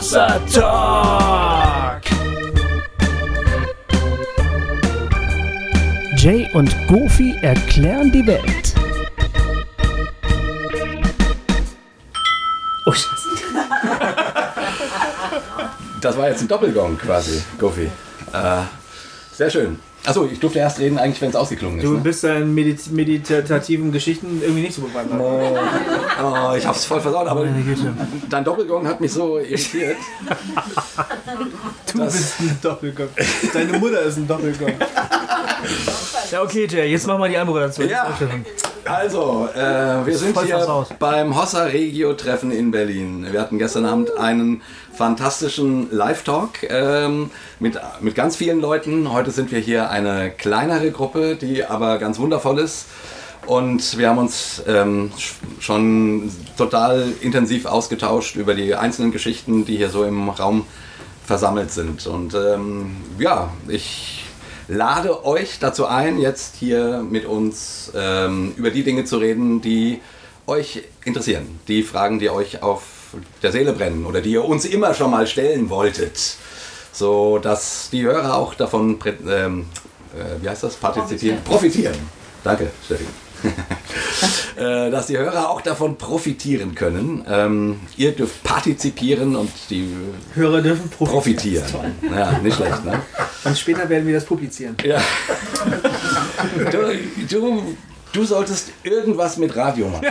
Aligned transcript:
Hossa 0.00 0.40
Talk. 0.50 2.00
Jay 6.16 6.48
und 6.54 6.74
Goofy 6.88 7.36
erklären 7.42 8.10
die 8.10 8.26
Welt. 8.26 8.74
Oh, 12.86 12.92
Scheiße. 12.92 13.28
Das 16.00 16.16
war 16.16 16.30
jetzt 16.30 16.40
ein 16.40 16.48
Doppelgong 16.48 16.96
quasi, 16.96 17.42
Goofy. 17.58 17.90
Äh, 18.32 18.62
sehr 19.34 19.50
schön. 19.50 19.78
Achso, 20.06 20.24
ich 20.32 20.40
durfte 20.40 20.58
erst 20.60 20.78
reden, 20.78 20.96
eigentlich, 20.98 21.20
wenn 21.20 21.28
es 21.30 21.36
ausgeklungen 21.36 21.78
ist. 21.78 21.84
Du 21.84 21.92
Ne? 21.92 21.98
bist 22.00 22.24
deinen 22.24 22.54
medit 22.54 22.90
meditativen 22.90 23.92
Geschichten 23.92 24.40
irgendwie 24.42 24.62
nicht 24.62 24.74
so 24.74 24.80
bewandert. 24.82 25.20
Oh, 25.20 26.54
ich 26.56 26.66
hab's 26.66 26.86
voll 26.86 27.00
versaut, 27.00 27.26
aber 27.28 27.46
dein 28.30 28.44
Doppelgong 28.44 28.86
hat 28.88 29.00
mich 29.00 29.12
so 29.12 29.38
irritiert. 29.38 29.96
Du 31.92 32.04
bist 32.04 32.40
ein 32.40 32.58
Doppelgong. 32.62 33.08
Deine 33.52 33.78
Mutter 33.78 34.00
ist 34.02 34.16
ein 34.16 34.26
Doppelgong. 34.26 34.72
Ja, 36.30 36.42
okay, 36.42 36.66
Jay, 36.70 36.90
jetzt 36.90 37.06
mach 37.06 37.18
mal 37.18 37.28
die 37.28 37.36
Anmoderation. 37.36 37.88
Ja. 37.88 38.06
Also, 38.84 39.48
äh, 39.54 40.06
wir 40.06 40.16
sind 40.16 40.38
hier 40.40 40.86
beim 40.98 41.36
Hossa 41.38 41.64
Regio 41.64 42.12
Treffen 42.14 42.50
in 42.52 42.70
Berlin. 42.70 43.26
Wir 43.30 43.40
hatten 43.40 43.58
gestern 43.58 43.84
Abend 43.84 44.16
einen 44.16 44.62
fantastischen 44.94 45.88
Live-Talk 45.90 46.62
ähm, 46.68 47.30
mit, 47.58 47.78
mit 48.00 48.14
ganz 48.14 48.36
vielen 48.36 48.60
Leuten. 48.60 49.12
Heute 49.12 49.32
sind 49.32 49.50
wir 49.50 49.58
hier 49.58 49.90
eine 49.90 50.30
kleinere 50.30 50.90
Gruppe, 50.92 51.36
die 51.36 51.64
aber 51.64 51.98
ganz 51.98 52.18
wundervoll 52.18 52.58
ist. 52.60 52.86
Und 53.46 53.98
wir 53.98 54.08
haben 54.10 54.18
uns 54.18 54.62
ähm, 54.68 55.10
sch- 55.18 55.32
schon 55.60 56.30
total 56.56 57.08
intensiv 57.22 57.66
ausgetauscht 57.66 58.36
über 58.36 58.54
die 58.54 58.74
einzelnen 58.76 59.10
Geschichten, 59.10 59.64
die 59.64 59.76
hier 59.76 59.90
so 59.90 60.04
im 60.04 60.28
Raum 60.28 60.66
versammelt 61.26 61.70
sind. 61.72 62.06
Und 62.06 62.34
ähm, 62.34 62.96
ja, 63.18 63.50
ich 63.66 64.24
lade 64.70 65.24
euch 65.24 65.58
dazu 65.58 65.86
ein, 65.86 66.18
jetzt 66.18 66.54
hier 66.56 67.04
mit 67.08 67.26
uns 67.26 67.92
ähm, 67.94 68.54
über 68.56 68.70
die 68.70 68.84
Dinge 68.84 69.04
zu 69.04 69.18
reden, 69.18 69.60
die 69.60 70.00
euch 70.46 70.84
interessieren. 71.04 71.58
Die 71.68 71.82
Fragen, 71.82 72.18
die 72.18 72.30
euch 72.30 72.62
auf 72.62 72.82
der 73.42 73.50
Seele 73.50 73.72
brennen 73.72 74.06
oder 74.06 74.20
die 74.20 74.30
ihr 74.30 74.44
uns 74.44 74.64
immer 74.64 74.94
schon 74.94 75.10
mal 75.10 75.26
stellen 75.26 75.68
wolltet. 75.70 76.36
So 76.92 77.38
dass 77.38 77.90
die 77.90 78.02
Hörer 78.02 78.36
auch 78.36 78.54
davon, 78.54 78.98
ähm, 79.28 79.66
äh, 80.14 80.42
wie 80.42 80.48
heißt 80.48 80.62
das, 80.62 80.76
partizipieren? 80.76 81.42
Profitieren. 81.44 81.96
Danke, 82.44 82.70
Steffi. 82.84 83.04
Äh, 84.56 84.90
dass 84.90 85.06
die 85.06 85.16
Hörer 85.16 85.48
auch 85.48 85.62
davon 85.62 85.96
profitieren 85.96 86.74
können. 86.74 87.24
Ähm, 87.26 87.80
ihr 87.96 88.12
dürft 88.12 88.42
partizipieren 88.42 89.34
und 89.34 89.50
die 89.70 89.88
Hörer 90.34 90.60
dürfen 90.60 90.90
profitieren. 90.90 91.64
Ja, 92.14 92.32
nicht 92.42 92.56
schlecht, 92.56 92.84
ne? 92.84 93.00
Und 93.44 93.56
später 93.56 93.88
werden 93.88 94.06
wir 94.06 94.14
das 94.14 94.26
publizieren. 94.26 94.76
Ja. 94.84 95.00
Du, 96.70 96.78
du, 97.26 97.76
du 98.12 98.24
solltest 98.24 98.72
irgendwas 98.82 99.38
mit 99.38 99.56
Radio 99.56 99.88
machen. 99.88 100.06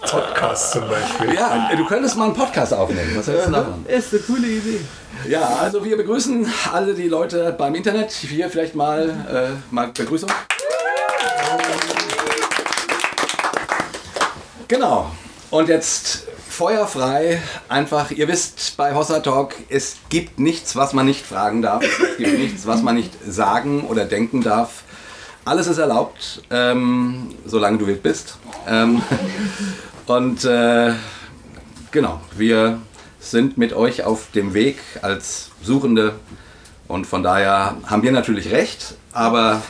Podcast 0.00 0.72
zum 0.72 0.88
Beispiel. 0.88 1.34
Ja, 1.34 1.70
du 1.76 1.84
könntest 1.84 2.16
mal 2.16 2.26
einen 2.26 2.34
Podcast 2.34 2.72
aufnehmen. 2.72 3.12
Was 3.16 3.26
hältst 3.26 3.48
du 3.48 3.52
davon? 3.52 3.84
Ist 3.86 4.14
eine 4.14 4.22
coole 4.22 4.46
Idee. 4.46 4.80
Ja, 5.28 5.58
also 5.60 5.84
wir 5.84 5.96
begrüßen 5.96 6.50
alle 6.72 6.94
die 6.94 7.08
Leute 7.08 7.54
beim 7.56 7.74
Internet. 7.74 8.12
Hier 8.12 8.48
vielleicht 8.48 8.74
mal, 8.74 9.10
äh, 9.30 9.74
mal 9.74 9.88
Begrüßung. 9.88 10.30
Genau. 14.74 15.08
Und 15.52 15.68
jetzt 15.68 16.26
feuerfrei, 16.48 17.40
einfach, 17.68 18.10
ihr 18.10 18.26
wisst 18.26 18.76
bei 18.76 18.92
Hossa 18.92 19.20
Talk, 19.20 19.54
es 19.68 19.98
gibt 20.08 20.40
nichts, 20.40 20.74
was 20.74 20.92
man 20.92 21.06
nicht 21.06 21.24
fragen 21.24 21.62
darf. 21.62 21.84
Es 21.84 22.16
gibt 22.16 22.36
nichts, 22.40 22.66
was 22.66 22.82
man 22.82 22.96
nicht 22.96 23.12
sagen 23.24 23.84
oder 23.84 24.04
denken 24.04 24.42
darf. 24.42 24.82
Alles 25.44 25.68
ist 25.68 25.78
erlaubt, 25.78 26.42
ähm, 26.50 27.36
solange 27.46 27.78
du 27.78 27.86
wild 27.86 28.02
bist. 28.02 28.36
Ähm, 28.66 29.00
und 30.06 30.44
äh, 30.44 30.94
genau, 31.92 32.20
wir 32.36 32.80
sind 33.20 33.56
mit 33.56 33.74
euch 33.74 34.02
auf 34.02 34.32
dem 34.32 34.54
Weg 34.54 34.78
als 35.02 35.52
Suchende 35.62 36.16
und 36.88 37.06
von 37.06 37.22
daher 37.22 37.76
haben 37.86 38.02
wir 38.02 38.10
natürlich 38.10 38.50
recht, 38.50 38.96
aber 39.12 39.62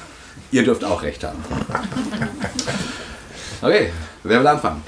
ihr 0.51 0.65
dürft 0.65 0.83
auch 0.83 1.03
recht 1.03 1.25
haben. 1.25 1.45
Okay, 3.61 3.93
wer 4.25 4.41
will 4.41 4.47
anfangen? 4.47 4.83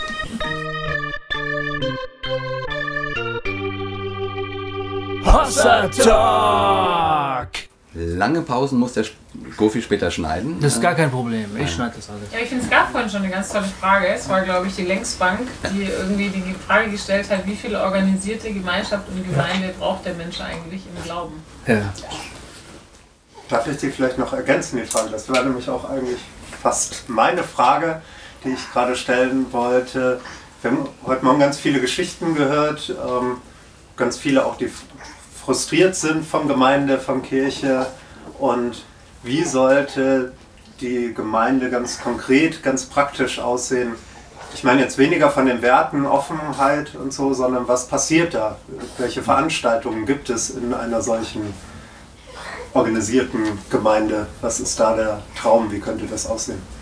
Hossa 5.24 5.88
Talk. 5.88 7.48
Lange 7.94 8.42
Pausen 8.42 8.78
muss 8.78 8.92
der 8.92 9.06
Gofi 9.56 9.80
später 9.80 10.10
schneiden. 10.10 10.60
Das 10.60 10.74
ist 10.74 10.82
gar 10.82 10.94
kein 10.94 11.10
Problem. 11.10 11.56
Ich 11.56 11.72
schneide 11.72 11.94
das 11.96 12.10
alles. 12.10 12.30
Ja, 12.30 12.40
ich 12.40 12.48
finde, 12.48 12.64
es 12.64 12.70
gab 12.70 12.90
vorhin 12.90 13.08
schon 13.08 13.22
eine 13.22 13.30
ganz 13.30 13.50
tolle 13.50 13.64
Frage. 13.80 14.08
Es 14.08 14.28
war, 14.28 14.42
glaube 14.42 14.66
ich, 14.66 14.76
die 14.76 14.84
Längsbank, 14.84 15.40
die 15.72 15.84
irgendwie 15.84 16.28
die 16.28 16.54
Frage 16.66 16.90
gestellt 16.90 17.30
hat, 17.30 17.46
wie 17.46 17.56
viele 17.56 17.82
organisierte 17.82 18.52
Gemeinschaft 18.52 19.08
und 19.08 19.26
Gemeinde 19.26 19.72
braucht 19.78 20.04
der 20.04 20.12
Mensch 20.14 20.40
eigentlich 20.42 20.82
im 20.94 21.02
Glauben? 21.04 21.42
Ja. 21.66 21.92
Darf 23.48 23.66
ich 23.66 23.78
die 23.78 23.90
vielleicht 23.90 24.18
noch 24.18 24.32
ergänzen, 24.32 24.76
die 24.76 24.84
Frage? 24.84 25.10
Das 25.10 25.32
wäre 25.32 25.44
nämlich 25.44 25.68
auch 25.70 25.88
eigentlich 25.88 26.18
fast 26.62 27.08
meine 27.08 27.42
Frage, 27.44 28.02
die 28.46 28.52
ich 28.52 28.72
gerade 28.72 28.96
stellen 28.96 29.46
wollte. 29.52 30.20
Wir 30.62 30.70
haben 30.70 30.88
heute 31.04 31.24
Morgen 31.24 31.40
ganz 31.40 31.58
viele 31.58 31.80
Geschichten 31.80 32.34
gehört, 32.34 32.90
ähm, 32.90 33.38
ganz 33.96 34.16
viele 34.16 34.46
auch, 34.46 34.56
die 34.56 34.70
frustriert 35.44 35.96
sind 35.96 36.24
von 36.24 36.48
Gemeinde, 36.48 36.98
von 36.98 37.22
Kirche. 37.22 37.86
Und 38.38 38.84
wie 39.22 39.44
sollte 39.44 40.32
die 40.80 41.12
Gemeinde 41.12 41.70
ganz 41.70 42.00
konkret, 42.00 42.62
ganz 42.62 42.86
praktisch 42.86 43.38
aussehen? 43.38 43.94
Ich 44.54 44.64
meine 44.64 44.80
jetzt 44.80 44.96
weniger 44.96 45.30
von 45.30 45.46
den 45.46 45.60
Werten, 45.60 46.06
Offenheit 46.06 46.94
und 46.94 47.12
so, 47.12 47.34
sondern 47.34 47.68
was 47.68 47.88
passiert 47.88 48.34
da? 48.34 48.56
Welche 48.96 49.22
Veranstaltungen 49.22 50.06
gibt 50.06 50.30
es 50.30 50.50
in 50.50 50.72
einer 50.72 51.02
solchen 51.02 51.52
organisierten 52.72 53.58
Gemeinde? 53.70 54.28
Was 54.40 54.60
ist 54.60 54.78
da 54.78 54.94
der 54.94 55.22
Traum? 55.36 55.70
Wie 55.72 55.80
könnte 55.80 56.06
das 56.06 56.26
aussehen? 56.26 56.75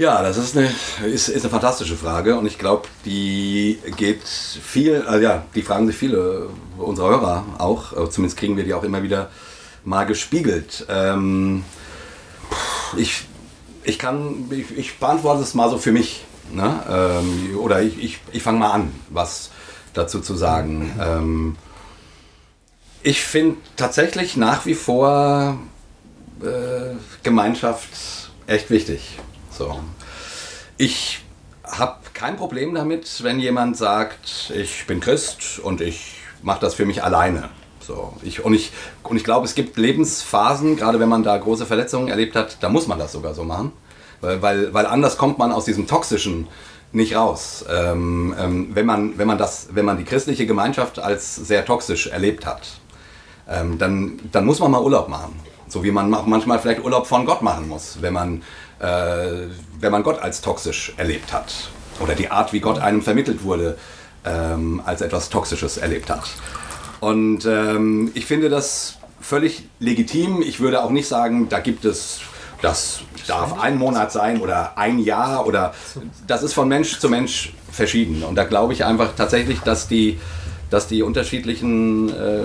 Ja, 0.00 0.22
das 0.22 0.38
ist 0.38 0.56
eine, 0.56 0.70
ist, 1.04 1.28
ist 1.28 1.42
eine 1.42 1.50
fantastische 1.50 1.94
Frage 1.94 2.34
und 2.38 2.46
ich 2.46 2.56
glaube, 2.56 2.88
die 3.04 3.78
geht 3.98 4.26
viel, 4.26 5.02
also 5.02 5.22
ja, 5.22 5.44
die 5.54 5.60
fragen 5.60 5.86
sich 5.86 5.94
viele 5.94 6.48
unserer 6.78 7.10
Hörer 7.10 7.44
auch, 7.58 7.92
äh, 7.92 8.08
zumindest 8.08 8.38
kriegen 8.38 8.56
wir 8.56 8.64
die 8.64 8.72
auch 8.72 8.82
immer 8.82 9.02
wieder 9.02 9.28
mal 9.84 10.04
gespiegelt. 10.04 10.86
Ähm, 10.88 11.64
ich, 12.96 13.24
ich 13.84 13.98
kann, 13.98 14.46
ich, 14.50 14.74
ich 14.74 14.98
beantworte 14.98 15.42
es 15.42 15.52
mal 15.52 15.68
so 15.68 15.76
für 15.76 15.92
mich. 15.92 16.24
Ne? 16.50 16.82
Ähm, 16.88 17.58
oder 17.58 17.82
ich, 17.82 18.02
ich, 18.02 18.20
ich 18.32 18.42
fange 18.42 18.58
mal 18.58 18.70
an, 18.70 18.94
was 19.10 19.50
dazu 19.92 20.20
zu 20.20 20.34
sagen. 20.34 20.98
Ähm, 20.98 21.56
ich 23.02 23.20
finde 23.20 23.58
tatsächlich 23.76 24.38
nach 24.38 24.64
wie 24.64 24.76
vor 24.76 25.58
äh, 26.40 26.94
Gemeinschaft 27.22 28.30
echt 28.46 28.70
wichtig. 28.70 29.18
So. 29.60 29.78
Ich 30.78 31.20
habe 31.64 31.98
kein 32.14 32.38
Problem 32.38 32.74
damit, 32.74 33.22
wenn 33.22 33.38
jemand 33.38 33.76
sagt, 33.76 34.50
ich 34.56 34.86
bin 34.86 35.00
Christ 35.00 35.58
und 35.62 35.82
ich 35.82 36.14
mache 36.42 36.60
das 36.60 36.72
für 36.72 36.86
mich 36.86 37.04
alleine. 37.04 37.50
So. 37.78 38.14
Ich, 38.22 38.42
und 38.42 38.54
ich, 38.54 38.72
und 39.02 39.18
ich 39.18 39.24
glaube, 39.24 39.44
es 39.44 39.54
gibt 39.54 39.76
Lebensphasen, 39.76 40.76
gerade 40.76 40.98
wenn 40.98 41.10
man 41.10 41.24
da 41.24 41.36
große 41.36 41.66
Verletzungen 41.66 42.08
erlebt 42.08 42.36
hat, 42.36 42.56
da 42.62 42.70
muss 42.70 42.86
man 42.86 42.98
das 42.98 43.12
sogar 43.12 43.34
so 43.34 43.44
machen. 43.44 43.72
Weil, 44.22 44.40
weil, 44.40 44.72
weil 44.72 44.86
anders 44.86 45.18
kommt 45.18 45.36
man 45.36 45.52
aus 45.52 45.66
diesem 45.66 45.86
toxischen 45.86 46.48
nicht 46.92 47.14
raus. 47.14 47.62
Ähm, 47.70 48.34
ähm, 48.40 48.70
wenn, 48.72 48.86
man, 48.86 49.18
wenn, 49.18 49.26
man 49.26 49.36
das, 49.36 49.68
wenn 49.72 49.84
man 49.84 49.98
die 49.98 50.04
christliche 50.04 50.46
Gemeinschaft 50.46 50.98
als 50.98 51.36
sehr 51.36 51.66
toxisch 51.66 52.06
erlebt 52.06 52.46
hat, 52.46 52.62
ähm, 53.46 53.76
dann, 53.76 54.20
dann 54.32 54.46
muss 54.46 54.58
man 54.58 54.70
mal 54.70 54.80
Urlaub 54.80 55.10
machen. 55.10 55.38
So 55.68 55.84
wie 55.84 55.90
man 55.90 56.08
manchmal 56.08 56.58
vielleicht 56.58 56.82
Urlaub 56.82 57.06
von 57.06 57.26
Gott 57.26 57.42
machen 57.42 57.68
muss, 57.68 57.98
wenn 58.00 58.14
man, 58.14 58.42
äh, 58.80 59.48
wenn 59.78 59.92
man 59.92 60.02
Gott 60.02 60.20
als 60.20 60.40
toxisch 60.40 60.92
erlebt 60.96 61.32
hat. 61.32 61.70
Oder 62.00 62.14
die 62.14 62.30
Art, 62.30 62.52
wie 62.52 62.60
Gott 62.60 62.78
einem 62.78 63.02
vermittelt 63.02 63.44
wurde, 63.44 63.76
ähm, 64.24 64.82
als 64.84 65.02
etwas 65.02 65.28
Toxisches 65.28 65.76
erlebt 65.76 66.10
hat. 66.10 66.24
Und 67.00 67.46
ähm, 67.46 68.10
ich 68.14 68.26
finde 68.26 68.48
das 68.48 68.98
völlig 69.20 69.68
legitim. 69.78 70.42
Ich 70.42 70.60
würde 70.60 70.82
auch 70.82 70.90
nicht 70.90 71.08
sagen, 71.08 71.48
da 71.48 71.60
gibt 71.60 71.84
es, 71.84 72.20
das 72.62 73.00
darf 73.26 73.58
ein 73.58 73.78
Monat 73.78 74.12
sein 74.12 74.40
oder 74.40 74.76
ein 74.76 74.98
Jahr 74.98 75.46
oder 75.46 75.74
das 76.26 76.42
ist 76.42 76.52
von 76.52 76.68
Mensch 76.68 76.98
zu 76.98 77.08
Mensch 77.08 77.52
verschieden. 77.70 78.22
Und 78.22 78.34
da 78.34 78.44
glaube 78.44 78.72
ich 78.72 78.84
einfach 78.84 79.14
tatsächlich, 79.14 79.60
dass 79.60 79.88
die, 79.88 80.18
dass 80.70 80.88
die 80.88 81.02
unterschiedlichen, 81.02 82.08
äh, 82.10 82.42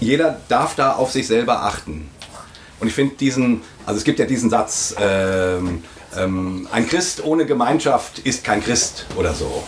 jeder 0.00 0.40
darf 0.48 0.74
da 0.74 0.92
auf 0.92 1.10
sich 1.10 1.26
selber 1.26 1.62
achten. 1.64 2.08
Und 2.84 2.88
ich 2.88 2.94
finde 2.94 3.14
diesen, 3.14 3.62
also 3.86 3.96
es 3.96 4.04
gibt 4.04 4.18
ja 4.18 4.26
diesen 4.26 4.50
Satz, 4.50 4.94
ähm, 5.00 5.82
ähm, 6.14 6.68
ein 6.70 6.86
Christ 6.86 7.24
ohne 7.24 7.46
Gemeinschaft 7.46 8.18
ist 8.18 8.44
kein 8.44 8.62
Christ 8.62 9.06
oder 9.16 9.32
so. 9.32 9.64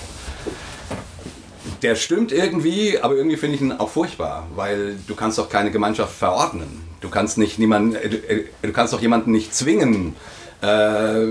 der 1.80 1.94
stimmt 1.94 2.30
irgendwie, 2.30 2.98
aber 3.00 3.14
irgendwie 3.14 3.38
finde 3.38 3.56
ich 3.56 3.62
ihn 3.62 3.72
auch 3.72 3.88
furchtbar, 3.88 4.46
weil 4.54 4.98
du 5.06 5.14
kannst 5.14 5.38
doch 5.38 5.48
keine 5.48 5.70
Gemeinschaft 5.70 6.14
verordnen. 6.14 6.86
Du 7.00 7.08
kannst 7.08 7.38
nicht 7.38 7.58
niemanden, 7.58 7.94
äh, 7.94 8.04
äh, 8.04 8.44
du 8.60 8.72
kannst 8.72 8.92
doch 8.92 9.00
jemanden 9.00 9.30
nicht 9.30 9.54
zwingen, 9.54 10.14
äh, 10.60 11.28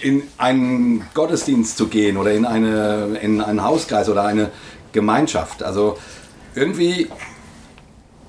in 0.00 0.24
einen 0.38 1.06
Gottesdienst 1.14 1.76
zu 1.76 1.86
gehen 1.86 2.16
oder 2.16 2.32
in, 2.32 2.44
eine, 2.46 3.16
in 3.22 3.40
einen 3.40 3.62
Hauskreis 3.62 4.08
oder 4.08 4.24
eine 4.24 4.50
Gemeinschaft. 4.90 5.62
Also 5.62 5.98
irgendwie 6.56 7.08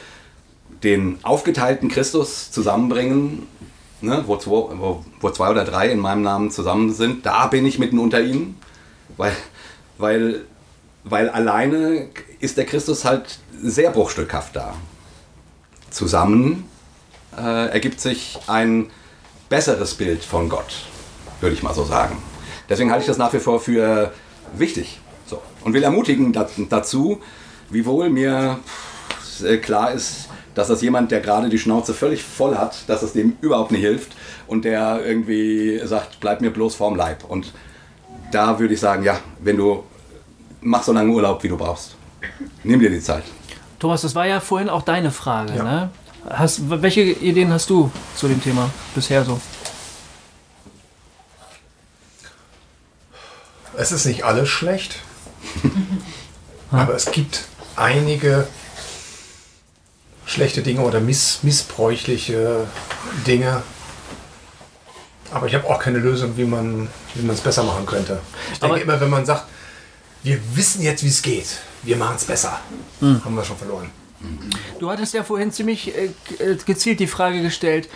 den 0.83 1.19
aufgeteilten 1.23 1.89
Christus 1.89 2.51
zusammenbringen, 2.51 3.47
ne, 4.01 4.25
wo, 4.27 4.37
zwei, 4.37 4.51
wo, 4.51 5.05
wo, 5.21 5.31
zwei, 5.31 5.51
oder 5.51 5.65
drei 5.65 5.91
in 5.91 6.01
meinem 6.01 6.23
Namen 6.23 6.51
zusammen 6.51 6.93
sind, 6.93 7.25
da 7.27 7.47
bin 7.47 7.65
ich 7.67 7.79
mitten 7.79 7.99
unter 7.99 8.21
ihnen, 8.21 8.57
weil, 9.17 9.37
weil, 9.99 10.45
weil 11.05 11.29
alleine 11.29 12.09
ist 12.41 12.57
der 12.57 12.67
Christus 12.67 13.05
halt 13.05 13.39
sehr 13.61 13.91
bruchstückhaft 13.91 14.57
da. 14.57 14.75
Zusammen 15.91 16.69
äh, 17.37 17.71
ergibt 17.71 18.01
sich 18.01 18.39
ein 18.47 18.91
besseres 19.49 19.95
Bild 19.95 20.25
von 20.25 20.49
Gott, 20.49 20.87
würde 21.41 21.55
ich 21.55 21.63
mal 21.63 21.75
so 21.75 21.85
sagen. 21.85 22.17
Deswegen 22.69 22.91
halte 22.91 23.03
ich 23.03 23.09
das 23.09 23.19
nach 23.19 23.33
wie 23.33 23.39
vor 23.39 23.61
für 23.61 24.13
wichtig. 24.57 25.01
So. 25.27 25.43
Und 25.65 25.75
will 25.75 25.83
ermutigen 25.83 26.33
dazu, 26.69 27.21
wiewohl 27.71 28.09
mir 28.09 28.59
klar 29.61 29.93
ist, 29.93 30.29
dass 30.55 30.69
das 30.69 30.83
jemand, 30.83 31.11
der 31.11 31.21
gerade 31.21 31.49
die 31.49 31.59
Schnauze 31.59 31.95
völlig 31.95 32.23
voll 32.23 32.57
hat, 32.57 32.89
dass 32.89 33.03
es 33.03 33.13
dem 33.13 33.37
überhaupt 33.41 33.73
nicht 33.73 33.81
hilft 33.81 34.13
und 34.47 34.65
der 34.65 35.01
irgendwie 35.05 35.81
sagt, 35.85 36.21
bleib 36.21 36.41
mir 36.41 36.51
bloß 36.51 36.75
vorm 36.75 36.95
Leib. 36.95 37.25
Und 37.25 37.53
da 38.31 38.59
würde 38.59 38.75
ich 38.75 38.81
sagen, 38.81 39.03
ja, 39.03 39.19
wenn 39.41 39.57
du 39.57 39.85
mach 40.63 40.83
so 40.83 40.93
lange 40.93 41.11
Urlaub, 41.11 41.43
wie 41.43 41.49
du 41.49 41.57
brauchst. 41.57 41.97
Nimm 42.63 42.81
dir 42.81 42.91
die 42.91 43.01
Zeit. 43.01 43.25
Thomas, 43.79 44.03
das 44.03 44.15
war 44.15 44.27
ja 44.27 44.41
vorhin 44.41 44.69
auch 44.69 44.83
deine 44.83 45.11
Frage. 45.11 45.55
Ja. 45.57 45.63
Ne? 45.63 45.91
Hast, 46.31 46.71
welche 46.71 47.03
Ideen 47.03 47.53
hast 47.53 47.69
du 47.69 47.91
zu 48.15 48.29
dem 48.29 48.43
Thema 48.43 48.71
bisher 48.95 49.25
so? 49.25 49.41
Es 53.77 53.91
ist 53.91 54.05
nicht 54.05 54.25
alles 54.25 54.49
schlecht, 54.49 54.97
aber 56.71 56.95
es 56.95 57.11
gibt 57.11 57.45
einige 57.75 58.47
schlechte 60.27 60.63
Dinge 60.63 60.83
oder 60.83 61.01
miss 61.01 61.43
missbräuchliche 61.43 62.67
Dinge. 63.27 63.63
Aber 65.33 65.47
ich 65.47 65.55
habe 65.55 65.67
auch 65.69 65.81
keine 65.81 65.99
Lösung, 65.99 66.37
wie 66.37 66.45
man 66.45 66.89
es 67.29 67.41
besser 67.41 67.63
machen 67.63 67.87
könnte. 67.87 68.21
Ich 68.53 68.61
denke 68.61 68.75
aber 68.75 68.83
immer, 68.83 69.01
wenn 69.01 69.11
man 69.11 69.25
sagt, 69.25 69.47
wir 70.23 70.39
wissen 70.55 70.83
jetzt, 70.83 71.03
wie 71.03 71.09
es 71.09 71.23
geht, 71.23 71.59
wir 71.83 71.97
machen 71.97 72.17
es 72.17 72.25
besser, 72.25 72.61
hm. 73.01 73.25
haben 73.25 73.35
wir 73.35 73.45
schon 73.45 73.57
verloren. 73.57 73.91
Du 74.79 74.91
hattest 74.91 75.15
ja 75.15 75.25
vorhin 75.25 75.51
ziemlich 75.51 75.93
äh, 75.97 76.11
äh, 76.39 76.57
gezielt 76.65 77.01
die 77.01 77.09
Frage 77.09 77.43
gestellt, 77.43 77.89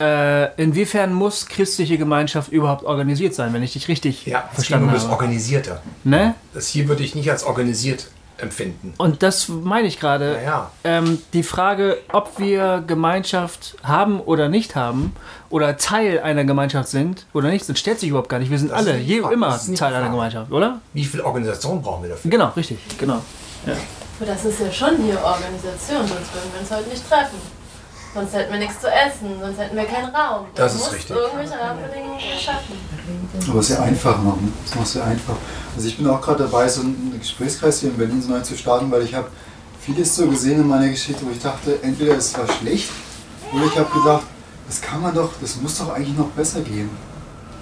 äh, 0.00 0.54
inwiefern 0.62 1.12
muss 1.14 1.46
christliche 1.46 1.96
Gemeinschaft 1.96 2.50
überhaupt 2.50 2.84
organisiert 2.84 3.34
sein, 3.34 3.52
wenn 3.52 3.62
ich 3.62 3.72
dich 3.72 3.88
richtig 3.88 4.26
ja, 4.26 4.48
verstanden 4.52 4.88
habe? 4.88 4.98
Ja, 4.98 5.02
das 5.04 5.12
Organisierte. 5.12 5.80
Ne? 6.04 6.34
Das 6.54 6.68
hier 6.68 6.88
würde 6.88 7.02
ich 7.02 7.14
nicht 7.14 7.30
als 7.30 7.44
organisiert 7.44 8.08
empfinden. 8.42 8.94
Und 8.98 9.22
das 9.22 9.48
meine 9.48 9.86
ich 9.86 9.98
gerade. 9.98 10.38
Ja. 10.44 10.70
Ähm, 10.84 11.22
die 11.32 11.42
Frage, 11.42 11.98
ob 12.12 12.38
wir 12.38 12.82
Gemeinschaft 12.86 13.76
haben 13.82 14.20
oder 14.20 14.48
nicht 14.48 14.76
haben 14.76 15.14
oder 15.48 15.76
Teil 15.76 16.20
einer 16.20 16.44
Gemeinschaft 16.44 16.88
sind 16.88 17.26
oder 17.32 17.48
nicht, 17.48 17.64
sind, 17.64 17.78
stellt 17.78 18.00
sich 18.00 18.10
überhaupt 18.10 18.28
gar 18.28 18.38
nicht. 18.38 18.50
Wir 18.50 18.58
sind 18.58 18.70
das 18.70 18.78
alle 18.78 18.98
je, 18.98 19.18
immer 19.18 19.58
Teil 19.76 19.94
einer 19.94 20.10
Gemeinschaft, 20.10 20.50
oder? 20.50 20.80
Wie 20.92 21.04
viel 21.04 21.20
Organisation 21.20 21.80
brauchen 21.80 22.02
wir 22.02 22.10
dafür? 22.10 22.30
Genau, 22.30 22.48
richtig, 22.56 22.78
genau. 22.98 23.20
Ja. 23.66 23.74
Aber 24.18 24.26
das 24.26 24.44
ist 24.44 24.60
ja 24.60 24.70
schon 24.70 24.96
hier 24.98 25.20
Organisation, 25.22 25.98
sonst 25.98 26.34
würden 26.34 26.50
wir 26.52 26.60
uns 26.60 26.70
heute 26.70 26.88
nicht 26.88 27.08
treffen. 27.08 27.61
Sonst 28.14 28.34
hätten 28.34 28.52
wir 28.52 28.58
nichts 28.58 28.80
zu 28.80 28.88
essen, 28.88 29.40
sonst 29.40 29.58
hätten 29.58 29.74
wir 29.74 29.84
keinen 29.84 30.14
Raum. 30.14 30.46
Das, 30.54 30.74
das 30.74 30.82
ist 30.82 30.92
richtig. 30.92 31.16
irgendwelche 31.16 31.58
Rahmenbedingungen 31.58 32.20
schaffen. 32.20 32.76
Aber 33.48 33.62
sehr 33.62 33.80
einfach 33.80 34.22
machen. 34.22 34.52
Das 34.64 34.74
macht 34.74 34.86
sehr 34.88 35.04
einfach. 35.04 35.36
Also 35.74 35.88
ich 35.88 35.96
bin 35.96 36.06
auch 36.06 36.20
gerade 36.20 36.44
dabei, 36.44 36.68
so 36.68 36.82
einen 36.82 37.18
Gesprächskreis 37.18 37.80
hier 37.80 37.88
in 37.88 37.96
Berlin 37.96 38.20
so 38.20 38.30
neu 38.30 38.40
zu 38.40 38.56
starten, 38.56 38.90
weil 38.90 39.02
ich 39.02 39.14
habe 39.14 39.28
vieles 39.80 40.14
so 40.14 40.26
gesehen 40.28 40.60
in 40.60 40.68
meiner 40.68 40.88
Geschichte, 40.88 41.24
wo 41.24 41.30
ich 41.30 41.40
dachte, 41.40 41.78
entweder 41.82 42.16
es 42.16 42.36
war 42.36 42.46
schlecht 42.46 42.90
oder 43.52 43.64
ich 43.64 43.78
habe 43.78 43.90
gedacht, 43.98 44.24
das 44.68 44.80
kann 44.80 45.00
man 45.00 45.14
doch, 45.14 45.30
das 45.40 45.56
muss 45.56 45.78
doch 45.78 45.94
eigentlich 45.94 46.16
noch 46.16 46.28
besser 46.28 46.60
gehen. 46.60 46.90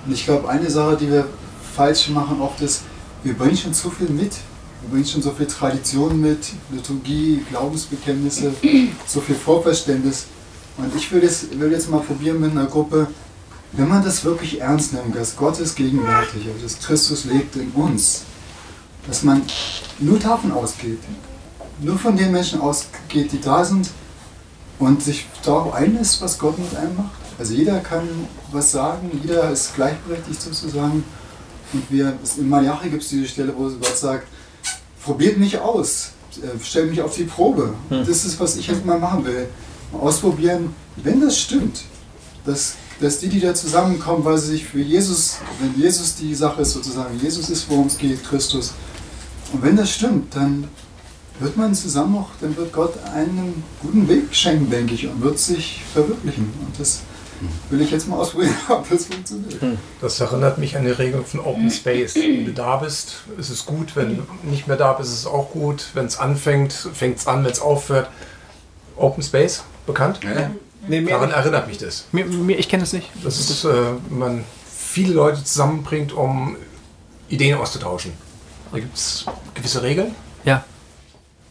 Und 0.05 0.13
ich 0.13 0.25
glaube, 0.25 0.49
eine 0.49 0.69
Sache, 0.69 0.97
die 0.97 1.11
wir 1.11 1.27
falsch 1.77 2.09
machen 2.09 2.41
oft 2.41 2.61
ist, 2.61 2.83
wir 3.23 3.35
bringen 3.35 3.57
schon 3.57 3.73
zu 3.73 3.91
viel 3.91 4.09
mit 4.09 4.33
Du 4.83 4.89
bringst 4.89 5.13
schon 5.13 5.23
so 5.23 5.31
viel 5.31 5.47
Tradition 5.47 6.21
mit, 6.21 6.39
Liturgie, 6.71 7.45
Glaubensbekenntnisse, 7.51 8.53
so 9.07 9.21
viel 9.21 9.35
Vorverständnis. 9.35 10.27
Und 10.83 10.95
ich 10.97 11.11
würde 11.13 11.27
jetzt, 11.27 11.59
will 11.59 11.71
jetzt 11.73 11.91
mal 11.91 12.01
probieren 12.01 12.41
mit 12.41 12.53
einer 12.53 12.67
Gruppe, 12.67 13.09
wenn 13.73 13.89
man 13.89 14.03
das 14.03 14.25
wirklich 14.25 14.61
ernst 14.61 14.93
nimmt, 14.93 15.15
dass 15.15 15.37
Gott 15.37 15.59
ist 15.61 15.77
gegenwärtig, 15.77 16.47
also 16.47 16.63
dass 16.63 16.81
Christus 16.81 17.25
lebt 17.25 17.57
in 17.57 17.71
uns, 17.73 18.23
dass 19.07 19.23
man 19.23 19.43
nur 19.99 20.19
davon 20.19 20.53
ausgeht, 20.53 20.99
nur 21.81 21.99
von 21.99 22.17
den 22.17 22.33
Menschen 22.33 22.61
ausgeht, 22.61 23.33
die 23.33 23.41
da 23.41 23.65
sind 23.65 23.91
und 24.79 25.03
sich 25.03 25.27
darauf 25.45 25.75
einlässt, 25.75 26.21
was 26.21 26.39
Gott 26.39 26.59
mit 26.59 26.75
einem 26.77 26.97
macht. 26.97 27.21
Also 27.39 27.55
jeder 27.55 27.79
kann 27.81 28.09
was 28.53 28.73
sagen, 28.73 29.11
jeder 29.23 29.51
ist 29.51 29.75
gleichberechtigt 29.75 30.43
sozusagen. 30.43 31.05
Und 31.73 31.83
wir, 31.89 32.19
in 32.37 32.49
Malachi 32.49 32.91
gibt 32.91 33.03
es 33.03 33.09
diese 33.11 33.29
Stelle, 33.29 33.55
wo 33.57 33.65
Gott 33.69 33.97
sagt, 33.97 34.27
probiert 35.05 35.39
mich 35.39 35.59
aus, 35.59 36.11
äh, 36.43 36.63
stellt 36.63 36.91
mich 36.91 37.01
auf 37.01 37.15
die 37.15 37.25
Probe. 37.25 37.75
Hm. 37.89 38.05
Das 38.07 38.25
ist, 38.25 38.39
was 38.41 38.57
ich 38.57 38.67
jetzt 38.67 38.85
mal 38.85 38.99
machen 38.99 39.25
will. 39.25 39.49
Ausprobieren, 39.93 40.75
wenn 40.97 41.21
das 41.21 41.39
stimmt, 41.39 41.83
dass, 42.45 42.75
dass 43.01 43.19
die, 43.19 43.29
die 43.29 43.41
da 43.41 43.55
zusammenkommen, 43.55 44.25
weil 44.25 44.39
sie 44.39 44.53
sich 44.53 44.65
für 44.65 44.81
Jesus, 44.81 45.39
wenn 45.61 45.81
Jesus 45.81 46.15
die 46.17 46.35
Sache 46.35 46.63
ist 46.63 46.73
sozusagen, 46.73 47.19
Jesus 47.19 47.51
ist, 47.51 47.69
worum 47.69 47.87
es 47.87 47.99
geht, 47.99 48.25
Christus, 48.25 48.73
Und 49.53 49.63
wenn 49.63 49.77
das 49.77 49.91
stimmt, 49.91 50.35
dann 50.35 50.69
wird 51.41 51.57
man 51.57 51.75
zusammen 51.75 52.19
auch, 52.19 52.29
dann 52.41 52.57
wird 52.57 52.73
Gott 52.73 52.95
einen 53.15 53.65
guten 53.81 54.07
Weg 54.09 54.35
schenken, 54.35 54.71
denke 54.71 54.95
ich, 54.95 55.07
und 55.09 55.21
wird 55.23 55.39
sich 55.39 55.83
verwirklichen. 55.93 56.53
Und 56.65 56.79
das 56.79 57.01
will 57.71 57.81
ich 57.81 57.91
jetzt 57.91 58.07
mal 58.09 58.17
ausprobieren, 58.17 58.55
ob 58.69 58.89
das 58.89 59.07
funktioniert. 59.07 59.59
Das 60.01 60.21
erinnert 60.21 60.59
mich 60.59 60.77
an 60.77 60.85
die 60.85 60.91
Regeln 60.91 61.25
von 61.25 61.41
Open 61.41 61.71
Space. 61.71 62.15
Wenn 62.15 62.45
du 62.45 62.53
da 62.53 62.77
bist, 62.77 63.23
ist 63.39 63.51
es 63.51 63.65
gut. 63.65 63.97
Wenn 63.97 64.19
du 64.19 64.23
nicht 64.43 64.69
mehr 64.69 64.77
da 64.77 64.93
bist, 64.93 65.11
ist 65.11 65.21
es 65.21 65.27
auch 65.27 65.51
gut. 65.51 65.87
Wenn 65.95 66.07
es 66.07 66.19
anfängt, 66.19 66.73
fängt 66.73 67.19
es 67.19 67.27
an. 67.27 67.45
Wenn 67.45 67.53
es 67.53 67.61
aufhört. 67.61 68.11
Open 68.97 69.23
Space, 69.23 69.63
bekannt? 69.93 70.21
Ja. 70.23 70.51
Nee, 70.89 71.01
mir, 71.03 71.11
Daran 71.11 71.31
erinnert 71.31 71.69
mich 71.69 71.79
das. 71.79 72.07
mir, 72.13 72.25
mir, 72.25 72.59
ich 72.59 72.69
kenne 72.69 72.83
es 72.85 72.93
nicht. 72.93 73.11
Das 73.23 73.39
ist, 73.39 73.65
äh, 73.65 73.71
man 74.09 74.45
viele 74.67 75.13
Leute 75.15 75.45
zusammenbringt, 75.45 76.13
um 76.13 76.57
Ideen 77.29 77.59
auszutauschen. 77.59 78.13
Da 78.73 78.79
gibt 78.79 78.97
es 78.97 79.27
gewisse 79.55 79.83
Regeln, 79.83 80.15
Ja. 80.45 80.65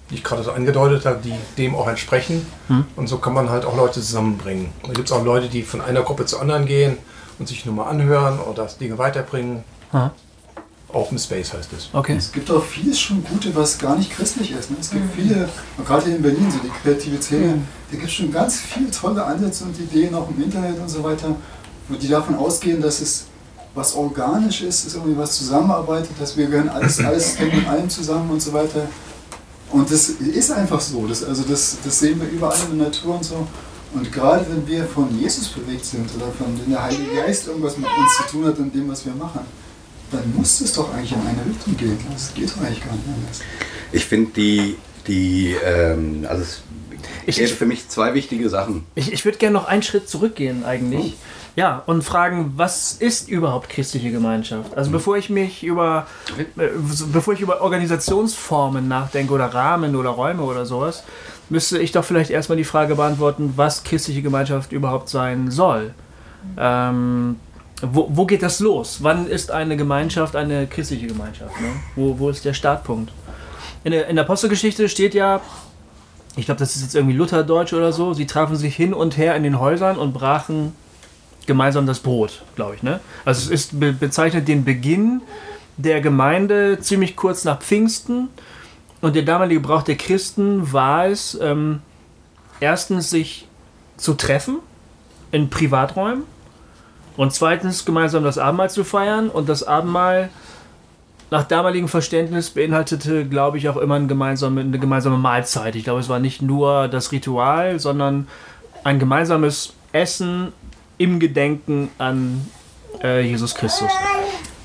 die 0.09 0.15
ich 0.15 0.23
gerade 0.23 0.41
so 0.43 0.51
angedeutet 0.51 1.05
habe, 1.05 1.19
die 1.23 1.33
dem 1.57 1.75
auch 1.75 1.87
entsprechen. 1.87 2.45
Hm. 2.67 2.85
Und 2.95 3.07
so 3.07 3.17
kann 3.19 3.33
man 3.33 3.49
halt 3.49 3.65
auch 3.65 3.75
Leute 3.77 4.01
zusammenbringen. 4.01 4.73
Da 4.83 4.93
gibt 4.93 5.07
es 5.09 5.11
auch 5.11 5.23
Leute, 5.23 5.47
die 5.47 5.61
von 5.61 5.81
einer 5.81 6.01
Gruppe 6.01 6.25
zur 6.25 6.41
anderen 6.41 6.65
gehen 6.65 6.97
und 7.37 7.47
sich 7.47 7.65
nur 7.65 7.75
mal 7.75 7.85
anhören 7.85 8.39
oder 8.39 8.65
Dinge 8.79 8.97
weiterbringen. 8.97 9.63
Aha. 9.91 10.11
Open 10.91 11.19
Space 11.19 11.53
heißt 11.53 11.71
es. 11.73 11.89
Okay. 11.93 12.15
Es 12.17 12.31
gibt 12.31 12.49
auch 12.49 12.63
vieles 12.63 12.99
schon 12.99 13.23
Gute, 13.23 13.55
was 13.55 13.77
gar 13.77 13.95
nicht 13.95 14.11
christlich 14.11 14.51
ist. 14.51 14.71
Ne? 14.71 14.77
Es 14.79 14.89
gibt 14.89 15.13
viele, 15.15 15.47
und 15.77 15.85
gerade 15.85 16.05
hier 16.05 16.15
in 16.15 16.21
Berlin, 16.21 16.49
so 16.51 16.57
die 16.59 16.69
kreative 16.81 17.21
Szene, 17.21 17.61
da 17.91 17.97
gibt 17.97 18.09
es 18.09 18.13
schon 18.13 18.31
ganz 18.31 18.59
viele 18.59 18.89
tolle 18.89 19.23
Ansätze 19.23 19.65
und 19.65 19.79
Ideen, 19.79 20.15
auch 20.15 20.27
im 20.29 20.41
Internet 20.41 20.79
und 20.79 20.89
so 20.89 21.03
weiter, 21.03 21.35
wo 21.87 21.95
die 21.95 22.07
davon 22.07 22.35
ausgehen, 22.35 22.81
dass 22.81 23.01
es 23.01 23.25
was 23.75 23.95
organisch 23.95 24.61
ist, 24.61 24.85
dass 24.85 24.95
irgendwie 24.95 25.17
was 25.17 25.37
zusammenarbeitet, 25.37 26.11
dass 26.19 26.35
wir 26.35 26.47
gehören 26.47 26.69
alles, 26.69 26.99
alles 26.99 27.37
hängt 27.37 27.55
mit 27.55 27.67
allem 27.67 27.89
zusammen 27.89 28.31
und 28.31 28.41
so 28.41 28.51
weiter. 28.51 28.87
Und 29.71 29.91
das 29.91 30.09
ist 30.09 30.51
einfach 30.51 30.81
so. 30.81 31.05
Das, 31.05 31.23
also 31.23 31.43
das, 31.43 31.77
das 31.83 31.99
sehen 31.99 32.19
wir 32.19 32.27
überall 32.27 32.57
in 32.71 32.79
der 32.79 32.87
Natur 32.87 33.15
und 33.15 33.23
so. 33.23 33.47
Und 33.93 34.11
gerade 34.11 34.45
wenn 34.49 34.67
wir 34.67 34.85
von 34.85 35.15
Jesus 35.19 35.47
bewegt 35.49 35.85
sind 35.85 36.09
oder 36.15 36.31
von 36.31 36.59
wenn 36.59 36.71
der 36.71 36.83
Heilige 36.83 37.15
Geist 37.15 37.47
irgendwas 37.47 37.77
mit 37.77 37.85
uns 37.85 38.17
zu 38.17 38.23
tun 38.31 38.45
hat 38.45 38.57
und 38.57 38.73
dem, 38.73 38.89
was 38.89 39.05
wir 39.05 39.13
machen, 39.13 39.41
dann 40.11 40.33
muss 40.35 40.61
es 40.61 40.73
doch 40.73 40.93
eigentlich 40.93 41.11
in 41.11 41.19
eine 41.21 41.45
Richtung 41.49 41.77
gehen. 41.77 41.97
Das 42.11 42.33
geht 42.33 42.49
doch 42.51 42.61
eigentlich 42.61 42.83
gar 42.83 42.93
nicht 42.93 43.05
anders. 43.07 43.41
Ich 43.91 44.05
finde 44.05 44.31
die, 44.35 44.77
die 45.07 45.55
ähm, 45.65 46.25
also 46.27 46.43
es 46.43 46.61
Ich- 47.25 47.35
gäbe 47.37 47.47
ich- 47.47 47.53
für 47.55 47.65
mich 47.65 47.87
zwei 47.89 48.13
wichtige 48.13 48.49
Sachen. 48.49 48.85
Ich, 48.95 49.11
ich 49.13 49.25
würde 49.25 49.37
gerne 49.37 49.53
noch 49.53 49.65
einen 49.67 49.83
Schritt 49.83 50.09
zurückgehen 50.09 50.63
eigentlich. 50.65 51.15
Ja, 51.55 51.81
und 51.87 52.03
fragen, 52.03 52.53
was 52.55 52.93
ist 52.93 53.27
überhaupt 53.27 53.69
christliche 53.69 54.11
Gemeinschaft? 54.11 54.77
Also 54.77 54.91
bevor 54.91 55.17
ich 55.17 55.29
mich 55.29 55.63
über, 55.63 56.07
äh, 56.57 56.67
bevor 57.11 57.33
ich 57.33 57.41
über 57.41 57.61
Organisationsformen 57.61 58.87
nachdenke 58.87 59.33
oder 59.33 59.47
Rahmen 59.47 59.95
oder 59.95 60.09
Räume 60.11 60.43
oder 60.43 60.65
sowas, 60.65 61.03
müsste 61.49 61.79
ich 61.79 61.91
doch 61.91 62.05
vielleicht 62.05 62.29
erstmal 62.29 62.57
die 62.57 62.63
Frage 62.63 62.95
beantworten, 62.95 63.53
was 63.57 63.83
christliche 63.83 64.21
Gemeinschaft 64.21 64.71
überhaupt 64.71 65.09
sein 65.09 65.51
soll. 65.51 65.93
Ähm, 66.57 67.35
wo, 67.81 68.07
wo 68.09 68.25
geht 68.25 68.43
das 68.43 68.59
los? 68.59 68.99
Wann 69.01 69.27
ist 69.27 69.51
eine 69.51 69.77
Gemeinschaft 69.77 70.35
eine 70.35 70.67
christliche 70.67 71.07
Gemeinschaft? 71.07 71.59
Ne? 71.61 71.67
Wo, 71.95 72.19
wo 72.19 72.29
ist 72.29 72.45
der 72.45 72.53
Startpunkt? 72.53 73.11
In 73.83 73.91
der, 73.91 74.07
in 74.07 74.15
der 74.15 74.25
Apostelgeschichte 74.25 74.89
steht 74.89 75.13
ja, 75.13 75.41
ich 76.35 76.45
glaube, 76.45 76.59
das 76.59 76.75
ist 76.75 76.81
jetzt 76.81 76.95
irgendwie 76.95 77.15
Lutherdeutsch 77.15 77.73
oder 77.73 77.93
so, 77.93 78.13
sie 78.13 78.27
trafen 78.27 78.55
sich 78.55 78.75
hin 78.75 78.93
und 78.93 79.17
her 79.17 79.35
in 79.35 79.43
den 79.43 79.59
Häusern 79.59 79.97
und 79.97 80.13
brachen 80.13 80.73
gemeinsam 81.45 81.85
das 81.85 81.99
Brot, 81.99 82.43
glaube 82.55 82.75
ich. 82.75 82.83
Ne? 82.83 82.99
Also 83.25 83.41
es 83.41 83.49
ist, 83.49 83.79
be 83.79 83.93
bezeichnet 83.93 84.47
den 84.47 84.65
Beginn 84.65 85.21
der 85.77 86.01
Gemeinde 86.01 86.79
ziemlich 86.81 87.15
kurz 87.15 87.45
nach 87.45 87.59
Pfingsten. 87.59 88.27
Und 89.01 89.15
der 89.15 89.23
damalige 89.23 89.61
Brauch 89.61 89.83
der 89.83 89.95
Christen 89.95 90.73
war 90.73 91.07
es, 91.07 91.37
ähm, 91.41 91.81
erstens 92.59 93.09
sich 93.09 93.47
zu 93.95 94.13
treffen 94.13 94.59
in 95.31 95.49
Privaträumen 95.49 96.23
und 97.19 97.33
zweitens 97.33 97.83
gemeinsam 97.83 98.23
das 98.23 98.37
Abendmahl 98.37 98.69
zu 98.69 98.85
feiern. 98.85 99.27
Und 99.27 99.49
das 99.49 99.63
Abendmahl 99.63 100.29
nach 101.29 101.43
damaligem 101.43 101.89
Verständnis 101.89 102.49
beinhaltete, 102.49 103.25
glaube 103.25 103.57
ich, 103.57 103.67
auch 103.67 103.75
immer 103.75 103.95
eine 103.95 104.07
gemeinsame, 104.07 104.61
eine 104.61 104.79
gemeinsame 104.79 105.17
Mahlzeit. 105.17 105.75
Ich 105.75 105.83
glaube, 105.83 105.99
es 105.99 106.07
war 106.07 106.19
nicht 106.19 106.41
nur 106.41 106.87
das 106.87 107.11
Ritual, 107.11 107.77
sondern 107.77 108.29
ein 108.85 108.99
gemeinsames 108.99 109.73
Essen 109.91 110.53
im 110.97 111.19
Gedenken 111.19 111.89
an 111.97 112.47
äh, 113.03 113.19
Jesus 113.19 113.53
Christus. 113.53 113.91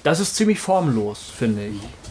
Das 0.05 0.21
ist 0.21 0.37
ziemlich 0.37 0.61
formlos, 0.61 1.33
finde 1.37 1.67
ich. 1.67 2.04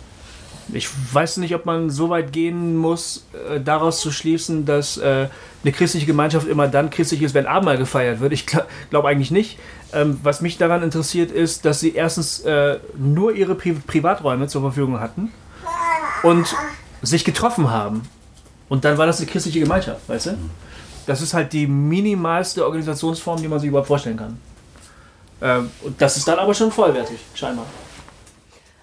Ich 0.71 0.89
weiß 1.13 1.37
nicht, 1.37 1.53
ob 1.55 1.65
man 1.65 1.89
so 1.89 2.09
weit 2.09 2.31
gehen 2.31 2.77
muss, 2.77 3.25
äh, 3.49 3.59
daraus 3.59 3.99
zu 3.99 4.11
schließen, 4.11 4.65
dass 4.65 4.97
äh, 4.97 5.27
eine 5.63 5.71
christliche 5.71 6.05
Gemeinschaft 6.05 6.47
immer 6.47 6.67
dann 6.67 6.89
christlich 6.89 7.21
ist, 7.21 7.33
wenn 7.33 7.47
Abendmahl 7.47 7.77
gefeiert 7.77 8.19
wird. 8.19 8.33
Ich 8.33 8.45
glaube 8.45 8.67
glaub 8.89 9.05
eigentlich 9.05 9.31
nicht. 9.31 9.59
Ähm, 9.91 10.19
was 10.23 10.41
mich 10.41 10.57
daran 10.57 10.81
interessiert, 10.83 11.31
ist, 11.31 11.65
dass 11.65 11.79
sie 11.79 11.93
erstens 11.93 12.39
äh, 12.41 12.79
nur 12.97 13.33
ihre 13.33 13.55
Pri 13.55 13.73
Privaträume 13.73 14.47
zur 14.47 14.61
Verfügung 14.61 14.99
hatten 14.99 15.31
und 16.23 16.55
sich 17.01 17.25
getroffen 17.25 17.69
haben. 17.69 18.03
Und 18.69 18.85
dann 18.85 18.97
war 18.97 19.05
das 19.05 19.19
eine 19.19 19.27
christliche 19.27 19.59
Gemeinschaft, 19.59 20.07
weißt 20.07 20.27
du? 20.27 20.37
Das 21.05 21.21
ist 21.21 21.33
halt 21.33 21.51
die 21.53 21.67
minimalste 21.67 22.63
Organisationsform, 22.63 23.41
die 23.41 23.47
man 23.47 23.59
sich 23.59 23.67
überhaupt 23.67 23.87
vorstellen 23.87 24.17
kann. 24.17 24.39
Ähm, 25.41 25.69
und 25.83 26.01
das 26.01 26.17
ist 26.17 26.27
dann 26.27 26.39
aber 26.39 26.53
schon 26.53 26.71
vollwertig, 26.71 27.19
scheinbar. 27.35 27.65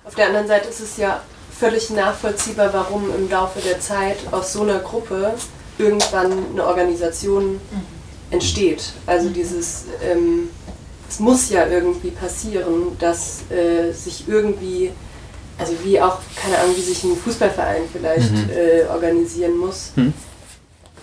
Auf 0.04 0.14
der 0.14 0.26
anderen 0.26 0.46
Seite 0.46 0.68
ist 0.68 0.80
es 0.80 0.96
ja 0.96 1.20
völlig 1.60 1.90
nachvollziehbar, 1.90 2.72
warum 2.72 3.14
im 3.14 3.30
Laufe 3.30 3.60
der 3.60 3.78
Zeit 3.80 4.16
aus 4.30 4.54
so 4.54 4.62
einer 4.62 4.78
Gruppe 4.78 5.34
irgendwann 5.78 6.32
eine 6.52 6.64
Organisation 6.64 7.60
entsteht. 8.30 8.82
Also 9.06 9.28
dieses, 9.28 9.84
ähm, 10.02 10.48
es 11.08 11.20
muss 11.20 11.50
ja 11.50 11.66
irgendwie 11.66 12.10
passieren, 12.10 12.96
dass 12.98 13.40
äh, 13.50 13.92
sich 13.92 14.26
irgendwie, 14.26 14.90
also 15.58 15.74
wie 15.84 16.00
auch, 16.00 16.18
keine 16.40 16.58
Ahnung, 16.58 16.76
wie 16.76 16.80
sich 16.82 17.04
ein 17.04 17.16
Fußballverein 17.16 17.82
vielleicht 17.92 18.32
äh, 18.50 18.86
organisieren 18.90 19.56
muss, 19.58 19.92
Mhm. 19.96 20.14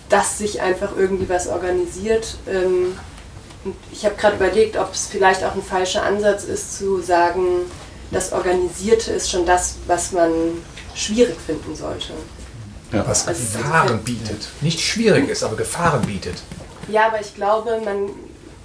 dass 0.10 0.38
sich 0.40 0.62
einfach 0.62 0.92
irgendwie 0.98 1.30
was 1.30 1.48
organisiert. 1.48 2.38
Ähm, 2.50 2.98
und 3.66 3.76
ich 3.92 4.06
habe 4.06 4.16
gerade 4.16 4.38
überlegt, 4.38 4.78
ob 4.78 4.94
es 4.94 5.08
vielleicht 5.08 5.44
auch 5.44 5.54
ein 5.54 5.62
falscher 5.64 6.04
Ansatz 6.04 6.46
ist, 6.46 6.78
zu 6.78 7.02
sagen, 7.02 7.66
das 8.12 8.32
Organisierte 8.32 9.12
ist 9.12 9.30
schon 9.30 9.46
das, 9.46 9.76
was 9.88 10.12
man 10.12 10.30
schwierig 10.96 11.38
finden 11.40 11.76
sollte. 11.76 12.14
Was 12.92 13.28
Also, 13.28 13.58
Gefahren 13.58 14.04
bietet. 14.04 14.48
Nicht 14.62 14.80
schwierig 14.80 15.30
ist, 15.30 15.44
aber 15.44 15.56
Gefahren 15.56 16.02
bietet. 16.04 16.36
Ja, 16.88 17.08
aber 17.08 17.20
ich 17.20 17.36
glaube, 17.36 17.82
man, 17.84 18.10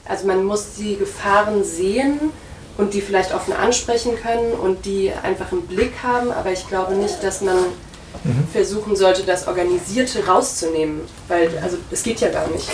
also 0.04 0.26
man 0.26 0.44
muss 0.44 0.74
die 0.78 0.96
Gefahren 0.96 1.64
sehen 1.64 2.20
und 2.78 2.94
die 2.94 3.00
vielleicht 3.00 3.34
offen 3.34 3.52
ansprechen 3.52 4.16
können 4.16 4.52
und 4.52 4.86
die 4.86 5.12
einfach 5.22 5.50
im 5.50 5.62
Blick 5.62 5.92
haben, 6.02 6.30
aber 6.30 6.52
ich 6.52 6.68
glaube 6.68 6.94
nicht, 6.94 7.22
dass 7.22 7.40
man 7.40 7.56
versuchen 8.52 8.94
sollte, 8.94 9.24
das 9.24 9.48
Organisierte 9.48 10.24
rauszunehmen, 10.26 11.00
weil 11.28 11.58
also 11.62 11.76
es 11.90 12.02
geht 12.02 12.20
ja 12.20 12.30
gar 12.30 12.46
nicht. 12.48 12.68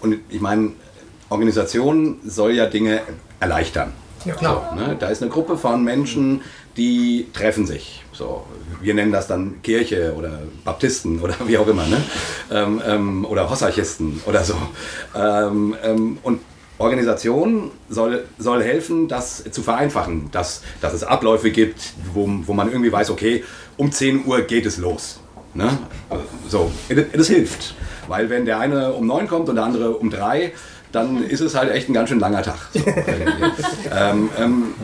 Und 0.00 0.20
ich 0.30 0.40
meine, 0.40 0.72
Organisation 1.28 2.20
soll 2.24 2.52
ja 2.52 2.66
Dinge 2.66 3.02
erleichtern. 3.40 3.92
Ja, 4.26 4.34
klar. 4.34 4.74
So, 4.74 4.80
ne? 4.80 4.96
Da 4.98 5.08
ist 5.08 5.22
eine 5.22 5.30
Gruppe 5.30 5.56
von 5.56 5.84
Menschen, 5.84 6.42
die 6.76 7.28
treffen 7.32 7.64
sich. 7.64 8.04
So, 8.12 8.44
wir 8.80 8.92
nennen 8.92 9.12
das 9.12 9.28
dann 9.28 9.62
Kirche 9.62 10.14
oder 10.16 10.42
Baptisten 10.64 11.20
oder 11.20 11.34
wie 11.46 11.56
auch 11.58 11.68
immer, 11.68 11.86
ne? 11.86 12.02
ähm, 12.50 12.82
ähm, 12.86 13.24
oder 13.24 13.48
Hossarchisten 13.48 14.20
oder 14.26 14.42
so. 14.42 14.54
Ähm, 15.14 15.76
ähm, 15.82 16.18
und 16.22 16.40
Organisation 16.78 17.70
soll, 17.88 18.24
soll 18.36 18.62
helfen, 18.62 19.08
das 19.08 19.44
zu 19.50 19.62
vereinfachen, 19.62 20.30
dass, 20.30 20.62
dass 20.80 20.92
es 20.92 21.04
Abläufe 21.04 21.50
gibt, 21.50 21.94
wo, 22.12 22.28
wo 22.42 22.52
man 22.52 22.70
irgendwie 22.70 22.92
weiß, 22.92 23.10
okay, 23.10 23.44
um 23.76 23.92
10 23.92 24.26
Uhr 24.26 24.42
geht 24.42 24.66
es 24.66 24.76
los. 24.76 25.20
Ne? 25.54 25.78
So, 26.48 26.70
das, 27.14 27.28
hilft. 27.28 27.74
Weil 28.08 28.28
wenn 28.28 28.44
der 28.44 28.58
eine 28.58 28.92
um 28.92 29.06
9 29.06 29.26
kommt 29.26 29.48
und 29.48 29.54
der 29.54 29.64
andere 29.64 29.92
um 29.92 30.10
3, 30.10 30.52
dann 30.92 31.24
ist 31.24 31.40
es 31.40 31.54
halt 31.54 31.70
echt 31.70 31.88
ein 31.88 31.94
ganz 31.94 32.08
schön 32.08 32.20
langer 32.20 32.42
Tag. 32.42 32.58
So, 32.72 32.80
ähm, 33.92 34.30
ähm, 34.38 34.74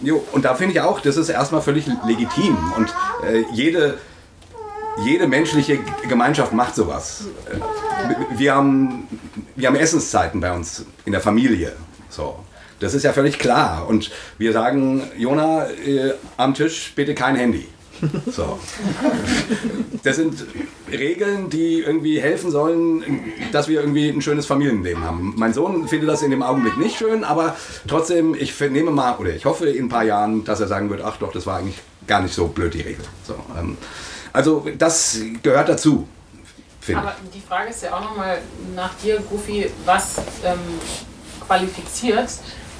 Jo, 0.00 0.24
und 0.32 0.44
da 0.44 0.54
finde 0.54 0.74
ich 0.74 0.80
auch, 0.80 1.00
das 1.00 1.16
ist 1.16 1.28
erstmal 1.28 1.60
völlig 1.60 1.86
legitim. 2.06 2.56
Und 2.76 2.94
äh, 3.26 3.44
jede, 3.52 3.98
jede 5.04 5.26
menschliche 5.26 5.80
Gemeinschaft 6.08 6.52
macht 6.52 6.76
sowas. 6.76 7.24
Äh, 7.50 8.38
wir, 8.38 8.54
haben, 8.54 9.08
wir 9.56 9.66
haben 9.66 9.76
Essenszeiten 9.76 10.40
bei 10.40 10.52
uns 10.52 10.84
in 11.04 11.12
der 11.12 11.20
Familie. 11.20 11.72
So. 12.10 12.38
Das 12.78 12.94
ist 12.94 13.02
ja 13.02 13.12
völlig 13.12 13.40
klar. 13.40 13.88
Und 13.88 14.12
wir 14.38 14.52
sagen, 14.52 15.02
Jona, 15.16 15.68
äh, 15.68 16.14
am 16.36 16.54
Tisch 16.54 16.92
bitte 16.94 17.14
kein 17.16 17.34
Handy. 17.34 17.66
So. 18.30 18.58
Das 20.02 20.16
sind 20.16 20.44
Regeln, 20.90 21.50
die 21.50 21.80
irgendwie 21.80 22.20
helfen 22.20 22.50
sollen, 22.50 23.04
dass 23.52 23.68
wir 23.68 23.80
irgendwie 23.80 24.08
ein 24.08 24.22
schönes 24.22 24.46
Familienleben 24.46 25.02
haben. 25.02 25.34
Mein 25.36 25.52
Sohn 25.52 25.88
findet 25.88 26.08
das 26.08 26.22
in 26.22 26.30
dem 26.30 26.42
Augenblick 26.42 26.76
nicht 26.78 26.96
schön, 26.96 27.24
aber 27.24 27.56
trotzdem, 27.86 28.34
ich 28.34 28.52
vernehme 28.52 28.90
mal, 28.90 29.16
oder 29.16 29.30
ich 29.30 29.44
hoffe 29.44 29.68
in 29.68 29.86
ein 29.86 29.88
paar 29.88 30.04
Jahren, 30.04 30.44
dass 30.44 30.60
er 30.60 30.68
sagen 30.68 30.90
wird, 30.90 31.02
ach 31.02 31.16
doch, 31.16 31.32
das 31.32 31.46
war 31.46 31.58
eigentlich 31.58 31.78
gar 32.06 32.20
nicht 32.22 32.34
so 32.34 32.46
blöd 32.48 32.74
die 32.74 32.80
Regel. 32.80 33.04
So, 33.24 33.34
ähm, 33.58 33.76
also 34.32 34.66
das 34.78 35.18
gehört 35.42 35.68
dazu, 35.68 36.06
Aber 36.94 37.16
die 37.34 37.40
Frage 37.40 37.70
ist 37.70 37.82
ja 37.82 37.94
auch 37.94 38.02
nochmal 38.02 38.38
nach 38.74 38.94
dir, 39.02 39.20
Goofy, 39.28 39.70
was 39.84 40.18
ähm, 40.44 40.58
qualifiziert 41.46 42.28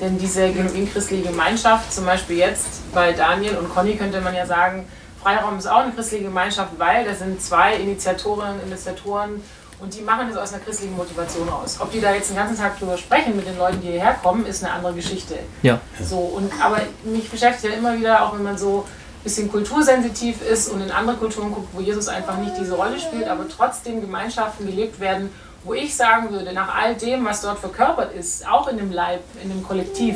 denn 0.00 0.18
diese 0.18 0.52
christliche 0.92 1.28
Gemeinschaft, 1.28 1.92
zum 1.92 2.04
Beispiel 2.04 2.38
jetzt 2.38 2.92
bei 2.94 3.12
Daniel 3.12 3.56
und 3.56 3.68
Conny 3.68 3.96
könnte 3.96 4.20
man 4.20 4.34
ja 4.34 4.46
sagen, 4.46 4.87
Freiraum 5.28 5.58
ist 5.58 5.66
auch 5.66 5.80
eine 5.80 5.92
christliche 5.92 6.25
Gemeinschaft, 6.25 6.70
weil 6.78 7.04
da 7.04 7.14
sind 7.14 7.42
zwei 7.42 7.76
Initiatorinnen, 7.76 8.62
Initiatoren 8.66 9.42
und 9.78 9.94
die 9.94 10.00
machen 10.00 10.28
das 10.30 10.38
aus 10.38 10.54
einer 10.54 10.62
christlichen 10.62 10.97
Motivation 10.97 11.47
raus. 11.50 11.76
Ob 11.80 11.92
die 11.92 12.00
da 12.00 12.14
jetzt 12.14 12.30
den 12.30 12.37
ganzen 12.37 12.56
Tag 12.56 12.78
drüber 12.78 12.97
sprechen 12.97 13.37
mit 13.37 13.47
den 13.47 13.58
Leuten, 13.58 13.78
die 13.82 13.88
hierher 13.88 14.14
kommen, 14.23 14.47
ist 14.47 14.64
eine 14.64 14.73
andere 14.73 14.94
Geschichte. 14.94 15.38
Ja. 15.62 15.80
So, 16.02 16.16
und, 16.16 16.50
aber 16.62 16.80
mich 17.04 17.28
beschäftigt 17.28 17.75
ja 17.75 17.78
immer 17.78 17.99
wieder, 17.99 18.25
auch 18.25 18.32
wenn 18.35 18.42
man 18.42 18.56
so 18.56 18.87
ein 18.87 19.25
bisschen 19.25 19.50
kultursensitiv 19.50 20.40
ist 20.40 20.70
und 20.70 20.80
in 20.80 20.90
andere 20.90 21.16
Kulturen 21.18 21.52
guckt, 21.52 21.68
wo 21.75 21.82
Jesus 21.82 22.08
einfach 22.08 22.38
nicht 22.38 22.54
diese 22.58 22.75
Rolle 22.75 22.99
spielt, 22.99 23.28
aber 23.28 23.44
trotzdem 23.54 24.00
Gemeinschaften 24.00 24.64
gelebt 24.64 24.99
werden, 24.99 25.28
wo 25.65 25.75
ich 25.75 25.95
sagen 25.95 26.31
würde, 26.31 26.53
nach 26.53 26.75
all 26.75 26.95
dem, 26.95 27.25
was 27.25 27.43
dort 27.43 27.59
verkörpert 27.59 28.15
ist, 28.15 28.47
auch 28.47 28.69
in 28.69 28.79
dem 28.79 28.93
Leib, 28.93 29.21
in 29.43 29.49
dem 29.49 29.62
Kollektiv, 29.62 30.15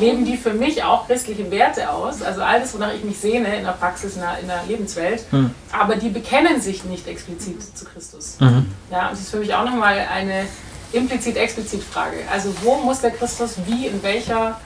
leben 0.00 0.24
die 0.24 0.36
für 0.36 0.54
mich 0.54 0.82
auch 0.82 1.06
christliche 1.06 1.50
Werte 1.50 1.90
aus. 1.90 2.22
Also 2.22 2.42
alles, 2.42 2.72
wonach 2.74 2.94
ich 2.94 3.04
mich 3.04 3.18
sehne 3.18 3.56
in 3.56 3.64
der 3.64 3.72
Praxis, 3.72 4.14
in 4.14 4.22
der, 4.22 4.38
in 4.40 4.46
der 4.46 4.62
Lebenswelt. 4.66 5.30
Mhm. 5.30 5.50
Aber 5.72 5.96
die 5.96 6.08
bekennen 6.08 6.60
sich 6.60 6.84
nicht 6.84 7.06
explizit 7.06 7.76
zu 7.76 7.84
Christus. 7.84 8.36
Mhm. 8.40 8.66
Ja, 8.90 9.08
und 9.08 9.12
das 9.12 9.20
ist 9.20 9.30
für 9.30 9.38
mich 9.38 9.52
auch 9.54 9.64
nochmal 9.64 10.06
eine 10.12 10.46
implizit-explizit 10.92 11.82
Frage. 11.82 12.16
Also 12.32 12.54
wo 12.62 12.76
muss 12.76 13.00
der 13.00 13.10
Christus 13.10 13.56
wie, 13.66 13.86
in 13.88 14.02
welcher 14.02 14.58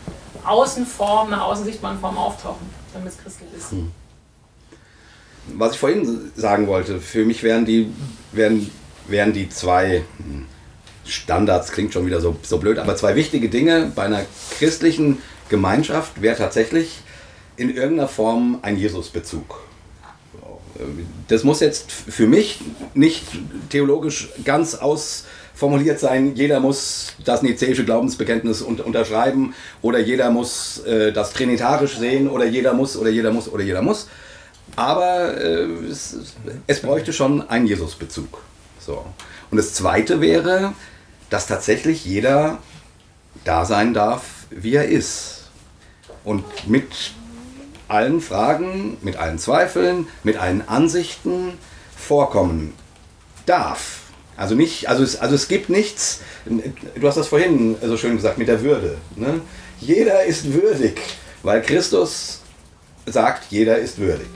Außenform, 0.45 1.31
nach 1.31 1.43
außen 1.43 1.64
sichtbaren 1.64 1.99
Form 1.99 2.17
auftauchen, 2.17 2.69
damit 2.95 3.12
es 3.12 3.19
christlich 3.19 3.49
ist? 3.57 3.73
Mhm. 3.73 3.91
Was 5.55 5.73
ich 5.73 5.79
vorhin 5.81 6.31
sagen 6.37 6.69
wollte, 6.69 7.00
für 7.00 7.25
mich 7.25 7.43
wären 7.43 7.64
die, 7.64 7.93
wären 8.31 8.71
wären 9.06 9.32
die 9.32 9.49
zwei 9.49 10.02
Standards, 11.04 11.73
klingt 11.73 11.92
schon 11.92 12.06
wieder 12.06 12.21
so, 12.21 12.37
so 12.42 12.59
blöd, 12.59 12.78
aber 12.78 12.97
zwei 12.97 13.16
wichtige 13.16 13.49
Dinge 13.49 13.92
bei 13.94 14.04
einer 14.04 14.23
christlichen 14.59 15.18
Gemeinschaft 15.49 16.23
wäre 16.23 16.37
tatsächlich 16.37 17.00
in 17.56 17.75
irgendeiner 17.75 18.09
Form 18.09 18.59
ein 18.62 18.76
Jesusbezug. 18.76 19.61
Das 21.28 21.44
muss 21.44 21.61
jetzt 21.61 21.92
für 21.92 22.26
mich 22.26 22.61
nicht 22.94 23.25
theologisch 23.68 24.30
ganz 24.44 24.75
ausformuliert 24.75 26.00
sein. 26.00 26.35
Jeder 26.35 26.61
muss 26.61 27.12
das 27.25 27.42
nizäische 27.42 27.85
Glaubensbekenntnis 27.85 28.62
unterschreiben 28.62 29.54
oder 29.82 29.99
jeder 29.99 30.30
muss 30.30 30.78
äh, 30.87 31.12
das 31.12 31.32
trinitarisch 31.35 31.99
sehen 31.99 32.28
oder 32.28 32.47
jeder 32.47 32.73
muss 32.73 32.97
oder 32.97 33.11
jeder 33.11 33.32
muss 33.32 33.49
oder 33.52 33.62
jeder 33.62 33.82
muss. 33.82 34.09
Aber 34.75 35.37
äh, 35.37 35.64
es, 35.90 36.16
es 36.66 36.80
bräuchte 36.80 37.12
schon 37.12 37.49
einen 37.49 37.66
Jesusbezug. 37.66 38.42
So. 38.84 39.04
Und 39.50 39.56
das 39.56 39.74
Zweite 39.74 40.20
wäre, 40.20 40.72
dass 41.30 41.46
tatsächlich 41.46 42.04
jeder 42.04 42.58
da 43.44 43.64
sein 43.64 43.94
darf, 43.94 44.46
wie 44.50 44.74
er 44.74 44.88
ist. 44.88 45.50
Und 46.24 46.44
mit 46.68 47.12
allen 47.88 48.20
Fragen, 48.20 48.96
mit 49.02 49.16
allen 49.16 49.38
Zweifeln, 49.38 50.06
mit 50.24 50.36
allen 50.36 50.66
Ansichten 50.68 51.58
vorkommen 51.96 52.74
darf. 53.46 54.00
Also 54.36 54.54
nicht, 54.54 54.88
also 54.88 55.02
es, 55.02 55.20
also 55.20 55.34
es 55.34 55.46
gibt 55.48 55.68
nichts, 55.68 56.20
du 56.46 57.06
hast 57.06 57.16
das 57.16 57.28
vorhin 57.28 57.76
so 57.82 57.96
schön 57.96 58.16
gesagt, 58.16 58.38
mit 58.38 58.48
der 58.48 58.62
Würde. 58.62 58.96
Ne? 59.14 59.40
Jeder 59.80 60.24
ist 60.24 60.52
würdig, 60.52 61.00
weil 61.42 61.60
Christus 61.60 62.40
sagt, 63.06 63.50
jeder 63.50 63.78
ist 63.78 63.99
würdig. 63.99 64.28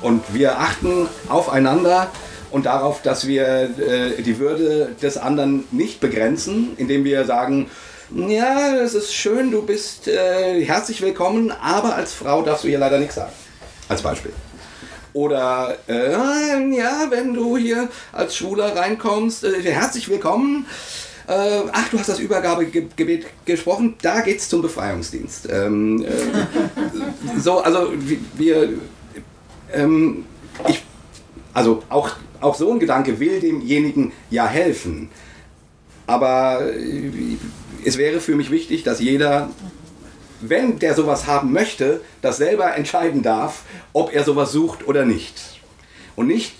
Und 0.00 0.22
wir 0.32 0.58
achten 0.58 1.08
aufeinander 1.28 2.10
und 2.54 2.66
darauf, 2.66 3.02
dass 3.02 3.26
wir 3.26 3.68
äh, 3.80 4.22
die 4.22 4.38
Würde 4.38 4.94
des 5.02 5.16
anderen 5.16 5.64
nicht 5.72 5.98
begrenzen, 5.98 6.74
indem 6.76 7.02
wir 7.02 7.24
sagen, 7.24 7.68
ja, 8.14 8.76
es 8.76 8.94
ist 8.94 9.12
schön, 9.12 9.50
du 9.50 9.62
bist 9.62 10.06
äh, 10.06 10.64
herzlich 10.64 11.02
willkommen, 11.02 11.50
aber 11.50 11.96
als 11.96 12.12
Frau 12.12 12.42
darfst 12.42 12.62
du 12.62 12.68
hier 12.68 12.78
leider 12.78 13.00
nichts 13.00 13.16
sagen. 13.16 13.32
Als 13.88 14.02
Beispiel. 14.02 14.32
Oder, 15.14 15.78
äh, 15.88 16.12
ja, 16.76 17.06
wenn 17.10 17.34
du 17.34 17.56
hier 17.56 17.88
als 18.12 18.36
Schwuler 18.36 18.76
reinkommst, 18.76 19.42
äh, 19.42 19.60
herzlich 19.60 20.08
willkommen. 20.08 20.66
Äh, 21.26 21.62
ach, 21.72 21.88
du 21.90 21.98
hast 21.98 22.08
das 22.08 22.20
Übergabegebet 22.20 23.26
gesprochen, 23.46 23.96
da 24.00 24.20
geht's 24.20 24.48
zum 24.48 24.62
Befreiungsdienst. 24.62 25.48
Ähm, 25.50 26.04
äh, 26.04 27.40
so, 27.40 27.58
also 27.58 27.92
wir, 28.36 28.74
ähm, 29.72 30.24
ich, 30.68 30.84
also 31.52 31.82
auch 31.88 32.10
auch 32.44 32.54
so 32.54 32.72
ein 32.72 32.78
Gedanke 32.78 33.18
will 33.20 33.40
demjenigen 33.40 34.12
ja 34.30 34.46
helfen. 34.46 35.08
Aber 36.06 36.60
äh, 36.62 37.10
es 37.84 37.98
wäre 37.98 38.20
für 38.20 38.36
mich 38.36 38.50
wichtig, 38.50 38.82
dass 38.82 39.00
jeder, 39.00 39.50
wenn 40.40 40.78
der 40.78 40.94
sowas 40.94 41.26
haben 41.26 41.52
möchte, 41.52 42.00
das 42.22 42.36
selber 42.36 42.76
entscheiden 42.76 43.22
darf, 43.22 43.62
ob 43.92 44.12
er 44.12 44.24
sowas 44.24 44.52
sucht 44.52 44.86
oder 44.86 45.04
nicht. 45.04 45.60
Und 46.16 46.26
nicht 46.26 46.54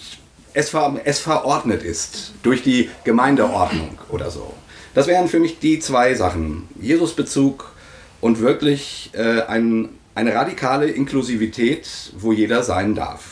es, 0.55 0.71
ver 0.71 1.01
es 1.05 1.19
verordnet 1.19 1.83
ist 1.83 2.33
durch 2.43 2.63
die 2.63 2.91
Gemeindeordnung 3.05 3.99
oder 4.09 4.31
so. 4.31 4.55
Das 4.95 5.07
wären 5.07 5.29
für 5.29 5.41
mich 5.41 5.59
die 5.59 5.81
zwei 5.81 6.15
Sachen. 6.15 6.69
Jesusbezug 6.81 7.73
und 8.21 8.41
wirklich 8.41 9.11
äh, 9.13 9.43
ein, 9.43 9.89
eine 10.15 10.35
radikale 10.35 10.87
Inklusivität, 10.87 12.13
wo 12.17 12.33
jeder 12.33 12.63
sein 12.63 12.95
darf. 12.95 13.23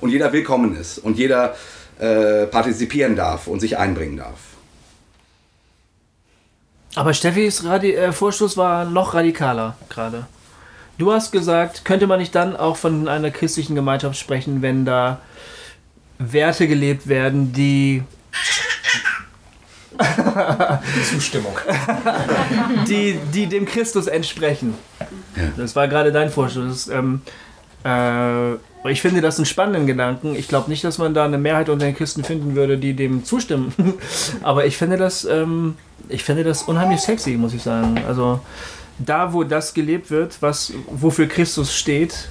Und 0.00 0.10
jeder 0.10 0.32
willkommen 0.32 0.76
ist. 0.76 0.98
Und 0.98 1.18
jeder 1.18 1.56
äh, 1.98 2.46
partizipieren 2.46 3.16
darf 3.16 3.46
und 3.46 3.60
sich 3.60 3.76
einbringen 3.78 4.16
darf. 4.16 4.38
Aber 6.94 7.14
Steffis 7.14 7.64
Radi 7.64 7.92
äh, 7.94 8.12
Vorstoß 8.12 8.56
war 8.56 8.84
noch 8.84 9.14
radikaler 9.14 9.76
gerade. 9.88 10.26
Du 10.96 11.12
hast 11.12 11.30
gesagt, 11.30 11.84
könnte 11.84 12.08
man 12.08 12.18
nicht 12.18 12.34
dann 12.34 12.56
auch 12.56 12.76
von 12.76 13.06
einer 13.08 13.30
christlichen 13.30 13.76
Gemeinschaft 13.76 14.18
sprechen, 14.18 14.62
wenn 14.62 14.84
da 14.84 15.20
Werte 16.18 16.66
gelebt 16.66 17.06
werden, 17.06 17.52
die 17.52 18.02
Zustimmung. 21.08 21.56
die, 22.88 23.18
die 23.32 23.46
dem 23.46 23.64
Christus 23.64 24.06
entsprechen. 24.06 24.74
Ja. 25.36 25.52
Das 25.56 25.76
war 25.76 25.88
gerade 25.88 26.12
dein 26.12 26.30
Vorstoß. 26.30 26.88
Ähm, 26.88 27.22
äh, 27.84 28.54
ich 28.90 29.02
finde 29.02 29.20
das 29.20 29.38
einen 29.38 29.46
spannenden 29.46 29.86
Gedanken. 29.86 30.34
Ich 30.34 30.48
glaube 30.48 30.70
nicht, 30.70 30.84
dass 30.84 30.98
man 30.98 31.14
da 31.14 31.24
eine 31.24 31.38
Mehrheit 31.38 31.68
unter 31.68 31.86
den 31.86 31.94
Christen 31.94 32.24
finden 32.24 32.54
würde, 32.54 32.78
die 32.78 32.94
dem 32.94 33.24
zustimmen. 33.24 33.72
Aber 34.42 34.66
ich 34.66 34.76
finde 34.76 34.96
das, 34.96 35.24
ähm, 35.24 35.76
ich 36.08 36.24
finde 36.24 36.44
das 36.44 36.62
unheimlich 36.62 37.00
sexy, 37.00 37.32
muss 37.32 37.54
ich 37.54 37.62
sagen. 37.62 38.00
Also 38.06 38.40
da, 38.98 39.32
wo 39.32 39.44
das 39.44 39.74
gelebt 39.74 40.10
wird, 40.10 40.40
was 40.40 40.72
wofür 40.88 41.26
Christus 41.26 41.74
steht. 41.74 42.28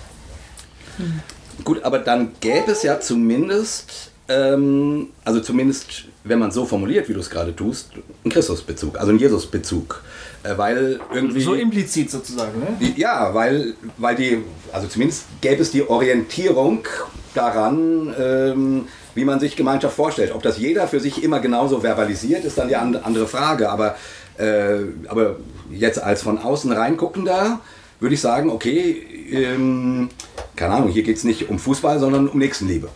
Gut, 1.64 1.84
aber 1.84 2.00
dann 2.00 2.32
gäbe 2.40 2.72
es 2.72 2.84
ja 2.84 3.00
zumindest, 3.00 4.12
ähm, 4.28 5.08
also 5.24 5.40
zumindest, 5.40 6.06
wenn 6.24 6.40
man 6.40 6.52
so 6.52 6.66
formuliert, 6.66 7.08
wie 7.10 7.14
du 7.14 7.20
es 7.20 7.30
gerade 7.30 7.56
tust, 7.56 7.92
einen 8.24 8.32
Christusbezug, 8.32 8.98
also 8.98 9.10
einen 9.10 9.20
Jesusbezug. 9.20 10.04
Äh, 10.48 10.58
weil 10.58 11.00
irgendwie. 11.14 11.42
So 11.42 11.54
implizit 11.54 12.12
sozusagen, 12.12 12.60
ne? 12.60 12.94
Ja, 12.96 13.34
weil, 13.34 13.74
weil 13.98 14.16
die, 14.16 14.44
also 14.72 14.88
zumindest 14.88 15.26
gäbe 15.42 15.62
es 15.62 15.72
die 15.72 15.88
Orientierung 15.88 16.86
daran, 17.34 18.14
ähm, 18.20 18.88
wie 19.16 19.26
man 19.26 19.40
sich 19.40 19.56
Gemeinschaft 19.56 19.96
vorstellt. 19.96 20.34
Ob 20.34 20.44
das 20.44 20.58
jeder 20.58 20.88
für 20.88 21.00
sich 21.00 21.24
immer 21.24 21.40
genauso 21.40 21.82
verbalisiert, 21.82 22.46
ist 22.46 22.58
dann 22.58 22.68
die 22.68 22.76
andere 22.76 23.28
Frage. 23.28 23.70
Aber, 23.70 23.96
äh, 24.38 24.80
aber 25.08 25.38
jetzt 25.72 26.02
als 26.02 26.22
von 26.22 26.38
außen 26.38 26.72
reinguckender 26.72 27.60
würde 28.00 28.16
ich 28.16 28.22
sagen, 28.22 28.50
okay, 28.50 29.04
ähm, 29.32 30.10
keine 30.56 30.76
Ahnung, 30.76 30.90
hier 30.90 31.04
geht 31.04 31.18
es 31.18 31.24
nicht 31.24 31.50
um 31.50 31.60
Fußball, 31.60 32.00
sondern 32.00 32.28
um 32.28 32.40
Nächstenliebe. 32.40 32.90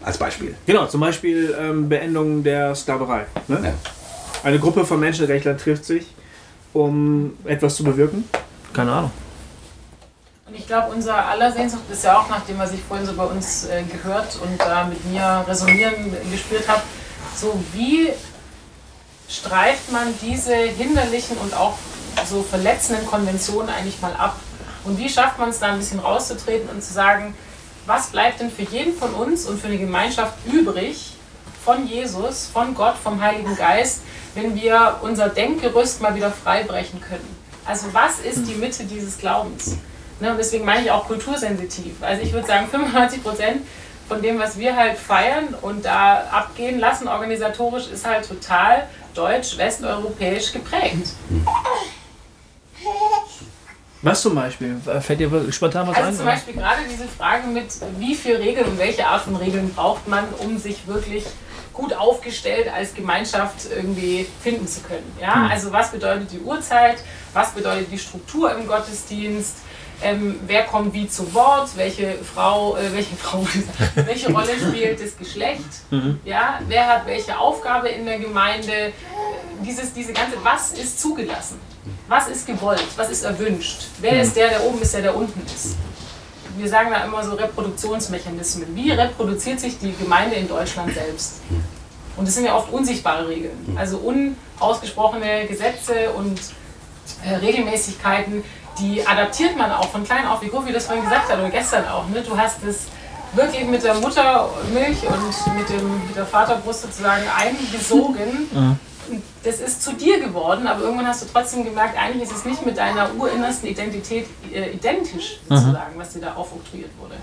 Als 0.00 0.18
Beispiel. 0.18 0.54
Genau, 0.66 0.86
zum 0.86 1.00
Beispiel 1.00 1.54
ähm, 1.60 1.88
Beendung 1.88 2.42
der 2.42 2.74
Sklaverei. 2.74 3.26
Ne? 3.48 3.60
Ja. 3.64 3.74
Eine 4.44 4.58
Gruppe 4.58 4.84
von 4.84 5.00
Menschenrechtlern 5.00 5.58
trifft 5.58 5.84
sich 5.84 6.06
um 6.72 7.36
etwas 7.44 7.76
zu 7.76 7.84
bewirken? 7.84 8.28
Keine 8.72 8.92
Ahnung. 8.92 9.10
Und 10.46 10.54
ich 10.54 10.66
glaube, 10.66 10.92
unser 10.94 11.26
aller 11.26 11.52
Sehnsucht 11.52 11.82
ist 11.92 12.04
ja 12.04 12.18
auch, 12.18 12.28
nachdem 12.30 12.58
was 12.58 12.72
ich 12.72 12.80
vorhin 12.80 13.06
so 13.06 13.12
bei 13.12 13.24
uns 13.24 13.66
äh, 13.66 13.82
gehört 13.82 14.38
und 14.42 14.58
da 14.58 14.84
mit 14.84 15.04
mir 15.04 15.44
resonieren 15.46 16.16
gespürt 16.30 16.66
habe, 16.66 16.82
so 17.36 17.62
wie 17.74 18.10
streift 19.28 19.92
man 19.92 20.14
diese 20.22 20.54
hinderlichen 20.54 21.36
und 21.36 21.54
auch 21.54 21.76
so 22.26 22.42
verletzenden 22.42 23.06
Konventionen 23.06 23.68
eigentlich 23.68 24.00
mal 24.00 24.14
ab? 24.14 24.36
Und 24.84 24.98
wie 24.98 25.08
schafft 25.10 25.38
man 25.38 25.50
es 25.50 25.58
da 25.58 25.66
ein 25.72 25.78
bisschen 25.78 26.00
rauszutreten 26.00 26.70
und 26.70 26.82
zu 26.82 26.94
sagen, 26.94 27.34
was 27.84 28.08
bleibt 28.08 28.40
denn 28.40 28.50
für 28.50 28.62
jeden 28.62 28.96
von 28.96 29.12
uns 29.12 29.44
und 29.44 29.60
für 29.60 29.66
eine 29.66 29.78
Gemeinschaft 29.78 30.34
übrig 30.46 31.07
von 31.68 31.86
Jesus, 31.86 32.46
von 32.46 32.74
Gott, 32.74 32.94
vom 32.96 33.20
Heiligen 33.20 33.54
Geist, 33.54 34.00
wenn 34.34 34.54
wir 34.54 35.00
unser 35.02 35.28
Denkgerüst 35.28 36.00
mal 36.00 36.14
wieder 36.14 36.30
freibrechen 36.30 36.98
können. 36.98 37.36
Also 37.66 37.88
was 37.92 38.20
ist 38.20 38.48
die 38.48 38.54
Mitte 38.54 38.84
dieses 38.84 39.18
Glaubens? 39.18 39.76
Ne? 40.18 40.30
Und 40.30 40.38
deswegen 40.38 40.64
meine 40.64 40.84
ich 40.84 40.90
auch 40.90 41.06
kultursensitiv. 41.06 41.96
Also 42.00 42.22
ich 42.22 42.32
würde 42.32 42.46
sagen, 42.46 42.68
95 42.68 43.22
Prozent 43.22 43.66
von 44.08 44.22
dem, 44.22 44.38
was 44.38 44.58
wir 44.58 44.74
halt 44.76 44.96
feiern 44.96 45.54
und 45.60 45.84
da 45.84 46.24
abgehen 46.30 46.78
lassen, 46.78 47.06
organisatorisch, 47.06 47.88
ist 47.88 48.06
halt 48.06 48.26
total 48.26 48.88
deutsch-westeuropäisch 49.12 50.54
geprägt. 50.54 51.08
Was 54.00 54.22
zum 54.22 54.34
Beispiel? 54.34 54.80
Fällt 55.02 55.20
dir 55.20 55.52
spontan 55.52 55.86
was 55.86 55.96
also 55.98 56.08
ein? 56.08 56.14
zum 56.14 56.24
oder? 56.24 56.32
Beispiel 56.32 56.54
gerade 56.54 56.80
diese 56.90 57.06
Frage 57.06 57.46
mit, 57.48 57.66
wie 57.98 58.14
viele 58.14 58.38
Regeln 58.38 58.68
und 58.68 58.78
welche 58.78 59.06
Art 59.06 59.20
von 59.20 59.36
Regeln 59.36 59.74
braucht 59.74 60.08
man, 60.08 60.24
um 60.38 60.56
sich 60.56 60.86
wirklich 60.86 61.24
gut 61.78 61.94
aufgestellt 61.94 62.68
als 62.74 62.92
Gemeinschaft 62.92 63.68
irgendwie 63.74 64.26
finden 64.42 64.66
zu 64.66 64.80
können. 64.80 65.10
Ja? 65.20 65.34
Hm. 65.44 65.50
Also 65.50 65.72
was 65.72 65.90
bedeutet 65.92 66.30
die 66.32 66.40
Uhrzeit, 66.40 66.96
was 67.32 67.52
bedeutet 67.52 67.90
die 67.90 67.98
Struktur 67.98 68.52
im 68.54 68.66
Gottesdienst, 68.66 69.54
ähm, 70.02 70.38
wer 70.46 70.64
kommt 70.64 70.92
wie 70.94 71.08
zu 71.08 71.32
Wort, 71.34 71.70
welche 71.76 72.18
Frau, 72.18 72.76
äh, 72.76 72.92
welche 72.92 73.16
Frau, 73.24 73.44
welche 73.94 74.32
Rolle 74.32 74.52
spielt 74.58 75.00
das 75.00 75.16
Geschlecht, 75.16 75.64
Mhm. 75.90 76.20
ja? 76.24 76.60
wer 76.68 76.86
hat 76.86 77.06
welche 77.06 77.38
Aufgabe 77.38 77.88
in 77.88 78.04
der 78.06 78.18
Gemeinde, 78.18 78.92
dieses, 79.64 79.92
diese 79.92 80.12
ganze, 80.12 80.36
was 80.42 80.72
ist 80.72 81.00
zugelassen, 81.00 81.60
was 82.08 82.28
ist 82.28 82.46
gewollt, 82.46 82.84
was 82.96 83.10
ist 83.10 83.24
erwünscht, 83.24 83.82
wer 84.00 84.20
ist 84.22 84.36
der, 84.36 84.48
der 84.50 84.64
oben 84.64 84.80
ist, 84.82 84.94
der, 84.94 85.02
der 85.02 85.16
unten 85.16 85.42
ist. 85.46 85.76
Wir 86.58 86.68
sagen 86.68 86.90
da 86.90 87.04
immer 87.04 87.22
so 87.22 87.34
Reproduktionsmechanismen. 87.34 88.74
Wie 88.74 88.90
reproduziert 88.90 89.60
sich 89.60 89.78
die 89.78 89.94
Gemeinde 89.94 90.36
in 90.36 90.48
Deutschland 90.48 90.92
selbst? 90.92 91.36
Und 92.16 92.26
das 92.26 92.34
sind 92.34 92.46
ja 92.46 92.56
oft 92.56 92.72
unsichtbare 92.72 93.28
Regeln, 93.28 93.76
also 93.78 93.98
unausgesprochene 93.98 95.46
Gesetze 95.46 96.10
und 96.16 96.40
äh, 97.24 97.36
Regelmäßigkeiten, 97.36 98.42
die 98.80 99.06
adaptiert 99.06 99.56
man 99.56 99.70
auch 99.70 99.88
von 99.88 100.02
klein 100.02 100.26
auf, 100.26 100.42
wie 100.42 100.48
Kofi 100.48 100.72
das 100.72 100.86
vorhin 100.86 101.04
gesagt 101.04 101.30
hat 101.30 101.38
oder 101.38 101.50
gestern 101.50 101.86
auch. 101.86 102.08
Ne? 102.08 102.22
Du 102.22 102.36
hast 102.36 102.62
es 102.64 102.86
wirklich 103.34 103.64
mit 103.66 103.84
der 103.84 103.94
Muttermilch 103.94 104.98
und 105.06 105.56
mit, 105.56 105.68
dem, 105.68 106.06
mit 106.06 106.16
der 106.16 106.26
Vaterbrust 106.26 106.82
sozusagen 106.82 107.22
eingesogen. 107.36 108.48
Das 109.42 109.60
ist 109.60 109.82
zu 109.82 109.92
dir 109.92 110.20
geworden, 110.20 110.66
aber 110.66 110.82
irgendwann 110.82 111.06
hast 111.06 111.22
du 111.22 111.26
trotzdem 111.32 111.64
gemerkt, 111.64 111.98
eigentlich 111.98 112.24
ist 112.24 112.36
es 112.36 112.44
nicht 112.44 112.64
mit 112.64 112.76
deiner 112.76 113.10
urinnersten 113.18 113.68
Identität 113.68 114.26
äh, 114.52 114.72
identisch, 114.72 115.40
sozusagen, 115.48 115.98
was 115.98 116.12
dir 116.12 116.20
da 116.20 116.34
aufoktroyiert 116.34 116.90
wurde. 117.00 117.14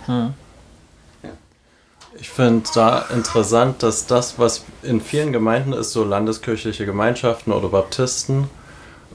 Ich 2.17 2.29
finde 2.29 2.67
da 2.73 3.05
interessant, 3.13 3.83
dass 3.83 4.07
das, 4.07 4.39
was 4.39 4.63
in 4.83 5.01
vielen 5.01 5.33
Gemeinden 5.33 5.73
ist, 5.73 5.91
so 5.91 6.03
landeskirchliche 6.03 6.85
Gemeinschaften 6.85 7.51
oder 7.51 7.67
Baptisten, 7.67 8.49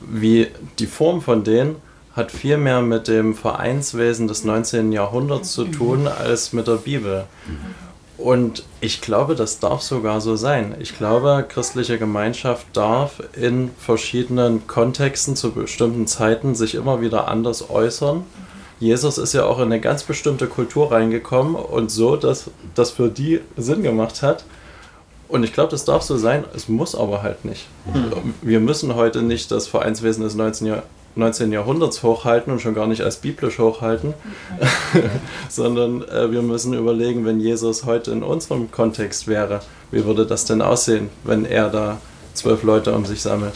wie 0.01 0.49
die 0.79 0.87
Form 0.87 1.23
von 1.23 1.45
denen 1.45 1.77
hat 2.15 2.33
viel 2.33 2.57
mehr 2.57 2.83
mit 2.83 3.09
dem 3.09 3.35
Vereinswesen 3.35 4.29
des 4.29 4.45
19. 4.45 4.93
Jahrhunderts 4.93 5.53
zu 5.53 5.65
tun 5.65 6.09
als 6.09 6.53
mit 6.53 6.67
der 6.67 6.75
Bibel. 6.77 7.25
Und 8.21 8.65
ich 8.83 9.01
glaube, 9.01 9.35
das 9.35 9.61
darf 9.61 9.81
sogar 9.81 10.21
so 10.21 10.37
sein. 10.37 10.75
Ich 10.79 10.97
glaube, 10.99 11.47
christliche 11.49 11.99
Gemeinschaft 11.99 12.67
darf 12.75 13.23
in 13.35 13.71
verschiedenen 13.79 14.67
Kontexten 14.67 15.37
zu 15.37 15.53
bestimmten 15.53 16.07
Zeiten 16.07 16.55
sich 16.55 16.75
immer 16.75 17.01
wieder 17.01 17.29
anders 17.29 17.71
äußern. 17.71 18.25
Jesus 18.79 19.17
ist 19.17 19.33
ja 19.33 19.47
auch 19.47 19.59
in 19.59 19.65
eine 19.65 19.81
ganz 19.81 20.03
bestimmte 20.03 20.49
Kultur 20.49 20.93
reingekommen 20.93 21.55
und 21.55 21.91
so, 21.91 22.17
dass 22.17 22.51
das 22.75 22.91
für 22.91 23.09
die 23.09 23.41
Sinn 23.57 23.83
gemacht 23.83 24.23
hat. 24.23 24.45
Und 25.29 25.43
ich 25.45 25.53
glaube, 25.55 25.71
das 25.71 25.87
darf 25.87 26.03
so 26.03 26.19
sein, 26.19 26.45
es 26.55 26.69
muss 26.69 26.95
aber 26.95 27.23
halt 27.23 27.45
nicht. 27.45 27.69
Wir 28.43 28.61
müssen 28.61 28.97
heute 28.97 29.23
nicht 29.23 29.51
das 29.51 29.67
Vereinswesen 29.67 30.25
des 30.25 30.35
19. 30.35 30.67
Jahr 30.67 30.83
19. 31.17 31.53
Jahrhunderts 31.53 32.03
hochhalten 32.03 32.53
und 32.53 32.61
schon 32.61 32.75
gar 32.75 32.87
nicht 32.87 33.03
als 33.03 33.17
biblisch 33.17 33.59
hochhalten, 33.59 34.15
sondern 35.49 36.03
äh, 36.09 36.31
wir 36.31 36.43
müssen 36.43 36.73
überlegen, 36.73 37.25
wenn 37.25 37.41
Jesus 37.41 37.85
heute 37.85 38.13
in 38.13 38.23
unserem 38.23 38.71
Kontext 38.71 39.27
wäre, 39.27 39.61
wie 39.91 40.05
würde 40.05 40.27
das 40.27 40.45
denn 40.45 40.63
aussehen, 40.63 41.11
wenn 41.25 41.45
er 41.45 41.69
da 41.69 42.01
zwölf 42.35 42.63
Leute 42.63 42.93
um 42.95 43.05
sich 43.05 43.21
sammelt? 43.21 43.55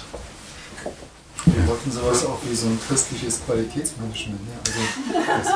Wir 1.47 1.69
wollten 1.69 1.93
sowas 1.93 2.25
auch 2.27 2.39
wie 2.49 2.55
so 2.55 2.67
ein 2.67 2.79
christliches 2.89 3.41
Qualitätsmanagement. 3.45 4.41
Ne? 4.47 4.53
Also 4.67 5.23
das, 5.37 5.49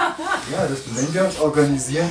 ja, 0.53 0.67
das, 0.69 0.79
wenn 0.95 1.15
wir 1.15 1.25
uns 1.25 1.41
organisieren, 1.41 2.09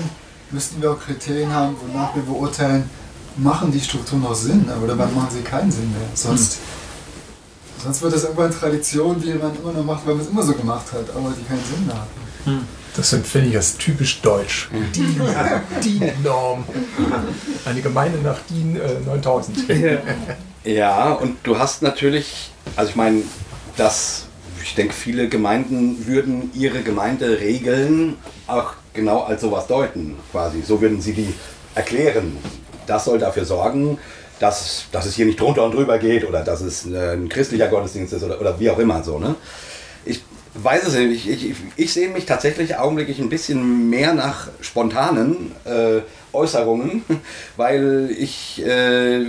müssten 0.52 0.82
wir 0.82 0.91
auch 0.91 1.00
Kriterien 1.00 1.54
haben, 1.54 1.76
wonach 1.86 2.15
wir 2.15 2.23
beurteilen, 2.23 2.89
machen 3.38 3.71
die 3.71 3.80
Strukturen 3.80 4.23
noch 4.23 4.36
Sinn 4.36 4.65
oder 4.84 4.97
wann 4.97 5.13
machen 5.13 5.30
sie 5.32 5.41
keinen 5.41 5.71
Sinn 5.71 5.91
mehr. 5.91 6.10
Sonst, 6.15 6.58
sonst 7.83 8.01
wird 8.01 8.13
das 8.13 8.23
irgendwann 8.23 8.51
Tradition, 8.51 9.21
die 9.21 9.33
man 9.33 9.55
immer 9.55 9.73
noch 9.73 9.83
macht, 9.83 10.05
weil 10.07 10.15
man 10.15 10.23
es 10.23 10.29
immer 10.29 10.43
so 10.43 10.53
gemacht 10.53 10.85
hat, 10.91 11.09
aber 11.15 11.33
die 11.37 11.43
keinen 11.43 11.63
Sinn 11.63 11.85
mehr 11.85 11.95
hat. 11.95 12.07
Das 12.95 13.09
sind, 13.11 13.27
finde 13.27 13.49
ich, 13.49 13.53
das 13.53 13.77
typisch 13.77 14.21
deutsch. 14.21 14.69
DIN, 14.95 15.21
DIN-Norm. 15.83 16.63
Eine 17.65 17.81
Gemeinde 17.81 18.19
nach 18.19 18.39
DIN 18.49 18.75
äh, 18.75 18.99
9000. 19.05 19.57
Ja, 20.63 21.13
und 21.13 21.37
du 21.43 21.57
hast 21.57 21.81
natürlich, 21.81 22.51
also 22.75 22.89
ich 22.89 22.95
meine, 22.95 23.21
dass 23.77 24.25
ich 24.63 24.75
denke, 24.75 24.93
viele 24.93 25.29
Gemeinden 25.29 26.07
würden 26.07 26.51
ihre 26.53 26.81
Gemeinderegeln 26.81 28.15
auch 28.47 28.73
genau 28.93 29.21
als 29.21 29.41
sowas 29.41 29.67
deuten, 29.67 30.17
quasi. 30.31 30.61
So 30.61 30.81
würden 30.81 30.99
sie 30.99 31.13
die 31.13 31.33
erklären. 31.73 32.37
Das 32.85 33.05
soll 33.05 33.19
dafür 33.19 33.45
sorgen, 33.45 33.97
dass, 34.39 34.86
dass 34.91 35.06
es 35.06 35.15
hier 35.15 35.26
nicht 35.26 35.39
drunter 35.39 35.63
und 35.63 35.73
drüber 35.73 35.97
geht 35.97 36.28
oder 36.28 36.43
dass 36.43 36.62
es 36.62 36.86
ein 36.86 37.30
christlicher 37.30 37.67
Gottesdienst 37.67 38.13
ist 38.13 38.23
oder, 38.23 38.39
oder 38.39 38.60
wie 38.60 38.69
auch 38.69 38.80
immer 38.80 39.04
so. 39.04 39.19
Ne? 39.19 39.36
Ich 40.06 40.21
weiß 40.54 40.88
es 40.88 40.93
nicht. 40.95 41.28
Ich, 41.28 41.52
ich, 41.52 41.56
ich 41.76 41.93
sehe 41.93 42.10
mich 42.10 42.26
tatsächlich 42.26 42.78
augenblicklich 42.78 43.19
ein 43.19 43.30
bisschen 43.30 43.89
mehr 43.89 44.13
nach 44.13 44.50
spontanen 44.62 45.52
äh, 45.65 46.02
Äußerungen, 46.34 47.04
weil 47.58 48.13
ich, 48.17 48.63
äh, 48.65 49.26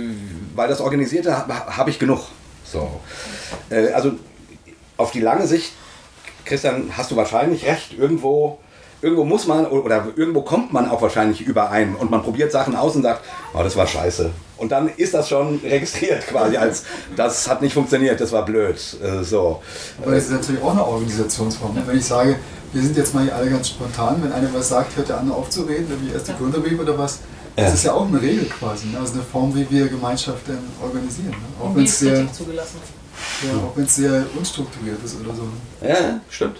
weil 0.55 0.67
das 0.67 0.81
Organisierte 0.81 1.35
habe 1.35 1.77
hab 1.77 1.87
ich 1.87 1.99
genug. 1.99 2.21
So. 2.63 2.99
Äh, 3.69 3.91
also 3.91 4.13
auf 4.97 5.11
die 5.11 5.21
lange 5.21 5.47
Sicht, 5.47 5.71
Christian, 6.45 6.91
hast 6.97 7.11
du 7.11 7.15
wahrscheinlich 7.15 7.65
recht. 7.65 7.97
Irgendwo, 7.97 8.59
irgendwo 9.01 9.23
muss 9.23 9.47
man 9.47 9.65
oder 9.67 10.07
irgendwo 10.15 10.41
kommt 10.41 10.73
man 10.73 10.89
auch 10.89 11.01
wahrscheinlich 11.01 11.41
überein 11.41 11.95
und 11.95 12.11
man 12.11 12.21
probiert 12.23 12.51
Sachen 12.51 12.75
aus 12.75 12.95
und 12.95 13.03
sagt, 13.03 13.21
oh, 13.53 13.63
das 13.63 13.75
war 13.75 13.87
scheiße. 13.87 14.29
Und 14.57 14.71
dann 14.71 14.89
ist 14.89 15.13
das 15.13 15.29
schon 15.29 15.59
registriert 15.63 16.27
quasi 16.27 16.57
als, 16.57 16.83
das 17.15 17.47
hat 17.47 17.61
nicht 17.61 17.73
funktioniert, 17.73 18.19
das 18.19 18.31
war 18.31 18.43
blöd. 18.45 18.75
Äh, 19.01 19.23
so. 19.23 19.61
Aber 20.01 20.15
das 20.15 20.25
ist 20.25 20.31
natürlich 20.31 20.61
auch 20.61 20.71
eine 20.71 20.85
Organisationsform. 20.85 21.75
ne? 21.75 21.83
Wenn 21.85 21.97
ich 21.97 22.05
sage, 22.05 22.35
wir 22.73 22.81
sind 22.81 22.97
jetzt 22.97 23.13
mal 23.15 23.23
hier 23.23 23.35
alle 23.35 23.49
ganz 23.49 23.69
spontan, 23.69 24.21
wenn 24.21 24.31
einer 24.31 24.53
was 24.53 24.69
sagt, 24.69 24.95
hört 24.97 25.09
der 25.09 25.19
andere 25.19 25.37
auf 25.37 25.49
zu 25.49 25.61
reden, 25.63 25.87
wie 26.01 26.11
erst 26.13 26.27
die 26.27 26.33
Gründerbrief 26.33 26.79
oder 26.79 26.97
was. 26.97 27.19
Das 27.55 27.67
Ja. 27.67 27.73
ist 27.73 27.83
ja 27.85 27.93
auch 27.93 28.07
eine 28.07 28.21
Regel 28.21 28.45
quasi, 28.45 28.87
ne? 28.87 28.99
also 28.99 29.13
eine 29.13 29.23
Form, 29.23 29.53
wie 29.55 29.69
wir 29.69 29.87
Gemeinschaften 29.87 30.57
organisieren. 30.81 31.31
Ne? 31.31 31.35
Auch 31.65 31.75
wenn 31.75 31.83
es 31.83 31.99
sehr, 31.99 32.19
ja, 32.19 32.25
sehr 33.85 34.25
unstrukturiert 34.37 35.03
ist 35.03 35.15
oder 35.19 35.33
so. 35.35 35.43
Ja, 35.85 35.95
stimmt. 35.95 36.21
stimmt. 36.29 36.57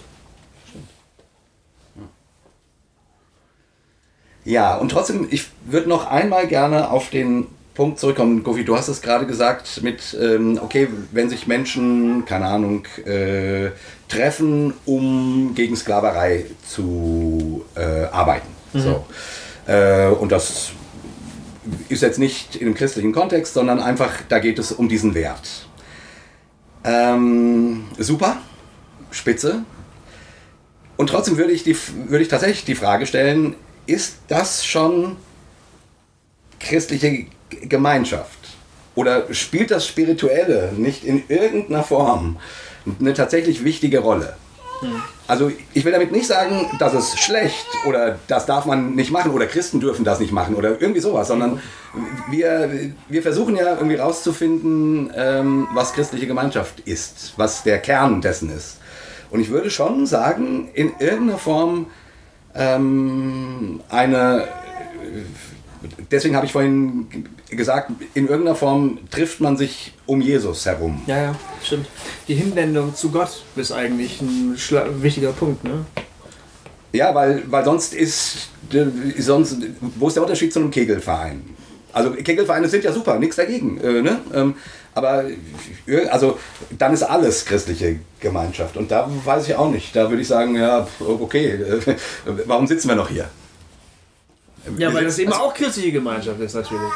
Ja, 4.44 4.76
und 4.76 4.90
trotzdem, 4.90 5.28
ich 5.30 5.48
würde 5.64 5.88
noch 5.88 6.06
einmal 6.10 6.46
gerne 6.46 6.90
auf 6.90 7.10
den 7.10 7.46
Punkt 7.74 7.98
zurückkommen. 7.98 8.42
Gofi, 8.42 8.64
du 8.64 8.76
hast 8.76 8.88
es 8.88 9.00
gerade 9.00 9.26
gesagt 9.26 9.82
mit, 9.82 10.16
ähm, 10.20 10.58
okay, 10.62 10.88
wenn 11.12 11.28
sich 11.28 11.46
Menschen, 11.46 12.24
keine 12.24 12.46
Ahnung, 12.46 12.84
äh, 13.06 13.70
treffen, 14.08 14.74
um 14.86 15.52
gegen 15.54 15.76
Sklaverei 15.76 16.46
zu 16.66 17.64
äh, 17.76 18.04
arbeiten. 18.06 18.48
So. 18.74 19.04
Äh, 19.66 20.08
und 20.08 20.32
das 20.32 20.72
ist 21.88 22.02
jetzt 22.02 22.18
nicht 22.18 22.56
in 22.56 22.66
einem 22.66 22.74
christlichen 22.74 23.12
Kontext, 23.12 23.54
sondern 23.54 23.80
einfach, 23.80 24.10
da 24.28 24.38
geht 24.38 24.58
es 24.58 24.72
um 24.72 24.88
diesen 24.88 25.14
Wert. 25.14 25.66
Ähm, 26.84 27.84
super, 27.98 28.38
spitze. 29.10 29.62
Und 30.96 31.08
trotzdem 31.08 31.36
würde 31.36 31.52
ich, 31.52 31.62
die, 31.62 31.76
würde 32.08 32.22
ich 32.22 32.28
tatsächlich 32.28 32.64
die 32.64 32.74
Frage 32.74 33.06
stellen, 33.06 33.54
ist 33.90 34.16
das 34.28 34.64
schon 34.64 35.16
christliche 36.60 37.26
Gemeinschaft? 37.62 38.38
Oder 38.94 39.32
spielt 39.32 39.70
das 39.70 39.86
Spirituelle 39.86 40.72
nicht 40.76 41.04
in 41.04 41.22
irgendeiner 41.28 41.82
Form 41.82 42.38
eine 42.98 43.14
tatsächlich 43.14 43.64
wichtige 43.64 44.00
Rolle? 44.00 44.36
Also 45.26 45.52
ich 45.74 45.84
will 45.84 45.92
damit 45.92 46.10
nicht 46.10 46.26
sagen, 46.26 46.70
dass 46.78 46.94
es 46.94 47.18
schlecht 47.18 47.66
oder 47.86 48.18
das 48.28 48.46
darf 48.46 48.64
man 48.64 48.94
nicht 48.94 49.10
machen 49.10 49.30
oder 49.32 49.46
Christen 49.46 49.78
dürfen 49.78 50.04
das 50.04 50.20
nicht 50.20 50.32
machen 50.32 50.54
oder 50.54 50.80
irgendwie 50.80 51.00
sowas, 51.00 51.28
sondern 51.28 51.60
wir, 52.30 52.70
wir 53.08 53.22
versuchen 53.22 53.56
ja 53.56 53.76
irgendwie 53.76 53.96
rauszufinden, 53.96 55.12
ähm, 55.14 55.68
was 55.74 55.92
christliche 55.92 56.26
Gemeinschaft 56.26 56.80
ist, 56.80 57.34
was 57.36 57.62
der 57.62 57.78
Kern 57.78 58.22
dessen 58.22 58.50
ist. 58.50 58.78
Und 59.30 59.40
ich 59.40 59.50
würde 59.50 59.70
schon 59.70 60.06
sagen, 60.06 60.70
in 60.74 60.92
irgendeiner 60.98 61.38
Form 61.38 61.86
ähm, 62.54 63.80
eine, 63.88 64.48
deswegen 66.10 66.36
habe 66.36 66.46
ich 66.46 66.52
vorhin 66.52 67.06
gesagt, 67.50 67.90
in 68.14 68.28
irgendeiner 68.28 68.56
Form 68.56 68.98
trifft 69.10 69.40
man 69.40 69.56
sich 69.56 69.92
um 70.06 70.20
Jesus 70.20 70.66
herum. 70.66 71.02
Ja, 71.06 71.22
ja, 71.22 71.34
stimmt. 71.62 71.86
Die 72.28 72.34
Hinwendung 72.34 72.94
zu 72.94 73.10
Gott 73.10 73.44
ist 73.56 73.72
eigentlich 73.72 74.20
ein 74.20 74.56
wichtiger 75.02 75.32
Punkt, 75.32 75.64
ne? 75.64 75.84
Ja, 76.92 77.14
weil, 77.14 77.42
weil 77.46 77.64
sonst 77.64 77.94
ist, 77.94 78.48
sonst, 79.18 79.56
wo 79.96 80.08
ist 80.08 80.14
der 80.14 80.24
Unterschied 80.24 80.52
zu 80.52 80.58
einem 80.58 80.70
Kegelverein? 80.70 81.42
Also 81.92 82.10
Kegelvereine 82.12 82.68
sind 82.68 82.84
ja 82.84 82.92
super, 82.92 83.18
nichts 83.18 83.36
dagegen. 83.36 83.78
Äh, 83.78 84.02
ne? 84.02 84.20
ähm, 84.34 84.54
aber 84.94 85.24
also 86.10 86.38
dann 86.70 86.92
ist 86.92 87.02
alles 87.02 87.44
christliche 87.44 88.00
Gemeinschaft. 88.18 88.76
Und 88.76 88.90
da 88.90 89.08
weiß 89.24 89.48
ich 89.48 89.54
auch 89.54 89.70
nicht. 89.70 89.94
Da 89.94 90.10
würde 90.10 90.22
ich 90.22 90.28
sagen, 90.28 90.56
ja, 90.56 90.86
okay, 91.00 91.52
äh, 91.52 91.96
warum 92.46 92.66
sitzen 92.66 92.88
wir 92.88 92.96
noch 92.96 93.08
hier? 93.08 93.28
Ja, 94.76 94.92
weil 94.92 95.04
das 95.04 95.18
eben 95.18 95.32
auch 95.32 95.54
christliche 95.54 95.92
Gemeinschaft 95.92 96.40
ist 96.40 96.54
natürlich. 96.54 96.92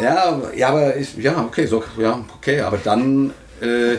Ja, 0.00 0.40
ja, 0.54 0.68
aber 0.68 0.96
ich, 0.96 1.16
ja, 1.16 1.42
okay, 1.42 1.66
so, 1.66 1.82
ja, 1.96 2.24
okay, 2.36 2.60
aber 2.60 2.78
dann, 2.78 3.32
äh, 3.60 3.96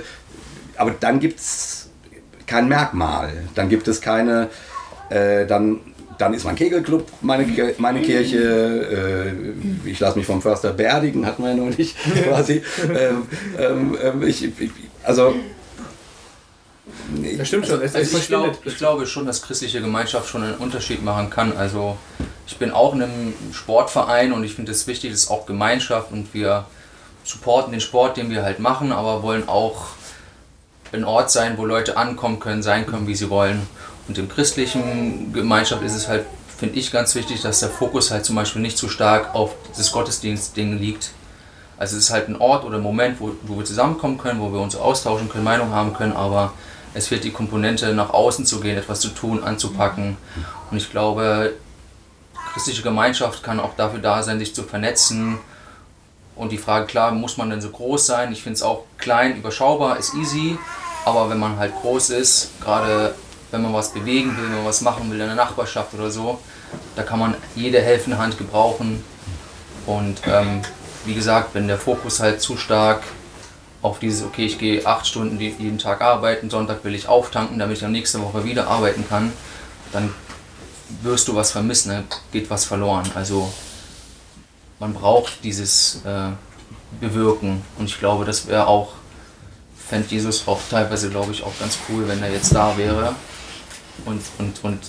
aber 0.78 0.92
dann 1.00 1.20
gibt 1.20 1.40
es 1.40 1.90
kein 2.46 2.68
Merkmal. 2.68 3.32
Dann 3.56 3.70
gibt 3.70 3.88
es 3.88 4.00
keine, 4.00 4.50
äh, 5.10 5.46
dann, 5.46 5.82
dann 6.20 6.34
ist 6.34 6.44
mein 6.44 6.56
Kegelclub 6.56 7.08
meine, 7.22 7.48
meine 7.78 8.02
Kirche. 8.02 9.34
Äh, 9.86 9.90
ich 9.90 10.00
lasse 10.00 10.18
mich 10.18 10.28
vom 10.28 10.42
Förster 10.42 10.74
beerdigen, 10.74 11.26
hatten 11.26 11.42
wir 11.42 11.52
ja 11.52 11.56
neulich 11.56 11.96
quasi. 12.24 12.62
ähm, 12.84 13.26
ähm, 13.58 13.98
ähm, 14.04 14.24
ich, 14.24 14.44
ich, 14.44 14.72
also, 15.04 15.34
Das 17.38 17.48
stimmt 17.48 17.68
schon. 17.68 17.82
Es, 17.82 17.92
es 17.92 17.96
Also 17.96 18.18
ich, 18.18 18.28
glaub, 18.28 18.66
ich 18.66 18.78
glaube 18.78 19.08
schon, 19.08 19.26
dass 19.26 19.42
christliche 19.42 19.80
Gemeinschaft 19.80 20.28
schon 20.30 20.44
einen 20.44 20.56
Unterschied 20.56 21.04
machen 21.04 21.30
kann. 21.30 21.56
Also 21.56 21.98
ich 22.46 22.58
bin 22.58 22.72
auch 22.72 22.94
in 22.94 23.04
einem 23.04 23.34
Sportverein 23.54 24.34
und 24.34 24.44
ich 24.44 24.56
finde 24.56 24.74
es 24.74 24.88
wichtig, 24.88 25.12
ist 25.12 25.32
auch 25.32 25.46
Gemeinschaft 25.46 26.12
und 26.12 26.34
wir 26.34 26.66
supporten 27.24 27.72
den 27.72 27.82
Sport, 27.82 28.18
den 28.18 28.30
wir 28.30 28.44
halt 28.44 28.60
machen, 28.60 28.92
aber 28.92 29.24
wollen 29.24 29.48
auch 29.48 29.92
ein 30.92 31.06
Ort 31.06 31.32
sein, 31.32 31.58
wo 31.58 31.66
Leute 31.66 31.96
ankommen 31.96 32.40
können, 32.40 32.62
sein 32.62 32.86
können, 32.86 33.08
wie 33.08 33.16
sie 33.16 33.30
wollen. 33.30 33.68
Und 34.10 34.18
im 34.18 34.28
christlichen 34.28 35.32
Gemeinschaft 35.34 35.84
ist 35.84 35.94
es 35.94 36.08
halt, 36.08 36.26
finde 36.58 36.80
ich, 36.80 36.92
ganz 36.92 37.14
wichtig, 37.14 37.44
dass 37.44 37.60
der 37.60 37.70
Fokus 37.70 38.10
halt 38.10 38.26
zum 38.26 38.36
Beispiel 38.36 38.62
nicht 38.62 38.76
zu 38.76 38.90
stark 38.90 39.36
auf 39.36 39.54
das 39.78 39.92
Gottesdienstding 39.92 40.80
liegt. 40.80 41.12
Also 41.78 41.96
es 41.96 42.06
ist 42.06 42.10
halt 42.10 42.28
ein 42.28 42.36
Ort 42.36 42.66
oder 42.66 42.78
ein 42.78 42.84
Moment, 42.84 43.22
wo, 43.22 43.34
wo 43.44 43.58
wir 43.58 43.66
zusammenkommen 43.66 44.18
können, 44.18 44.42
wo 44.42 44.52
wir 44.52 44.60
uns 44.60 44.76
austauschen 44.76 45.30
können, 45.30 45.44
Meinung 45.44 45.74
haben 45.74 45.94
können, 45.94 46.14
aber 46.14 46.54
es 46.96 47.08
fehlt 47.08 47.24
die 47.24 47.32
Komponente, 47.32 47.94
nach 47.94 48.10
außen 48.10 48.48
zu 48.48 48.60
gehen, 48.60 48.78
etwas 48.78 49.00
zu 49.00 49.10
tun, 49.10 49.44
anzupacken. 49.44 50.18
Und 50.72 50.78
ich 50.78 50.90
glaube, 50.90 51.54
christliche 52.52 52.82
Gemeinschaft 52.82 53.44
kann 53.44 53.60
auch 53.60 53.76
dafür 53.76 54.00
da 54.00 54.24
sein, 54.24 54.40
sich 54.40 54.56
zu 54.56 54.64
vernetzen. 54.64 55.38
Und 56.36 56.52
die 56.52 56.58
Frage, 56.58 56.88
klar, 56.88 57.12
muss 57.12 57.38
man 57.38 57.52
denn 57.52 57.62
so 57.62 57.70
groß 57.70 58.08
sein? 58.08 58.32
Ich 58.32 58.42
finde 58.42 58.56
es 58.56 58.64
auch 58.64 58.86
klein, 58.98 59.38
überschaubar, 59.38 59.98
ist 59.98 60.16
easy. 60.16 60.58
Aber 61.06 61.30
wenn 61.30 61.38
man 61.38 61.58
halt 61.58 61.76
groß 61.76 62.10
ist, 62.10 62.60
gerade 62.60 63.14
wenn 63.52 63.62
man 63.62 63.74
was 63.74 63.94
bewegen 63.94 64.38
will, 64.38 64.46
wenn 64.46 64.58
man 64.58 64.66
was 64.66 64.82
machen 64.82 65.10
will 65.10 65.20
in 65.20 65.28
der 65.28 65.36
Nachbarschaft 65.36 65.94
oder 65.94 66.12
so, 66.12 66.40
da 66.96 67.04
kann 67.04 67.20
man 67.20 67.36
jede 67.56 67.82
helfende 67.82 68.18
Hand 68.18 68.38
gebrauchen. 68.38 69.04
Und 69.86 70.22
ähm, 70.28 70.62
wie 71.06 71.14
gesagt, 71.14 71.56
wenn 71.56 71.68
der 71.68 71.78
Fokus 71.78 72.20
halt 72.20 72.42
zu 72.42 72.58
stark 72.58 73.04
auf 73.82 74.00
dieses, 74.00 74.24
okay, 74.24 74.46
ich 74.46 74.60
gehe 74.60 74.86
acht 74.86 75.08
Stunden 75.08 75.40
jeden 75.40 75.78
Tag 75.78 76.02
arbeiten, 76.02 76.50
Sonntag 76.50 76.84
will 76.84 76.94
ich 76.94 77.08
auftanken, 77.08 77.58
damit 77.58 77.78
ich 77.78 77.82
dann 77.82 77.92
nächste 77.92 78.22
Woche 78.22 78.44
wieder 78.44 78.68
arbeiten 78.68 79.08
kann, 79.08 79.32
dann 79.94 80.14
wirst 81.02 81.28
du 81.28 81.36
was 81.36 81.52
vermissen, 81.52 81.92
dann 81.92 82.04
geht 82.32 82.50
was 82.50 82.66
verloren. 82.66 83.10
Also 83.16 83.52
man 84.80 84.94
braucht 84.94 85.44
dieses 85.44 86.02
äh, 86.06 86.32
Bewirken 87.00 87.64
und 87.78 87.86
ich 87.86 88.00
glaube, 88.00 88.26
das 88.26 88.48
wäre 88.48 88.68
auch, 88.68 88.90
fände 89.88 90.10
Jesus 90.10 90.48
auch 90.48 90.60
teilweise, 90.70 91.10
glaube 91.10 91.32
ich, 91.32 91.44
auch 91.44 91.58
ganz 91.60 91.78
cool, 91.90 92.08
wenn 92.08 92.22
er 92.22 92.32
jetzt 92.32 92.54
da 92.54 92.78
wäre 92.78 93.16
und, 94.06 94.22
und, 94.38 94.64
und 94.64 94.80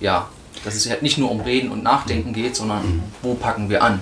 ja, 0.00 0.28
dass 0.64 0.74
es 0.74 0.88
halt 0.88 1.02
nicht 1.02 1.18
nur 1.18 1.30
um 1.30 1.40
Reden 1.40 1.70
und 1.70 1.82
Nachdenken 1.82 2.32
geht, 2.32 2.56
sondern 2.56 3.02
wo 3.22 3.34
packen 3.34 3.68
wir 3.68 3.82
an? 3.82 4.00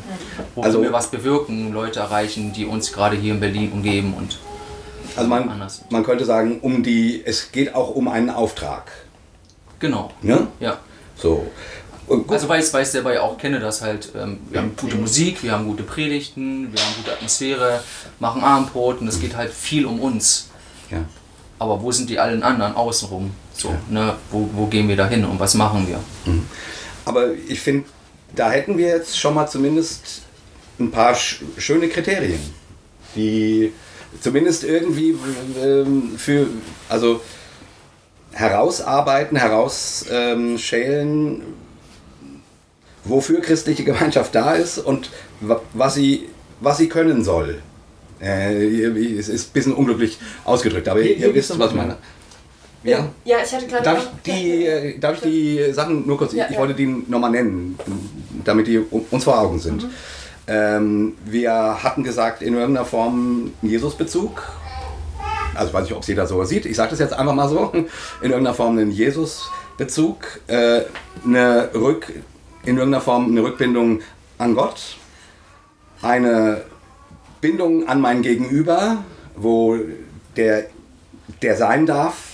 Wo 0.55 0.63
Also- 0.63 0.83
wir 0.83 0.93
was 0.93 1.11
bewirken, 1.11 1.73
Leute 1.73 2.01
erreichen, 2.01 2.53
die 2.53 2.67
uns 2.67 2.93
gerade 2.93 3.17
hier 3.17 3.35
in 3.35 3.41
Berlin 3.41 3.73
umgeben 3.73 4.15
und 4.15 4.39
also 5.17 5.29
man, 5.29 5.49
anders. 5.49 5.83
man 5.91 6.05
könnte 6.05 6.25
sagen, 6.25 6.61
um 6.63 6.83
die, 6.83 7.23
es 7.25 7.53
geht 7.53 7.75
auch 7.75 7.91
um 7.95 8.09
einen 8.09 8.31
Auftrag. 8.31 8.91
Genau, 9.79 10.11
Ne? 10.23 10.47
ja. 10.61 10.79
So. 11.19 11.47
Also 12.29 12.49
weil 12.49 12.61
ich 12.63 12.73
ich 12.73 12.89
selber 12.89 13.15
ja 13.15 13.23
auch 13.23 13.39
kenne, 13.39 13.59
dass 13.61 13.81
halt 13.83 14.11
ähm, 14.17 14.39
wir 14.51 14.61
haben 14.61 14.73
gute 14.77 14.97
Musik, 14.97 15.43
wir 15.43 15.53
haben 15.53 15.67
gute 15.67 15.83
Predigten, 15.83 16.73
wir 16.73 16.81
haben 16.81 16.95
gute 16.97 17.13
Atmosphäre, 17.13 17.83
machen 18.19 18.43
Abendbrot 18.43 19.01
und 19.01 19.09
es 19.09 19.21
geht 19.21 19.37
halt 19.37 19.53
viel 19.53 19.87
um 19.87 20.01
uns. 20.01 20.49
ja. 20.91 20.99
Aber 21.59 21.81
wo 21.81 21.93
sind 21.93 22.11
die 22.11 22.19
allen 22.19 22.43
anderen 22.43 22.75
außenrum? 22.75 23.31
So, 23.55 23.75
ne? 23.91 24.15
wo, 24.31 24.49
wo 24.55 24.67
gehen 24.67 24.89
wir 24.89 24.97
da 24.97 25.07
hin 25.09 25.25
und 25.25 25.39
was 25.39 25.55
machen 25.55 25.87
wir? 25.87 26.01
Aber 27.05 27.29
ich 27.49 27.61
finde, 27.61 27.85
da 28.35 28.51
hätten 28.51 28.79
wir 28.79 28.89
jetzt 28.89 29.19
schon 29.19 29.35
mal 29.35 29.47
zumindest 29.47 30.23
ein 30.81 30.91
paar 30.91 31.15
sch 31.15 31.43
schöne 31.59 31.89
Kriterien, 31.89 32.41
die 33.15 33.73
zumindest 34.21 34.65
irgendwie 34.65 35.15
ähm, 35.63 36.15
für, 36.17 36.47
also 36.89 37.21
herausarbeiten, 38.33 39.37
herausschälen, 39.37 41.43
wofür 43.05 43.41
christliche 43.41 43.85
Gemeinschaft 43.85 44.35
da 44.35 44.55
ist 44.55 44.79
und 44.79 45.11
wa- 45.41 45.61
was 45.75 45.95
sie, 45.95 46.29
was 46.61 46.79
sie 46.79 46.89
können 46.89 47.25
soll. 47.25 47.61
Äh, 48.21 48.85
es 49.19 49.29
ist 49.29 49.51
ein 49.51 49.53
bisschen 49.53 49.75
unglücklich 49.75 50.19
ausgedrückt, 50.45 50.89
aber 50.89 51.01
Hier- 51.03 51.17
hier 51.17 51.27
ihr 51.27 51.33
gibt's 51.33 51.51
wisst, 51.51 51.59
was 51.59 51.71
ich 51.71 51.77
meine. 51.77 51.97
Ja. 52.85 53.09
Ja, 53.25 53.37
ich 53.45 53.53
hatte 53.53 53.67
gerade. 53.67 53.85
Darf 53.85 53.99
ich 53.99 54.33
die, 54.33 54.67
äh, 54.67 54.99
darf 54.99 55.15
ich 55.17 55.21
die 55.21 55.73
Sachen 55.73 56.07
nur 56.07 56.19
kurz, 56.19 56.33
Ja, 56.33 56.47
ich 56.47 56.55
ja. 56.55 56.59
wollte 56.59 56.75
die 56.75 56.87
nochmal 56.87 57.31
nennen, 57.31 57.79
damit 58.45 58.67
die 58.67 58.79
uns 58.79 59.25
vor 59.25 59.39
Augen 59.39 59.59
sind. 59.59 59.87
Ähm, 60.49 61.15
wir 61.25 61.83
hatten 61.83 62.03
gesagt, 62.03 62.43
in 62.43 62.55
irgendeiner 62.55 62.85
Form 62.85 63.53
einen 63.63 63.71
Jesus-Bezug. 63.71 64.43
Also 65.55 65.69
ich 65.69 65.75
weiß 65.75 65.85
nicht, 65.85 65.93
ob 65.93 66.03
es 66.03 66.09
jeder 66.09 66.27
so 66.27 66.43
sieht. 66.45 66.67
Ich 66.67 66.77
sage 66.77 66.91
das 66.91 66.99
jetzt 66.99 67.13
einfach 67.13 67.35
mal 67.35 67.49
so. 67.49 67.71
In 67.75 68.31
irgendeiner 68.31 68.55
Form 68.55 68.77
einen 68.79 68.91
Jesus-Bezug. 68.91 70.41
Äh, 70.49 70.83
eine 71.25 71.71
Rück, 71.75 72.13
in 72.65 72.77
irgendeiner 72.77 73.01
Form 73.03 73.27
eine 73.27 73.43
Rückbindung 73.43 74.01
an 74.39 74.55
Gott. 74.55 74.97
Eine 76.01 76.63
Bindung 77.41 77.87
an 77.87 78.01
mein 78.01 78.23
Gegenüber, 78.23 79.05
wo 79.37 79.77
der, 80.37 80.67
der 81.43 81.57
sein 81.57 81.87
darf, 81.87 82.32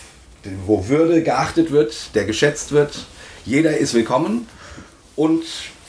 wo 0.66 0.88
Würde 0.88 1.22
geachtet 1.22 1.70
wird, 1.70 2.14
der 2.14 2.24
geschätzt 2.24 2.72
wird. 2.72 3.06
Jeder 3.44 3.76
ist 3.76 3.94
willkommen 3.94 4.46
und 5.16 5.44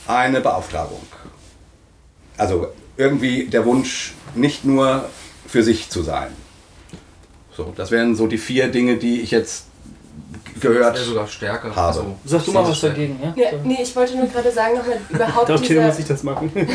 eine 0.08 0.42
Beauftragung. 0.42 1.02
Also 2.38 2.68
irgendwie 2.98 3.46
der 3.46 3.66
Wunsch, 3.66 4.14
nicht 4.36 4.66
nur 4.66 5.10
für 5.48 5.64
sich 5.64 5.90
zu 5.90 6.04
sein. 6.04 6.30
So, 7.56 7.74
das 7.76 7.92
wären 7.92 8.16
so 8.16 8.28
die 8.28 8.38
vier 8.38 8.70
Dinge, 8.70 8.98
die 8.98 9.22
ich 9.22 9.32
jetzt 9.32 9.66
gehört 10.60 10.96
Wäre 10.96 11.06
sogar 11.06 11.28
stärker. 11.28 11.76
habe. 11.76 11.88
Also, 11.88 12.16
Sag 12.26 12.46
du 12.46 12.52
mal 12.52 12.68
was 12.68 12.78
stärker. 12.78 12.96
dagegen, 12.96 13.20
ja? 13.22 13.34
Ja, 13.36 13.50
nee, 13.64 13.80
ich 13.82 13.96
wollte 13.96 14.16
nur 14.18 14.28
gerade 14.28 14.52
sagen, 14.52 14.76
nochmal 14.78 15.00
überhaupt, 15.10 15.50
Darum 15.50 15.62
dieser, 15.62 15.82
muss 15.82 16.00
ich 16.00 16.06
das 16.06 16.24
machen. 16.24 16.52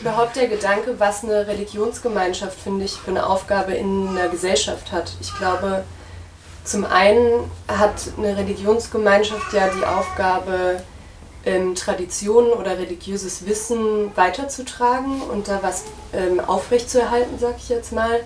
überhaupt 0.00 0.36
der 0.36 0.48
Gedanke, 0.48 0.94
was 0.98 1.24
eine 1.24 1.46
Religionsgemeinschaft, 1.46 2.58
finde 2.58 2.84
ich, 2.84 2.92
für 2.92 3.10
eine 3.10 3.26
Aufgabe 3.26 3.72
in 3.72 4.08
einer 4.08 4.28
Gesellschaft 4.28 4.92
hat. 4.92 5.12
Ich 5.20 5.34
glaube, 5.36 5.84
zum 6.64 6.84
einen 6.84 7.50
hat 7.68 7.94
eine 8.16 8.36
Religionsgemeinschaft 8.36 9.52
ja 9.52 9.68
die 9.68 9.84
Aufgabe, 9.84 10.82
ähm, 11.44 11.74
Traditionen 11.74 12.52
oder 12.52 12.78
religiöses 12.78 13.46
Wissen 13.46 14.12
weiterzutragen 14.14 15.22
und 15.22 15.48
da 15.48 15.58
was 15.62 15.84
ähm, 16.12 16.38
aufrechtzuerhalten, 16.38 17.38
sag 17.40 17.56
ich 17.58 17.68
jetzt 17.68 17.92
mal. 17.92 18.20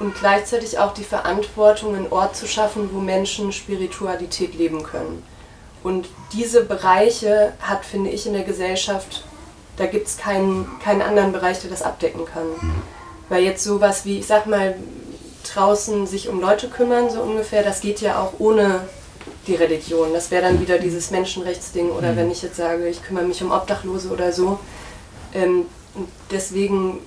Und 0.00 0.16
gleichzeitig 0.16 0.78
auch 0.78 0.94
die 0.94 1.04
Verantwortung, 1.04 1.94
einen 1.94 2.10
Ort 2.10 2.34
zu 2.34 2.48
schaffen, 2.48 2.90
wo 2.92 2.98
Menschen 2.98 3.52
Spiritualität 3.52 4.54
leben 4.54 4.82
können. 4.82 5.22
Und 5.82 6.08
diese 6.32 6.64
Bereiche 6.64 7.52
hat, 7.60 7.84
finde 7.84 8.10
ich, 8.10 8.26
in 8.26 8.32
der 8.32 8.42
Gesellschaft, 8.44 9.24
da 9.76 9.86
gibt 9.86 10.08
es 10.08 10.18
keinen, 10.18 10.66
keinen 10.82 11.02
anderen 11.02 11.32
Bereich, 11.32 11.60
der 11.60 11.70
das 11.70 11.82
abdecken 11.82 12.24
kann. 12.24 12.46
Weil 13.28 13.44
jetzt 13.44 13.62
sowas 13.62 14.04
wie, 14.04 14.18
ich 14.18 14.26
sag 14.26 14.46
mal, 14.46 14.74
draußen 15.54 16.06
sich 16.06 16.28
um 16.28 16.40
Leute 16.40 16.68
kümmern, 16.68 17.10
so 17.10 17.22
ungefähr, 17.22 17.62
das 17.62 17.80
geht 17.80 18.00
ja 18.00 18.20
auch 18.20 18.34
ohne 18.38 18.80
die 19.46 19.54
Religion. 19.54 20.12
Das 20.12 20.30
wäre 20.30 20.42
dann 20.42 20.60
wieder 20.60 20.78
dieses 20.78 21.10
Menschenrechtsding 21.10 21.90
oder 21.90 22.16
wenn 22.16 22.30
ich 22.30 22.42
jetzt 22.42 22.56
sage, 22.56 22.88
ich 22.88 23.02
kümmere 23.02 23.24
mich 23.24 23.42
um 23.42 23.52
Obdachlose 23.52 24.10
oder 24.10 24.32
so. 24.32 24.58
Ähm, 25.34 25.66
deswegen, 26.30 26.98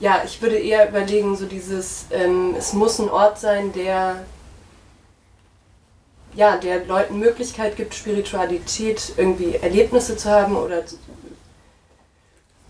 ja, 0.00 0.22
ich 0.24 0.40
würde 0.42 0.58
eher 0.58 0.88
überlegen, 0.88 1.36
so 1.36 1.46
dieses, 1.46 2.06
ähm, 2.10 2.54
es 2.58 2.72
muss 2.72 2.98
ein 2.98 3.10
Ort 3.10 3.38
sein, 3.38 3.72
der 3.72 4.24
ja, 6.34 6.56
der 6.56 6.86
Leuten 6.86 7.18
Möglichkeit 7.18 7.76
gibt, 7.76 7.94
Spiritualität 7.94 9.12
irgendwie 9.16 9.56
Erlebnisse 9.56 10.16
zu 10.16 10.30
haben 10.30 10.56
oder 10.56 10.82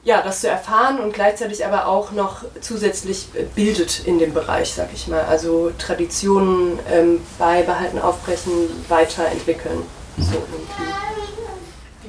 ja, 0.03 0.23
das 0.23 0.41
zu 0.41 0.49
erfahren 0.49 0.99
und 0.99 1.13
gleichzeitig 1.13 1.65
aber 1.67 1.87
auch 1.87 2.13
noch 2.13 2.43
zusätzlich 2.63 3.29
bildet 3.55 4.07
in 4.07 4.19
dem 4.19 4.33
Bereich, 4.33 4.73
sag 4.73 4.89
ich 4.95 5.09
mal. 5.09 5.25
Also 5.25 5.73
Traditionen 5.79 6.79
ähm, 6.91 7.21
beibehalten, 7.39 7.99
aufbrechen, 7.99 8.53
weiterentwickeln. 8.89 9.83
So 10.17 10.37
irgendwie. 10.37 11.20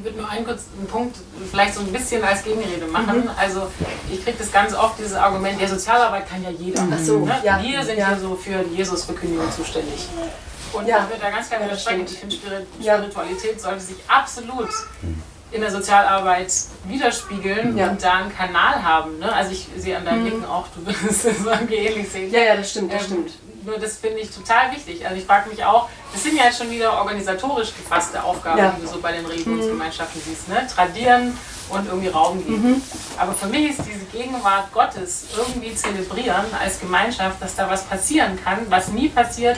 Ich 0.02 0.06
würde 0.06 0.18
nur 0.18 0.28
einen 0.32 0.44
kurzen 0.44 0.88
Punkt 0.90 1.16
vielleicht 1.52 1.76
so 1.76 1.82
ein 1.82 1.92
bisschen 1.94 2.24
als 2.24 2.44
Gegenrede 2.44 2.88
machen. 2.88 3.30
Also 3.38 3.68
ich 4.12 4.24
kriege 4.24 4.36
das 4.36 4.52
ganz 4.52 4.74
oft, 4.74 4.98
dieses 4.98 5.14
Argument, 5.14 5.62
ja, 5.62 5.68
Sozialarbeit 5.68 6.28
kann 6.28 6.42
ja 6.42 6.50
jeder. 6.50 6.82
Ach 6.92 6.98
so, 6.98 7.20
ne? 7.24 7.36
ja. 7.44 7.62
Wir 7.62 7.84
sind 7.86 8.00
Ja. 8.00 8.08
hier 8.08 8.18
so 8.20 8.36
für 8.36 8.64
die 8.64 8.78
Jesus-Verkündigung 8.78 9.46
zuständig. 9.52 10.08
Und 10.74 10.88
Ja. 10.88 11.04
ich 11.04 11.10
würde 11.12 11.22
da 11.22 11.30
ganz 11.30 11.50
klar 11.50 11.64
widersprechen. 11.64 12.06
Ich 12.06 12.18
finde. 12.18 12.36
Spiritualität 12.82 13.62
sollte 13.62 13.82
sich 13.82 13.98
absolut 14.08 14.70
in 15.52 15.62
der 15.62 15.70
Sozialarbeit 15.70 16.52
widerspiegeln 16.86 17.78
Ja. 17.78 17.90
und 17.92 18.02
da 18.02 18.14
einen 18.14 18.36
Kanal 18.36 18.82
haben. 18.84 19.20
Ne? 19.20 19.32
Also 19.32 19.52
ich 19.52 19.68
sehe 19.78 19.98
an 19.98 20.06
deinem 20.06 20.20
Mhm. 20.20 20.24
Nicken 20.30 20.46
auch, 20.46 20.66
du 20.76 20.84
würdest 20.84 21.26
es 21.26 21.46
irgendwie 21.46 21.76
ähnlich 21.76 22.10
sehen. 22.10 22.32
Ja, 22.32 22.40
ja, 22.42 22.56
das 22.56 22.72
stimmt, 22.72 22.92
das 22.92 23.02
Ähm, 23.04 23.08
stimmt. 23.08 23.32
Nur 23.64 23.78
das 23.78 23.98
finde 23.98 24.20
ich 24.20 24.32
total 24.32 24.72
wichtig. 24.72 25.06
Also 25.06 25.18
ich 25.20 25.26
frage 25.26 25.50
mich 25.50 25.64
auch, 25.64 25.88
das 26.14 26.24
sind 26.24 26.36
ja 26.38 26.46
jetzt 26.46 26.58
schon 26.58 26.70
wieder 26.72 26.94
organisatorisch 26.94 27.70
gefasste 27.76 28.24
Aufgaben, 28.24 28.58
Ja. 28.60 28.76
die 28.78 28.82
du 28.82 28.88
so 28.88 29.00
bei 29.00 29.12
den 29.12 29.26
Religionsgemeinschaften 29.26 30.22
siehst. 30.26 30.48
Ne? 30.50 30.68
Tradieren 30.74 31.38
und 31.70 31.88
irgendwie 31.88 32.10
Raum 32.10 32.46
geben. 32.46 32.72
Mhm. 32.72 32.82
Aber 33.18 33.34
für 33.34 33.48
mich 33.48 33.70
ist 33.70 33.80
diese 33.88 34.06
Gegenwart 34.12 34.72
Gottes 34.74 35.26
irgendwie 35.38 35.74
zelebrieren 35.74 36.46
als 36.62 36.80
Gemeinschaft, 36.80 37.42
dass 37.42 37.56
da 37.56 37.70
was 37.70 37.84
passieren 37.86 38.38
kann, 38.44 38.60
was 38.70 38.90
nie 38.90 39.08
passieren 39.10 39.58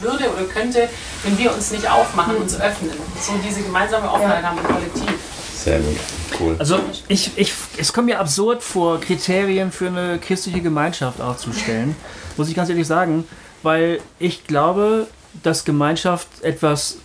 würde 0.00 0.30
oder 0.32 0.44
könnte, 0.44 0.88
wenn 1.24 1.36
wir 1.36 1.52
uns 1.52 1.70
nicht 1.70 1.90
aufmachen, 1.90 2.36
uns 2.36 2.58
öffnen. 2.58 2.92
So 3.20 3.32
diese 3.46 3.62
gemeinsame 3.62 4.10
Offenheit 4.10 4.42
haben 4.42 4.58
im 4.58 4.64
Kollektiv. 4.66 5.18
Sehr 5.54 5.80
gut. 5.80 5.98
Cool. 6.40 6.56
Also 6.58 6.80
ich, 7.08 7.36
ich, 7.36 7.52
es 7.76 7.92
kommt 7.92 8.06
mir 8.06 8.18
absurd 8.18 8.62
vor, 8.62 9.00
Kriterien 9.00 9.70
für 9.70 9.88
eine 9.88 10.18
christliche 10.18 10.62
Gemeinschaft 10.62 11.20
aufzustellen, 11.20 11.94
muss 12.36 12.48
ich 12.48 12.54
ganz 12.54 12.70
ehrlich 12.70 12.86
sagen, 12.86 13.24
weil 13.62 14.00
ich 14.18 14.46
glaube, 14.46 15.06
dass 15.42 15.64
Gemeinschaft 15.64 16.28
etwas 16.42 16.96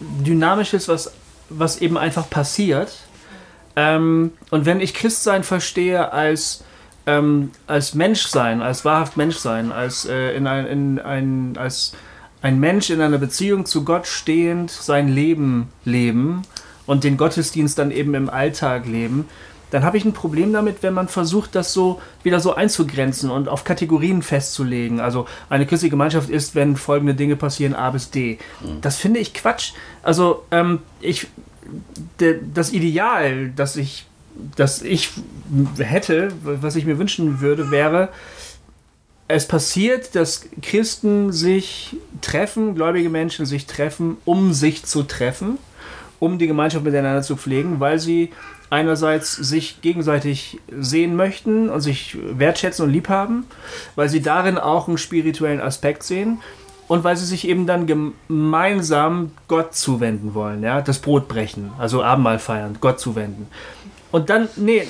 Dynamisches, 0.00 0.88
was, 0.88 1.12
was 1.48 1.80
eben 1.80 1.98
einfach 1.98 2.30
passiert. 2.30 2.94
Ähm, 3.76 4.32
und 4.50 4.66
wenn 4.66 4.80
ich 4.80 4.94
Christsein 4.94 5.42
verstehe 5.42 6.12
als, 6.12 6.62
ähm, 7.06 7.50
als 7.66 7.94
Menschsein, 7.94 8.62
als 8.62 8.84
wahrhaft 8.84 9.16
Menschsein, 9.16 9.72
als, 9.72 10.04
äh, 10.04 10.36
in 10.36 10.46
ein, 10.46 10.66
in 10.66 10.98
ein, 11.00 11.56
als 11.58 11.94
ein 12.42 12.60
Mensch 12.60 12.90
in 12.90 13.00
einer 13.00 13.18
Beziehung 13.18 13.66
zu 13.66 13.84
Gott 13.84 14.06
stehend 14.06 14.70
sein 14.70 15.08
Leben 15.08 15.68
leben 15.84 16.42
und 16.86 17.04
den 17.04 17.16
Gottesdienst 17.16 17.78
dann 17.78 17.90
eben 17.90 18.14
im 18.14 18.28
Alltag 18.30 18.86
leben, 18.86 19.28
dann 19.70 19.82
habe 19.82 19.96
ich 19.96 20.04
ein 20.04 20.12
Problem 20.12 20.52
damit, 20.52 20.82
wenn 20.82 20.94
man 20.94 21.08
versucht, 21.08 21.56
das 21.56 21.72
so 21.72 22.00
wieder 22.22 22.38
so 22.38 22.54
einzugrenzen 22.54 23.28
und 23.28 23.48
auf 23.48 23.64
Kategorien 23.64 24.22
festzulegen. 24.22 25.00
Also 25.00 25.26
eine 25.50 25.66
christliche 25.66 25.90
Gemeinschaft 25.90 26.30
ist, 26.30 26.54
wenn 26.54 26.76
folgende 26.76 27.14
Dinge 27.14 27.34
passieren, 27.34 27.74
A 27.74 27.90
bis 27.90 28.10
D. 28.10 28.38
Das 28.82 28.98
finde 28.98 29.18
ich 29.18 29.34
Quatsch. 29.34 29.72
Also 30.04 30.44
ähm, 30.52 30.78
ich, 31.00 31.26
das 32.54 32.72
Ideal, 32.72 33.50
das 33.56 33.74
ich, 33.74 34.06
das 34.54 34.82
ich 34.82 35.10
hätte, 35.78 36.32
was 36.42 36.76
ich 36.76 36.84
mir 36.84 36.98
wünschen 37.00 37.40
würde, 37.40 37.72
wäre, 37.72 38.10
es 39.26 39.48
passiert, 39.48 40.14
dass 40.14 40.46
Christen 40.62 41.32
sich 41.32 41.96
treffen, 42.20 42.74
gläubige 42.74 43.08
Menschen 43.08 43.46
sich 43.46 43.66
treffen, 43.66 44.18
um 44.24 44.52
sich 44.52 44.84
zu 44.84 45.02
treffen, 45.02 45.58
um 46.24 46.38
die 46.38 46.46
Gemeinschaft 46.46 46.84
miteinander 46.84 47.22
zu 47.22 47.36
pflegen, 47.36 47.80
weil 47.80 47.98
sie 47.98 48.30
einerseits 48.70 49.32
sich 49.32 49.82
gegenseitig 49.82 50.58
sehen 50.76 51.16
möchten 51.16 51.68
und 51.68 51.80
sich 51.80 52.16
wertschätzen 52.20 52.86
und 52.86 52.92
lieb 52.92 53.08
haben, 53.08 53.44
weil 53.94 54.08
sie 54.08 54.22
darin 54.22 54.56
auch 54.56 54.88
einen 54.88 54.98
spirituellen 54.98 55.60
Aspekt 55.60 56.02
sehen 56.02 56.40
und 56.88 57.04
weil 57.04 57.16
sie 57.16 57.26
sich 57.26 57.46
eben 57.46 57.66
dann 57.66 57.86
gemeinsam 57.86 59.32
Gott 59.48 59.74
zuwenden 59.74 60.34
wollen, 60.34 60.62
ja, 60.62 60.80
das 60.80 60.98
Brot 60.98 61.28
brechen, 61.28 61.72
also 61.78 62.02
Abendmahl 62.02 62.38
feiern, 62.38 62.78
Gott 62.80 62.98
zuwenden. 62.98 63.48
Und 64.14 64.30
dann, 64.30 64.48
nee, 64.54 64.86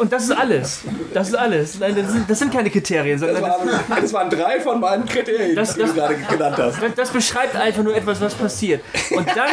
und 0.00 0.12
das 0.12 0.22
ist 0.22 0.30
alles. 0.30 0.82
Das 1.12 1.28
ist 1.30 1.34
alles. 1.34 1.80
Nein, 1.80 1.96
das 1.96 2.12
sind, 2.12 2.30
das 2.30 2.38
sind 2.38 2.52
keine 2.52 2.70
Kriterien, 2.70 3.18
sondern 3.18 3.42
Das 3.42 3.50
waren, 3.50 4.00
das 4.02 4.12
waren 4.12 4.30
drei 4.30 4.60
von 4.60 4.78
meinen 4.78 5.04
Kriterien, 5.04 5.56
Das- 5.56 5.74
die 5.74 5.80
du 5.80 5.86
das- 5.86 5.94
gerade 5.96 6.14
genannt 6.14 6.56
hast. 6.58 6.80
das, 6.80 6.94
das 6.94 7.10
beschreibt 7.10 7.56
einfach 7.56 7.82
nur 7.82 7.96
etwas, 7.96 8.20
was 8.20 8.34
passiert. 8.34 8.80
Und 9.10 9.26
dann, 9.34 9.50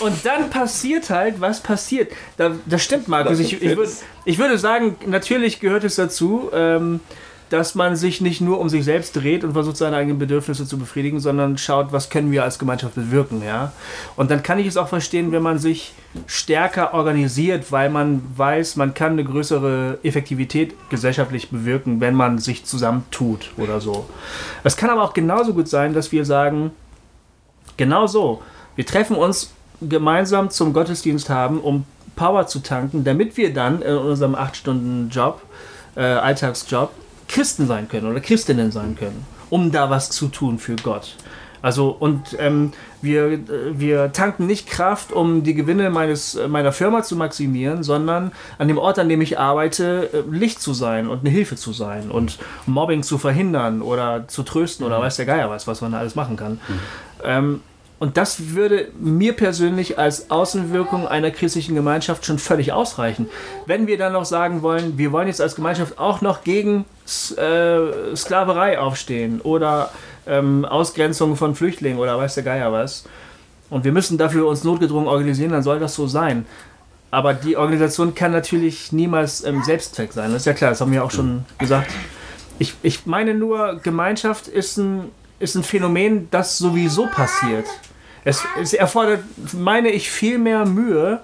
und 0.00 0.26
dann 0.26 0.50
passiert 0.50 1.08
halt, 1.08 1.40
was 1.40 1.60
passiert. 1.60 2.12
Da, 2.36 2.50
das 2.66 2.82
stimmt, 2.84 3.08
Markus. 3.08 3.38
Ich, 3.38 3.54
ich, 3.62 3.74
würd, 3.74 3.88
ich 4.26 4.38
würde 4.38 4.58
sagen, 4.58 4.96
natürlich 5.06 5.58
gehört 5.58 5.84
es 5.84 5.94
dazu, 5.96 6.50
ähm, 6.52 7.00
dass 7.50 7.74
man 7.74 7.96
sich 7.96 8.20
nicht 8.20 8.40
nur 8.40 8.60
um 8.60 8.68
sich 8.68 8.84
selbst 8.84 9.16
dreht 9.16 9.44
und 9.44 9.52
versucht, 9.52 9.76
seine 9.76 9.96
eigenen 9.96 10.18
Bedürfnisse 10.18 10.66
zu 10.66 10.78
befriedigen, 10.78 11.20
sondern 11.20 11.58
schaut, 11.58 11.92
was 11.92 12.10
können 12.10 12.30
wir 12.30 12.44
als 12.44 12.58
Gemeinschaft 12.58 12.94
bewirken. 12.94 13.42
Ja? 13.44 13.72
Und 14.16 14.30
dann 14.30 14.42
kann 14.42 14.58
ich 14.58 14.66
es 14.66 14.76
auch 14.76 14.88
verstehen, 14.88 15.32
wenn 15.32 15.42
man 15.42 15.58
sich 15.58 15.92
stärker 16.26 16.94
organisiert, 16.94 17.70
weil 17.72 17.90
man 17.90 18.22
weiß, 18.36 18.76
man 18.76 18.94
kann 18.94 19.12
eine 19.12 19.24
größere 19.24 19.98
Effektivität 20.02 20.74
gesellschaftlich 20.90 21.50
bewirken, 21.50 22.00
wenn 22.00 22.14
man 22.14 22.38
sich 22.38 22.64
zusammentut 22.64 23.50
oder 23.56 23.80
so. 23.80 24.06
Es 24.64 24.76
kann 24.76 24.90
aber 24.90 25.02
auch 25.02 25.14
genauso 25.14 25.54
gut 25.54 25.68
sein, 25.68 25.94
dass 25.94 26.12
wir 26.12 26.24
sagen, 26.24 26.72
genau 27.76 28.06
so, 28.06 28.42
wir 28.76 28.86
treffen 28.86 29.16
uns 29.16 29.52
gemeinsam 29.80 30.50
zum 30.50 30.72
Gottesdienst 30.72 31.30
haben, 31.30 31.60
um 31.60 31.84
Power 32.16 32.46
zu 32.46 32.58
tanken, 32.60 33.04
damit 33.04 33.36
wir 33.36 33.54
dann 33.54 33.80
in 33.80 33.96
unserem 33.96 34.34
8-Stunden-Job, 34.34 35.40
äh, 35.94 36.00
Alltagsjob, 36.00 36.90
Christen 37.28 37.66
sein 37.66 37.88
können 37.88 38.10
oder 38.10 38.20
Christinnen 38.20 38.72
sein 38.72 38.96
können, 38.96 39.24
um 39.50 39.70
da 39.70 39.90
was 39.90 40.10
zu 40.10 40.28
tun 40.28 40.58
für 40.58 40.76
Gott. 40.76 41.14
Also 41.60 41.88
und 41.88 42.36
ähm, 42.38 42.72
wir, 43.02 43.32
äh, 43.32 43.38
wir 43.72 44.12
tanken 44.12 44.46
nicht 44.46 44.68
Kraft, 44.68 45.12
um 45.12 45.42
die 45.42 45.54
Gewinne 45.54 45.90
meines, 45.90 46.38
meiner 46.48 46.72
Firma 46.72 47.02
zu 47.02 47.16
maximieren, 47.16 47.82
sondern 47.82 48.32
an 48.58 48.68
dem 48.68 48.78
Ort, 48.78 48.98
an 48.98 49.08
dem 49.08 49.20
ich 49.20 49.38
arbeite, 49.38 50.10
äh, 50.12 50.22
Licht 50.30 50.60
zu 50.60 50.72
sein 50.72 51.08
und 51.08 51.20
eine 51.20 51.30
Hilfe 51.30 51.56
zu 51.56 51.72
sein 51.72 52.10
und 52.10 52.38
Mobbing 52.66 53.02
zu 53.02 53.18
verhindern 53.18 53.82
oder 53.82 54.28
zu 54.28 54.42
trösten 54.42 54.86
oder 54.86 55.00
weiß 55.00 55.16
der 55.16 55.26
Geier 55.26 55.50
was, 55.50 55.66
was 55.66 55.80
man 55.80 55.92
da 55.92 55.98
alles 55.98 56.14
machen 56.14 56.36
kann. 56.36 56.60
Ähm, 57.24 57.60
und 57.98 58.16
das 58.16 58.54
würde 58.54 58.88
mir 59.00 59.32
persönlich 59.32 59.98
als 59.98 60.30
Außenwirkung 60.30 61.08
einer 61.08 61.30
christlichen 61.30 61.74
Gemeinschaft 61.74 62.24
schon 62.24 62.38
völlig 62.38 62.72
ausreichen. 62.72 63.28
Wenn 63.66 63.86
wir 63.86 63.98
dann 63.98 64.12
noch 64.12 64.24
sagen 64.24 64.62
wollen, 64.62 64.98
wir 64.98 65.10
wollen 65.10 65.26
jetzt 65.26 65.40
als 65.40 65.56
Gemeinschaft 65.56 65.98
auch 65.98 66.20
noch 66.20 66.44
gegen 66.44 66.84
äh, 67.36 68.14
Sklaverei 68.14 68.78
aufstehen 68.78 69.40
oder 69.40 69.90
ähm, 70.26 70.64
Ausgrenzung 70.64 71.34
von 71.36 71.54
Flüchtlingen 71.54 71.98
oder 71.98 72.16
weiß 72.18 72.34
der 72.34 72.44
Geier 72.44 72.72
was, 72.72 73.04
und 73.70 73.84
wir 73.84 73.92
müssen 73.92 74.16
dafür 74.16 74.46
uns 74.46 74.64
notgedrungen 74.64 75.08
organisieren, 75.08 75.52
dann 75.52 75.62
soll 75.62 75.78
das 75.78 75.94
so 75.94 76.06
sein. 76.06 76.46
Aber 77.10 77.34
die 77.34 77.56
Organisation 77.56 78.14
kann 78.14 78.32
natürlich 78.32 78.92
niemals 78.92 79.44
ähm, 79.44 79.62
Selbstzweck 79.62 80.12
sein. 80.12 80.32
Das 80.32 80.42
ist 80.42 80.46
ja 80.46 80.52
klar, 80.52 80.70
das 80.70 80.80
haben 80.80 80.92
wir 80.92 81.04
auch 81.04 81.10
schon 81.10 81.44
gesagt. 81.58 81.90
Ich, 82.58 82.74
ich 82.82 83.06
meine 83.06 83.34
nur, 83.34 83.80
Gemeinschaft 83.82 84.48
ist 84.48 84.78
ein, 84.78 85.10
ist 85.38 85.54
ein 85.54 85.62
Phänomen, 85.62 86.28
das 86.30 86.58
sowieso 86.58 87.06
passiert. 87.06 87.66
Es, 88.28 88.44
es 88.60 88.74
erfordert, 88.74 89.20
meine 89.54 89.88
ich, 89.88 90.10
viel 90.10 90.36
mehr 90.38 90.66
Mühe, 90.66 91.20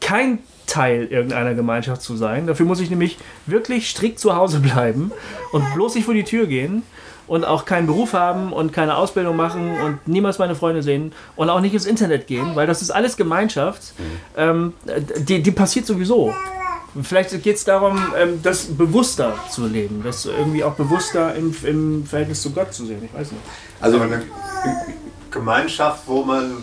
kein 0.00 0.38
Teil 0.66 1.06
irgendeiner 1.10 1.52
Gemeinschaft 1.52 2.00
zu 2.00 2.16
sein. 2.16 2.46
Dafür 2.46 2.64
muss 2.64 2.80
ich 2.80 2.88
nämlich 2.88 3.18
wirklich 3.44 3.90
strikt 3.90 4.18
zu 4.18 4.34
Hause 4.34 4.60
bleiben 4.60 5.12
und 5.52 5.62
bloß 5.74 5.94
nicht 5.94 6.06
vor 6.06 6.14
die 6.14 6.24
Tür 6.24 6.46
gehen 6.46 6.84
und 7.26 7.44
auch 7.44 7.66
keinen 7.66 7.86
Beruf 7.86 8.14
haben 8.14 8.54
und 8.54 8.72
keine 8.72 8.96
Ausbildung 8.96 9.36
machen 9.36 9.78
und 9.82 10.08
niemals 10.08 10.38
meine 10.38 10.54
Freunde 10.54 10.82
sehen 10.82 11.12
und 11.36 11.50
auch 11.50 11.60
nicht 11.60 11.74
ins 11.74 11.84
Internet 11.84 12.26
gehen, 12.26 12.56
weil 12.56 12.66
das 12.66 12.80
ist 12.80 12.90
alles 12.90 13.18
Gemeinschaft. 13.18 13.92
Ähm, 14.34 14.72
die, 15.18 15.42
die 15.42 15.50
passiert 15.50 15.84
sowieso. 15.84 16.32
Vielleicht 17.02 17.42
geht 17.42 17.56
es 17.56 17.64
darum, 17.64 17.98
ähm, 18.18 18.40
das 18.42 18.64
bewusster 18.64 19.34
zu 19.50 19.66
leben, 19.66 20.02
das 20.02 20.24
irgendwie 20.24 20.64
auch 20.64 20.74
bewusster 20.74 21.34
im, 21.34 21.54
im 21.64 22.06
Verhältnis 22.06 22.40
zu 22.40 22.52
Gott 22.52 22.72
zu 22.72 22.86
sehen. 22.86 23.02
Ich 23.04 23.12
weiß 23.12 23.32
nicht. 23.32 23.42
Also, 23.80 24.00
Gemeinschaft, 25.32 26.02
wo 26.06 26.22
man 26.22 26.62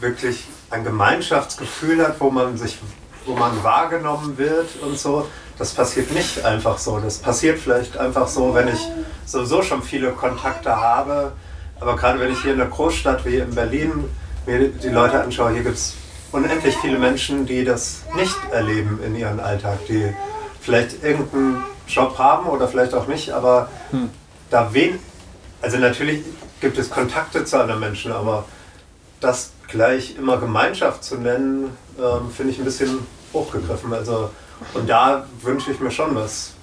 wirklich 0.00 0.44
ein 0.70 0.84
Gemeinschaftsgefühl 0.84 2.06
hat, 2.06 2.20
wo 2.20 2.30
man 2.30 2.56
sich, 2.56 2.78
wo 3.24 3.34
man 3.34 3.62
wahrgenommen 3.64 4.36
wird 4.36 4.68
und 4.82 4.98
so, 4.98 5.28
das 5.58 5.72
passiert 5.72 6.12
nicht 6.12 6.44
einfach 6.44 6.78
so. 6.78 6.98
Das 6.98 7.18
passiert 7.18 7.58
vielleicht 7.58 7.96
einfach 7.96 8.28
so, 8.28 8.54
wenn 8.54 8.68
ich 8.68 8.80
sowieso 9.26 9.62
schon 9.62 9.82
viele 9.82 10.12
Kontakte 10.12 10.76
habe. 10.76 11.32
Aber 11.80 11.96
gerade 11.96 12.20
wenn 12.20 12.32
ich 12.32 12.42
hier 12.42 12.52
in 12.54 12.60
einer 12.60 12.70
Großstadt 12.70 13.24
wie 13.24 13.36
in 13.36 13.54
Berlin 13.54 14.04
mir 14.46 14.68
die 14.68 14.88
Leute 14.88 15.20
anschaue, 15.20 15.52
hier 15.52 15.62
gibt 15.62 15.76
es 15.76 15.94
unendlich 16.30 16.76
viele 16.76 16.98
Menschen, 16.98 17.46
die 17.46 17.64
das 17.64 18.02
nicht 18.14 18.36
erleben 18.52 19.00
in 19.04 19.16
ihrem 19.16 19.40
Alltag, 19.40 19.78
die 19.88 20.12
vielleicht 20.60 21.02
irgendeinen 21.02 21.64
Job 21.86 22.18
haben 22.18 22.46
oder 22.46 22.68
vielleicht 22.68 22.94
auch 22.94 23.06
nicht, 23.06 23.30
aber 23.30 23.68
da 24.50 24.68
wen, 24.72 24.98
also 25.62 25.78
natürlich 25.78 26.22
gibt 26.60 26.78
es 26.78 26.90
Kontakte 26.90 27.44
zu 27.44 27.60
anderen 27.60 27.80
Menschen, 27.80 28.12
aber 28.12 28.44
das 29.20 29.52
gleich 29.68 30.16
immer 30.16 30.38
Gemeinschaft 30.38 31.04
zu 31.04 31.16
nennen, 31.16 31.76
ähm, 31.98 32.30
finde 32.34 32.52
ich 32.52 32.58
ein 32.58 32.64
bisschen 32.64 32.98
hochgegriffen. 33.32 33.92
Also, 33.92 34.30
Und 34.74 34.88
da 34.88 35.26
wünsche 35.42 35.70
ich 35.70 35.80
mir 35.80 35.90
schon 35.90 36.14
was. 36.14 36.54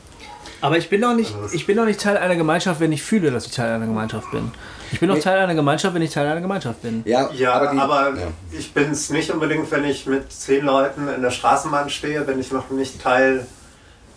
Aber 0.61 0.77
ich 0.77 0.89
bin 0.89 1.01
doch 1.01 1.13
nicht, 1.13 1.33
ich 1.53 1.65
bin 1.65 1.77
doch 1.77 1.85
nicht 1.85 1.99
Teil 1.99 2.17
einer 2.17 2.35
Gemeinschaft, 2.35 2.79
wenn 2.79 2.91
ich 2.91 3.03
fühle, 3.03 3.29
dass 3.29 3.45
ich 3.45 3.51
Teil 3.51 3.75
einer 3.75 3.85
Gemeinschaft 3.85 4.31
bin. 4.31 4.51
Ich 4.91 4.99
bin 4.99 5.09
doch 5.09 5.19
Teil 5.19 5.37
einer 5.37 5.53
Gemeinschaft, 5.53 5.93
wenn 5.93 6.01
ich 6.01 6.11
Teil 6.11 6.27
einer 6.27 6.41
Gemeinschaft 6.41 6.81
bin. 6.81 7.03
Ja, 7.05 7.29
Ja, 7.33 7.53
aber, 7.53 7.71
aber, 7.71 8.11
die, 8.13 8.21
ja. 8.21 8.27
ich 8.57 8.73
bin 8.73 8.91
es 8.91 9.09
nicht 9.09 9.29
unbedingt, 9.31 9.69
wenn 9.71 9.83
ich 9.83 10.05
mit 10.05 10.31
zehn 10.31 10.65
Leuten 10.65 11.07
in 11.07 11.21
der 11.21 11.31
Straßenbahn 11.31 11.89
stehe, 11.89 12.21
bin 12.21 12.39
ich 12.39 12.51
noch 12.51 12.69
nicht 12.69 13.01
Teil 13.01 13.45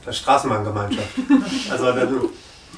der 0.06 0.12
Straßenbahngemeinschaft. 0.12 1.08
Also 1.70 1.92
dann 1.92 2.20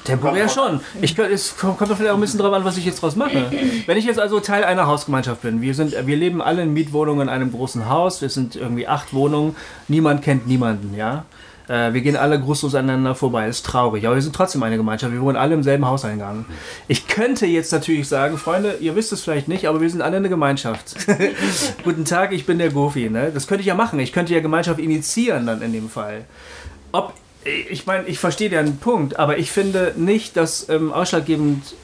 Temporär 0.03 0.49
schon. 0.49 0.81
Ich, 1.01 1.17
es 1.17 1.57
kommt 1.57 1.77
vielleicht 1.79 2.09
auch 2.09 2.15
ein 2.15 2.21
bisschen 2.21 2.39
drauf 2.39 2.53
an, 2.53 2.65
was 2.65 2.77
ich 2.77 2.85
jetzt 2.85 3.01
draus 3.01 3.15
mache. 3.15 3.51
Wenn 3.85 3.97
ich 3.97 4.05
jetzt 4.05 4.19
also 4.19 4.39
Teil 4.39 4.63
einer 4.63 4.87
Hausgemeinschaft 4.87 5.41
bin, 5.41 5.61
wir, 5.61 5.73
sind, 5.73 5.95
wir 6.05 6.15
leben 6.15 6.41
alle 6.41 6.63
in 6.63 6.73
Mietwohnungen 6.73 7.27
in 7.27 7.29
einem 7.29 7.51
großen 7.51 7.87
Haus, 7.89 8.21
wir 8.21 8.29
sind 8.29 8.55
irgendwie 8.55 8.87
acht 8.87 9.13
Wohnungen, 9.13 9.55
niemand 9.87 10.23
kennt 10.23 10.47
niemanden, 10.47 10.95
ja. 10.95 11.25
Äh, 11.67 11.93
Wir 11.93 12.01
gehen 12.01 12.15
alle 12.17 12.39
grußlos 12.39 12.75
aneinander 12.75 13.15
vorbei, 13.15 13.47
ist 13.47 13.65
traurig, 13.65 14.05
aber 14.05 14.15
wir 14.15 14.21
sind 14.21 14.35
trotzdem 14.35 14.63
eine 14.63 14.77
Gemeinschaft, 14.77 15.13
wir 15.13 15.21
wohnen 15.21 15.37
alle 15.37 15.53
im 15.53 15.63
selben 15.63 15.85
Hauseingang. 15.85 16.45
Ich 16.87 17.07
könnte 17.07 17.45
jetzt 17.45 17.71
natürlich 17.71 18.07
sagen, 18.07 18.37
Freunde, 18.37 18.77
ihr 18.79 18.95
wisst 18.95 19.13
es 19.13 19.21
vielleicht 19.21 19.47
nicht, 19.47 19.67
aber 19.67 19.79
wir 19.79 19.89
sind 19.89 20.01
alle 20.01 20.17
eine 20.17 20.29
Gemeinschaft. 20.29 20.95
Guten 21.83 22.05
Tag, 22.05 22.33
ich 22.33 22.45
bin 22.45 22.57
der 22.57 22.71
Gofi, 22.71 23.09
ne? 23.09 23.31
Das 23.33 23.47
könnte 23.47 23.61
ich 23.61 23.67
ja 23.67 23.75
machen, 23.75 23.99
ich 23.99 24.11
könnte 24.11 24.33
ja 24.33 24.41
Gemeinschaft 24.41 24.79
initiieren 24.79 25.45
dann 25.45 25.61
in 25.61 25.71
dem 25.71 25.89
Fall. 25.89 26.25
Ob, 26.91 27.13
ich 27.43 27.85
meine, 27.85 28.07
ich 28.07 28.19
verstehe 28.19 28.49
den 28.49 28.77
Punkt, 28.77 29.17
aber 29.17 29.37
ich 29.37 29.51
finde 29.51 29.93
nicht, 29.97 30.37
dass 30.37 30.69
ähm, 30.69 30.91
ausschlaggebend 30.93 31.75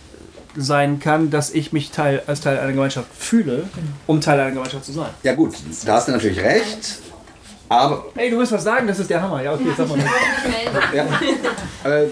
sein 0.55 0.99
kann, 0.99 1.30
dass 1.30 1.51
ich 1.51 1.72
mich 1.72 1.91
Teil, 1.91 2.24
als 2.28 2.41
Teil 2.41 2.58
einer 2.60 2.72
Gemeinschaft 2.74 3.08
fühle, 3.18 3.70
um 4.08 4.22
Teil 4.22 4.39
einer 4.39 4.51
Gemeinschaft 4.51 4.86
zu 4.86 4.91
sein. 4.91 5.10
ja 5.24 5.34
gut, 5.34 5.55
da 5.86 5.93
hast 5.93 6.08
du 6.08 6.12
natürlich 6.14 6.39
recht. 6.39 6.99
Aber 7.70 8.05
Hey, 8.16 8.30
du 8.30 8.38
willst 8.38 8.53
was 8.53 8.64
sagen? 8.64 8.88
Das 8.88 8.97
ist 8.97 9.10
der 9.10 9.22
Hammer. 9.22 9.43
Ja, 9.43 9.53
okay, 9.53 9.66
sag 9.78 9.89
mal. 9.89 9.99
Ja. 10.95 11.03
Äh, 11.84 12.08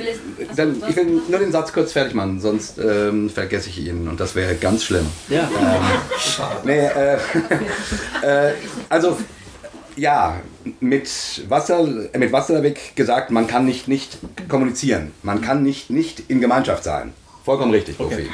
dann, 0.55 0.83
ich 0.87 0.95
will 0.97 1.21
nur 1.29 1.39
den 1.39 1.51
Satz 1.51 1.71
kurz 1.71 1.93
fertig 1.93 2.13
machen, 2.13 2.41
sonst 2.41 2.77
ähm, 2.77 3.29
vergesse 3.29 3.69
ich 3.69 3.79
ihn 3.79 4.07
und 4.07 4.19
das 4.19 4.35
wäre 4.35 4.55
ganz 4.55 4.83
schlimm. 4.83 5.07
Ja. 5.29 5.49
Nee, 6.65 6.85
äh, 6.87 7.17
äh, 8.21 8.53
also 8.89 9.17
ja, 9.95 10.39
mit 10.79 11.09
Wasser, 11.49 11.87
mit 12.17 12.31
Wasserweg 12.31 12.95
gesagt, 12.95 13.31
man 13.31 13.47
kann 13.47 13.65
nicht 13.65 13.87
nicht 13.87 14.17
kommunizieren. 14.49 15.11
Man 15.23 15.41
kann 15.41 15.63
nicht 15.63 15.89
nicht 15.89 16.23
in 16.27 16.41
Gemeinschaft 16.41 16.83
sein. 16.83 17.13
Vollkommen 17.43 17.71
richtig, 17.71 17.97
Profi. 17.97 18.27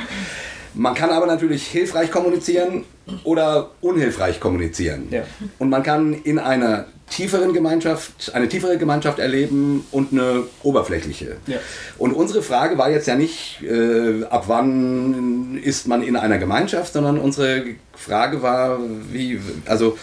Man 0.74 0.96
kann 0.96 1.10
aber 1.10 1.26
natürlich 1.26 1.68
hilfreich 1.68 2.12
kommunizieren 2.12 2.86
oder 3.24 3.72
unhilfreich 3.82 4.40
kommunizieren. 4.40 5.08
Ja. 5.12 5.24
Und 5.60 5.70
man 5.70 5.84
kann 5.84 6.14
in 6.14 6.40
einer 6.40 6.86
tieferen 7.10 7.52
Gemeinschaft, 7.52 8.34
eine 8.34 8.48
tiefere 8.48 8.78
Gemeinschaft 8.78 9.20
erleben 9.20 9.86
und 9.92 10.14
eine 10.14 10.44
oberflächliche. 10.64 11.36
Ja. 11.46 11.58
Und 11.98 12.14
unsere 12.14 12.42
Frage 12.42 12.78
war 12.78 12.90
jetzt 12.90 13.08
ja 13.08 13.16
nicht, 13.16 13.62
äh, 13.64 14.24
ab 14.30 14.46
wann 14.48 15.60
ist 15.62 15.88
man 15.88 16.04
in 16.04 16.16
einer 16.16 16.38
Gemeinschaft, 16.38 16.94
sondern 16.94 17.20
unsere 17.20 17.64
Frage 17.94 18.42
war, 18.42 18.80
wie, 19.12 19.42
also 19.66 19.98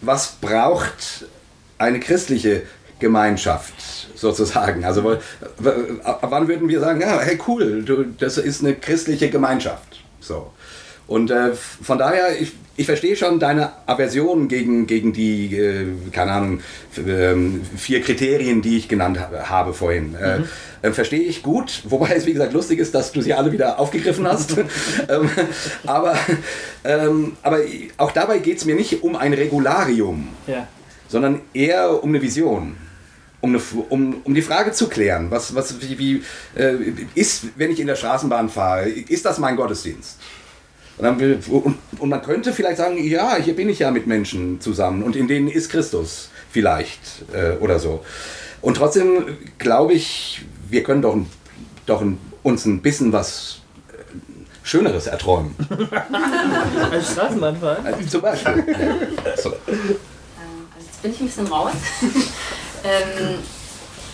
was 0.00 0.32
braucht 0.40 1.26
eine 1.78 2.00
christliche 2.00 2.62
Gemeinschaft 2.98 3.74
sozusagen? 4.14 4.84
Also 4.84 5.18
wann 5.58 6.48
würden 6.48 6.68
wir 6.68 6.80
sagen, 6.80 7.00
ja, 7.00 7.20
hey 7.20 7.38
cool, 7.46 7.82
du, 7.82 8.04
das 8.04 8.38
ist 8.38 8.62
eine 8.62 8.74
christliche 8.74 9.30
Gemeinschaft. 9.30 10.02
So. 10.20 10.52
Und 11.08 11.30
äh, 11.30 11.52
von 11.54 11.96
daher, 11.98 12.38
ich, 12.40 12.52
ich 12.76 12.84
verstehe 12.86 13.16
schon 13.16 13.40
deine 13.40 13.72
Aversion 13.86 14.46
gegen, 14.46 14.86
gegen 14.86 15.12
die, 15.14 15.56
äh, 15.56 15.86
keine 16.12 16.32
Ahnung, 16.32 16.60
ähm, 16.98 17.62
vier 17.76 18.02
Kriterien, 18.02 18.60
die 18.62 18.76
ich 18.76 18.88
genannt 18.88 19.18
ha- 19.18 19.48
habe 19.48 19.72
vorhin. 19.72 20.14
Äh, 20.14 20.42
äh, 20.82 20.92
verstehe 20.92 21.22
ich 21.22 21.42
gut, 21.42 21.82
wobei 21.88 22.10
es 22.14 22.26
wie 22.26 22.34
gesagt 22.34 22.52
lustig 22.52 22.78
ist, 22.78 22.94
dass 22.94 23.10
du 23.12 23.22
sie 23.22 23.32
alle 23.32 23.50
wieder 23.52 23.78
aufgegriffen 23.80 24.28
hast. 24.28 24.56
ähm, 25.08 25.30
aber, 25.86 26.14
ähm, 26.84 27.32
aber 27.42 27.60
auch 27.96 28.12
dabei 28.12 28.38
geht 28.38 28.58
es 28.58 28.64
mir 28.66 28.74
nicht 28.74 29.02
um 29.02 29.16
ein 29.16 29.32
Regularium, 29.32 30.28
Ja. 30.46 30.68
sondern 31.08 31.40
eher 31.54 32.02
um 32.04 32.10
eine 32.10 32.20
Vision. 32.22 32.76
Um, 33.40 33.50
eine, 33.54 33.62
um, 33.88 34.16
um 34.24 34.34
die 34.34 34.42
Frage 34.42 34.72
zu 34.72 34.88
klären, 34.88 35.30
was, 35.30 35.54
was, 35.54 35.80
wie, 35.80 35.96
wie 35.98 36.22
äh, 36.60 36.74
ist, 37.14 37.44
wenn 37.56 37.70
ich 37.70 37.78
in 37.78 37.86
der 37.86 37.94
Straßenbahn 37.94 38.48
fahre, 38.48 38.88
ist 38.88 39.24
das 39.24 39.38
mein 39.38 39.54
Gottesdienst? 39.56 40.18
Und, 40.98 41.04
dann, 41.04 41.42
und, 41.48 41.78
und 41.98 42.08
man 42.08 42.22
könnte 42.22 42.52
vielleicht 42.52 42.78
sagen, 42.78 43.02
ja, 43.02 43.36
hier 43.36 43.54
bin 43.54 43.68
ich 43.68 43.78
ja 43.78 43.90
mit 43.90 44.06
Menschen 44.06 44.60
zusammen 44.60 45.02
und 45.02 45.16
in 45.16 45.28
denen 45.28 45.48
ist 45.48 45.70
Christus 45.70 46.30
vielleicht 46.50 47.00
äh, 47.32 47.52
oder 47.60 47.78
so. 47.78 48.04
Und 48.60 48.76
trotzdem 48.76 49.36
glaube 49.58 49.92
ich, 49.92 50.42
wir 50.68 50.82
können 50.82 51.02
doch, 51.02 51.16
doch 51.86 52.00
ein, 52.00 52.18
uns 52.42 52.64
ein 52.64 52.82
bisschen 52.82 53.12
was 53.12 53.60
äh, 53.88 54.02
Schöneres 54.64 55.06
erträumen. 55.06 55.54
Als 56.90 57.12
Straßenbahnfahrt? 57.12 58.00
Äh, 58.00 58.06
Zum 58.06 58.20
Beispiel. 58.20 58.64
So. 59.36 59.50
Also 59.50 59.56
jetzt 60.84 61.02
bin 61.02 61.12
ich 61.12 61.20
ein 61.20 61.26
bisschen 61.26 61.46
raus. 61.46 61.72
ähm, 62.84 63.38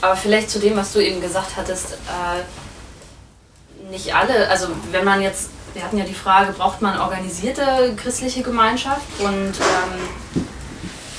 aber 0.02 0.16
vielleicht 0.16 0.50
zu 0.50 0.58
dem, 0.58 0.76
was 0.76 0.92
du 0.92 0.98
eben 0.98 1.20
gesagt 1.22 1.56
hattest, 1.56 1.92
äh, 1.92 3.90
nicht 3.90 4.14
alle, 4.14 4.48
also 4.50 4.68
wenn 4.90 5.04
man 5.04 5.22
jetzt, 5.22 5.48
wir 5.74 5.82
hatten 5.82 5.98
ja 5.98 6.04
die 6.04 6.14
Frage, 6.14 6.52
braucht 6.52 6.80
man 6.80 6.98
organisierte 6.98 7.94
christliche 7.96 8.42
Gemeinschaft? 8.42 9.02
Und 9.18 9.52
ähm, 9.58 10.44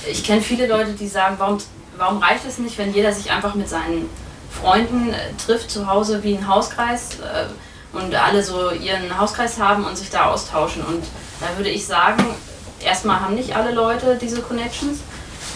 ich 0.07 0.23
kenne 0.23 0.41
viele 0.41 0.67
Leute, 0.67 0.93
die 0.93 1.07
sagen, 1.07 1.35
warum, 1.37 1.57
warum 1.97 2.17
reicht 2.19 2.45
es 2.47 2.57
nicht, 2.57 2.77
wenn 2.77 2.93
jeder 2.93 3.11
sich 3.11 3.31
einfach 3.31 3.53
mit 3.55 3.69
seinen 3.69 4.09
Freunden 4.49 5.13
äh, 5.13 5.17
trifft 5.45 5.69
zu 5.69 5.87
Hause 5.87 6.23
wie 6.23 6.37
ein 6.37 6.47
Hauskreis 6.47 7.19
äh, 7.19 7.97
und 7.97 8.15
alle 8.15 8.43
so 8.43 8.71
ihren 8.71 9.17
Hauskreis 9.17 9.59
haben 9.59 9.85
und 9.85 9.97
sich 9.97 10.09
da 10.09 10.31
austauschen. 10.31 10.83
Und 10.83 11.03
da 11.41 11.57
würde 11.57 11.69
ich 11.69 11.85
sagen, 11.85 12.23
erstmal 12.79 13.19
haben 13.19 13.35
nicht 13.35 13.55
alle 13.55 13.71
Leute 13.71 14.17
diese 14.19 14.41
Connections 14.41 14.99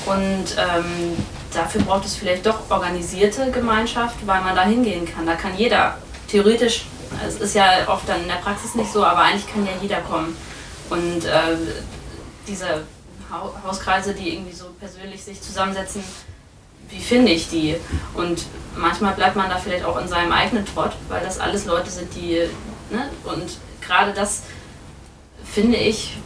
und 0.06 0.56
ähm, 0.58 1.16
dafür 1.54 1.82
braucht 1.82 2.06
es 2.06 2.16
vielleicht 2.16 2.46
doch 2.46 2.70
organisierte 2.70 3.52
Gemeinschaft, 3.52 4.16
weil 4.26 4.42
man 4.42 4.56
da 4.56 4.64
hingehen 4.64 5.06
kann. 5.06 5.26
Da 5.26 5.36
kann 5.36 5.58
jeder 5.58 5.98
theoretisch, 6.28 6.86
es 7.28 7.36
ist 7.36 7.56
ja 7.56 7.88
oft 7.88 8.08
dann 8.08 8.22
in 8.22 8.28
der 8.28 8.36
Praxis 8.36 8.76
nicht 8.76 8.92
so, 8.92 9.04
aber 9.06 9.20
eigentlich 9.20 9.52
kann 9.52 9.66
ja 9.66 9.72
jeder 9.82 10.02
kommen. 10.02 10.36
Und 10.90 11.26
äh, 11.26 11.56
diese 12.48 12.84
Hau- 13.32 13.54
Hauskreise, 13.66 14.14
die 14.14 14.34
irgendwie 14.34 14.56
so 14.56 14.66
persönlich 14.80 15.24
sich 15.24 15.42
zusammensetzen, 15.42 16.04
wie 16.90 17.00
finde 17.00 17.32
ich 17.32 17.50
die? 17.50 17.76
Und 18.16 18.46
manchmal 18.76 19.14
bleibt 19.14 19.36
man 19.36 19.50
da 19.50 19.58
vielleicht 19.58 19.86
auch 19.86 20.00
in 20.02 20.08
seinem 20.08 20.32
eigenen 20.32 20.66
Trott, 20.66 20.94
weil 21.08 21.24
das 21.24 21.40
alles 21.40 21.66
Leute 21.66 21.90
sind, 21.92 22.14
die, 22.16 22.48
ne? 22.90 23.10
Und 23.26 23.58
gerade 23.82 24.12
das 24.14 24.44
finde 25.44 25.78
ich, 25.78 26.18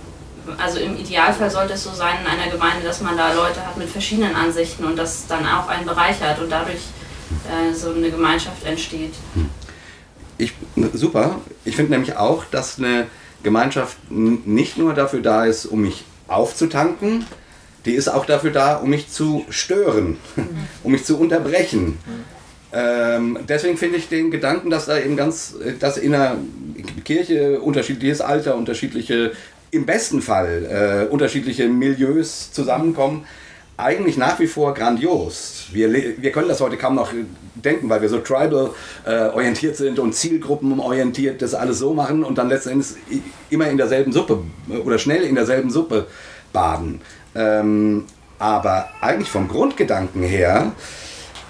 also 0.57 0.79
im 0.79 0.97
Idealfall 0.97 1.49
sollte 1.49 1.73
es 1.73 1.83
so 1.83 1.91
sein 1.91 2.15
in 2.21 2.27
einer 2.27 2.49
Gemeinde, 2.51 2.85
dass 2.85 3.01
man 3.01 3.17
da 3.17 3.33
Leute 3.33 3.65
hat 3.65 3.77
mit 3.77 3.89
verschiedenen 3.89 4.35
Ansichten 4.35 4.85
und 4.85 4.95
das 4.97 5.27
dann 5.27 5.45
auch 5.45 5.67
einen 5.67 5.85
bereichert 5.85 6.39
und 6.39 6.49
dadurch 6.49 6.81
äh, 7.49 7.73
so 7.73 7.91
eine 7.93 8.09
Gemeinschaft 8.11 8.63
entsteht. 8.65 9.13
Ich, 10.43 10.53
super. 10.93 11.39
Ich 11.63 11.77
finde 11.77 11.93
nämlich 11.93 12.17
auch, 12.17 12.43
dass 12.43 12.77
eine 12.77 13.07
Gemeinschaft 13.43 13.97
nicht 14.09 14.77
nur 14.77 14.93
dafür 14.93 15.21
da 15.21 15.45
ist, 15.45 15.65
um 15.65 15.81
mich 15.81 16.03
aufzutanken, 16.27 17.25
die 17.85 17.93
ist 17.93 18.09
auch 18.09 18.25
dafür 18.25 18.51
da, 18.51 18.75
um 18.75 18.89
mich 18.89 19.09
zu 19.09 19.45
stören, 19.49 20.17
um 20.83 20.91
mich 20.91 21.05
zu 21.05 21.17
unterbrechen. 21.17 21.97
Ähm, 22.73 23.39
deswegen 23.47 23.77
finde 23.77 23.97
ich 23.97 24.09
den 24.09 24.31
Gedanken, 24.31 24.69
dass 24.69 24.87
da 24.87 24.97
eben 24.97 25.15
ganz, 25.15 25.55
dass 25.79 25.97
in 25.97 26.13
einer 26.13 26.37
Kirche 27.05 27.61
unterschiedliches 27.61 28.19
Alter, 28.19 28.57
unterschiedliche, 28.57 29.31
im 29.71 29.85
besten 29.85 30.21
Fall 30.21 31.07
äh, 31.09 31.11
unterschiedliche 31.11 31.69
Milieus 31.69 32.51
zusammenkommen, 32.51 33.25
eigentlich 33.77 34.17
nach 34.17 34.39
wie 34.39 34.47
vor 34.47 34.73
grandios. 34.73 35.65
Wir, 35.71 35.91
wir 35.91 36.31
können 36.31 36.47
das 36.47 36.61
heute 36.61 36.77
kaum 36.77 36.95
noch 36.95 37.11
denken, 37.55 37.89
weil 37.89 38.01
wir 38.01 38.09
so 38.09 38.19
tribal 38.19 38.71
äh, 39.05 39.29
orientiert 39.29 39.77
sind 39.77 39.99
und 39.99 40.13
zielgruppenorientiert 40.13 41.41
das 41.41 41.55
alles 41.55 41.79
so 41.79 41.93
machen 41.93 42.23
und 42.23 42.37
dann 42.37 42.49
letztendlich 42.49 42.97
immer 43.49 43.67
in 43.69 43.77
derselben 43.77 44.11
Suppe 44.11 44.43
äh, 44.69 44.77
oder 44.77 44.99
schnell 44.99 45.23
in 45.23 45.35
derselben 45.35 45.71
Suppe 45.71 46.07
baden. 46.51 47.01
Ähm, 47.35 48.05
aber 48.37 48.89
eigentlich 49.01 49.29
vom 49.29 49.47
Grundgedanken 49.47 50.21
her 50.21 50.71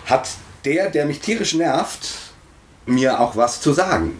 hat 0.05 0.29
der, 0.63 0.89
der 0.89 1.05
mich 1.05 1.19
tierisch 1.19 1.55
nervt, 1.55 2.09
mir 2.85 3.19
auch 3.19 3.35
was 3.35 3.59
zu 3.59 3.73
sagen 3.73 4.17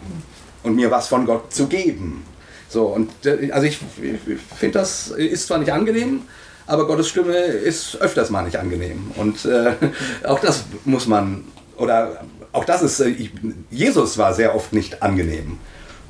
und 0.62 0.76
mir 0.76 0.90
was 0.90 1.08
von 1.08 1.24
Gott 1.24 1.54
zu 1.54 1.68
geben. 1.68 2.24
So, 2.68 2.86
und 2.86 3.10
äh, 3.24 3.50
also 3.50 3.66
ich, 3.66 3.78
ich 4.02 4.40
finde, 4.56 4.78
das 4.78 5.08
ist 5.08 5.46
zwar 5.46 5.58
nicht 5.58 5.72
angenehm, 5.72 6.22
aber 6.66 6.86
Gottes 6.86 7.08
Stimme 7.08 7.36
ist 7.36 7.96
öfters 7.96 8.30
mal 8.30 8.42
nicht 8.42 8.56
angenehm. 8.56 9.10
Und 9.16 9.44
äh, 9.44 9.72
auch 10.26 10.40
das 10.40 10.64
muss 10.84 11.06
man, 11.06 11.44
oder 11.76 12.24
auch 12.52 12.64
das 12.64 12.82
ist, 12.82 13.00
äh, 13.00 13.08
ich, 13.08 13.30
Jesus 13.70 14.18
war 14.18 14.34
sehr 14.34 14.54
oft 14.54 14.72
nicht 14.72 15.02
angenehm. 15.02 15.58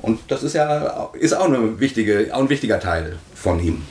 Und 0.01 0.19
das 0.27 0.43
ist 0.43 0.53
ja 0.53 1.09
ist 1.13 1.33
auch, 1.33 1.45
eine 1.45 1.79
wichtige, 1.79 2.29
auch 2.31 2.39
ein 2.39 2.49
wichtiger 2.49 2.79
Teil 2.79 3.17
von 3.33 3.59
ihm. 3.59 3.83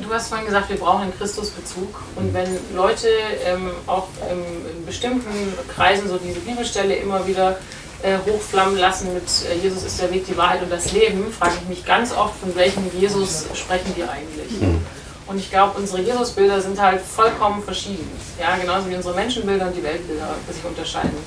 du 0.00 0.08
hast 0.10 0.28
vorhin 0.28 0.46
gesagt, 0.46 0.70
wir 0.70 0.76
brauchen 0.76 1.02
einen 1.02 1.18
Christusbezug. 1.18 2.02
Und 2.16 2.32
wenn 2.32 2.48
Leute 2.74 3.08
ähm, 3.44 3.70
auch 3.86 4.08
in 4.30 4.86
bestimmten 4.86 5.52
Kreisen 5.74 6.08
so 6.08 6.16
diese 6.16 6.40
Bibelstelle 6.40 6.96
immer 6.96 7.26
wieder 7.26 7.58
äh, 8.02 8.16
hochflammen 8.26 8.78
lassen 8.78 9.12
mit 9.12 9.24
äh, 9.24 9.58
Jesus 9.60 9.82
ist 9.82 10.00
der 10.00 10.10
Weg, 10.12 10.26
die 10.26 10.36
Wahrheit 10.36 10.62
und 10.62 10.70
das 10.70 10.92
Leben, 10.92 11.32
frage 11.32 11.54
ich 11.62 11.68
mich 11.68 11.84
ganz 11.84 12.12
oft, 12.12 12.38
von 12.40 12.54
welchem 12.56 12.84
Jesus 12.98 13.46
sprechen 13.54 13.92
wir 13.96 14.08
eigentlich? 14.10 14.60
Mhm. 14.60 14.80
Und 15.28 15.38
ich 15.38 15.50
glaube, 15.50 15.78
unsere 15.78 16.00
Jesusbilder 16.00 16.60
sind 16.60 16.80
halt 16.80 17.02
vollkommen 17.02 17.62
verschieden. 17.62 18.10
Ja, 18.40 18.56
genauso 18.56 18.88
wie 18.88 18.96
unsere 18.96 19.14
Menschenbilder 19.14 19.66
und 19.66 19.76
die 19.76 19.82
Weltbilder 19.82 20.34
sich 20.50 20.64
unterscheiden. 20.64 21.18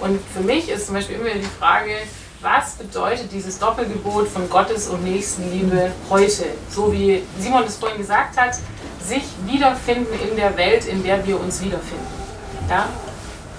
Und 0.00 0.20
für 0.32 0.40
mich 0.40 0.68
ist 0.68 0.86
zum 0.86 0.94
Beispiel 0.94 1.16
immer 1.16 1.30
die 1.30 1.42
Frage, 1.58 1.90
was 2.40 2.74
bedeutet 2.74 3.32
dieses 3.32 3.58
Doppelgebot 3.58 4.28
von 4.28 4.48
Gottes 4.48 4.86
und 4.86 5.02
Nächstenliebe 5.02 5.90
heute? 6.08 6.44
So 6.70 6.92
wie 6.92 7.24
Simon 7.40 7.64
es 7.64 7.76
vorhin 7.76 7.98
gesagt 7.98 8.40
hat, 8.40 8.54
sich 9.02 9.24
wiederfinden 9.44 10.14
in 10.30 10.36
der 10.36 10.56
Welt, 10.56 10.86
in 10.86 11.02
der 11.02 11.26
wir 11.26 11.40
uns 11.40 11.60
wiederfinden. 11.60 12.06
Ja? 12.70 12.88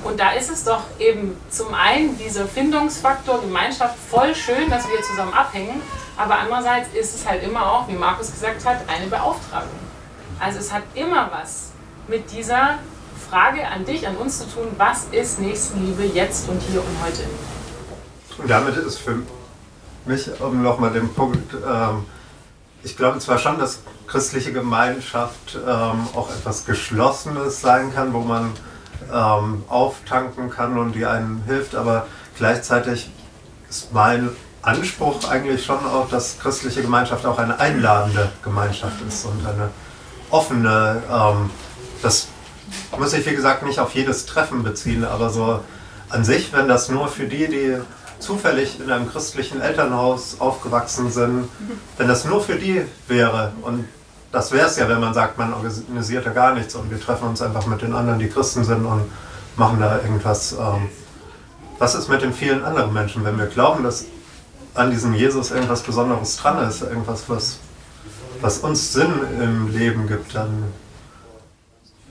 Und 0.06 0.18
da 0.18 0.32
ist 0.32 0.50
es 0.50 0.64
doch 0.64 0.84
eben 0.97 1.36
zum 1.50 1.74
einen 1.74 2.18
dieser 2.18 2.47
Findungsfaktor 2.47 3.41
Gemeinschaft 3.41 3.95
voll 4.10 4.34
schön, 4.34 4.70
dass 4.70 4.88
wir 4.88 5.02
zusammen 5.02 5.34
abhängen, 5.34 5.82
aber 6.16 6.39
andererseits 6.39 6.88
ist 6.93 7.16
es 7.16 7.28
halt 7.28 7.43
immer 7.43 7.70
auch, 7.70 7.88
wie 7.89 7.93
Markus 7.93 8.32
gesagt 8.32 8.64
hat, 8.66 8.78
eine 8.88 9.08
Beauftragung. 9.08 9.88
Also 10.39 10.59
es 10.59 10.71
hat 10.71 10.83
immer 10.95 11.29
was 11.31 11.71
mit 12.07 12.31
dieser 12.31 12.79
Frage 13.29 13.67
an 13.67 13.85
dich, 13.85 14.07
an 14.07 14.15
uns 14.15 14.39
zu 14.39 14.45
tun, 14.45 14.67
was 14.77 15.05
ist 15.11 15.39
Nächstenliebe 15.39 16.03
jetzt 16.03 16.47
und 16.49 16.61
hier 16.61 16.79
und 16.79 17.03
heute? 17.03 17.23
Und 18.37 18.49
damit 18.49 18.77
ist 18.77 18.99
für 18.99 19.17
mich, 20.05 20.29
nochmal 20.39 20.91
den 20.91 21.13
Punkt, 21.13 21.53
ähm, 21.53 22.05
ich 22.83 22.95
glaube 22.95 23.19
zwar 23.19 23.37
schon, 23.37 23.59
dass 23.59 23.79
christliche 24.07 24.53
Gemeinschaft 24.53 25.55
ähm, 25.55 26.07
auch 26.15 26.29
etwas 26.31 26.65
Geschlossenes 26.65 27.59
sein 27.59 27.93
kann, 27.93 28.13
wo 28.13 28.21
man 28.21 28.53
ähm, 29.13 29.63
auftanken 29.67 30.49
kann 30.49 30.77
und 30.77 30.93
die 30.93 31.05
einem 31.05 31.43
hilft, 31.43 31.75
aber 31.75 32.07
gleichzeitig 32.37 33.11
ist 33.69 33.93
mein 33.93 34.29
Anspruch 34.61 35.29
eigentlich 35.29 35.65
schon 35.65 35.85
auch, 35.85 36.09
dass 36.09 36.39
christliche 36.39 36.81
Gemeinschaft 36.81 37.25
auch 37.25 37.37
eine 37.37 37.59
einladende 37.59 38.31
Gemeinschaft 38.43 39.01
ist 39.07 39.25
und 39.25 39.45
eine 39.45 39.69
offene, 40.30 41.01
ähm, 41.11 41.49
das 42.01 42.27
muss 42.97 43.13
ich 43.13 43.25
wie 43.25 43.36
gesagt 43.36 43.63
nicht 43.63 43.80
auf 43.80 43.93
jedes 43.93 44.25
Treffen 44.25 44.63
beziehen, 44.63 45.03
aber 45.03 45.30
so 45.30 45.61
an 46.09 46.23
sich, 46.23 46.53
wenn 46.53 46.67
das 46.67 46.89
nur 46.89 47.07
für 47.07 47.25
die, 47.25 47.47
die 47.47 47.77
zufällig 48.19 48.80
in 48.80 48.91
einem 48.91 49.09
christlichen 49.09 49.61
Elternhaus 49.61 50.38
aufgewachsen 50.39 51.11
sind, 51.11 51.47
wenn 51.97 52.07
das 52.07 52.25
nur 52.25 52.41
für 52.41 52.55
die 52.55 52.82
wäre 53.07 53.53
und 53.61 53.86
das 54.32 54.51
wäre 54.51 54.67
es 54.67 54.77
ja, 54.77 54.88
wenn 54.88 54.99
man 54.99 55.13
sagt, 55.13 55.38
man 55.38 55.53
organisiert 55.53 56.25
ja 56.25 56.32
gar 56.32 56.53
nichts 56.53 56.75
und 56.75 56.91
wir 56.91 56.99
treffen 56.99 57.27
uns 57.27 57.41
einfach 57.41 57.65
mit 57.65 57.82
den 57.82 57.93
anderen, 57.93 58.19
die 58.19 58.30
Christen 58.30 58.63
sind 58.63 58.86
und 58.86 59.09
machen 59.55 59.80
da 59.80 59.97
irgendwas. 59.97 60.53
Ähm, 60.53 60.89
was 61.80 61.95
ist 61.95 62.09
mit 62.09 62.21
den 62.21 62.34
vielen 62.34 62.63
anderen 62.63 62.93
Menschen, 62.93 63.23
wenn 63.23 63.38
wir 63.38 63.47
glauben, 63.47 63.84
dass 63.84 64.05
an 64.75 64.91
diesem 64.91 65.13
Jesus 65.13 65.51
irgendwas 65.51 65.82
Besonderes 65.82 66.38
dran 66.38 66.67
ist, 66.67 66.82
irgendwas, 66.82 67.23
was, 67.27 67.59
was 68.41 68.59
uns 68.59 68.93
Sinn 68.93 69.11
im 69.41 69.71
Leben 69.75 70.07
gibt, 70.07 70.35
dann 70.35 70.63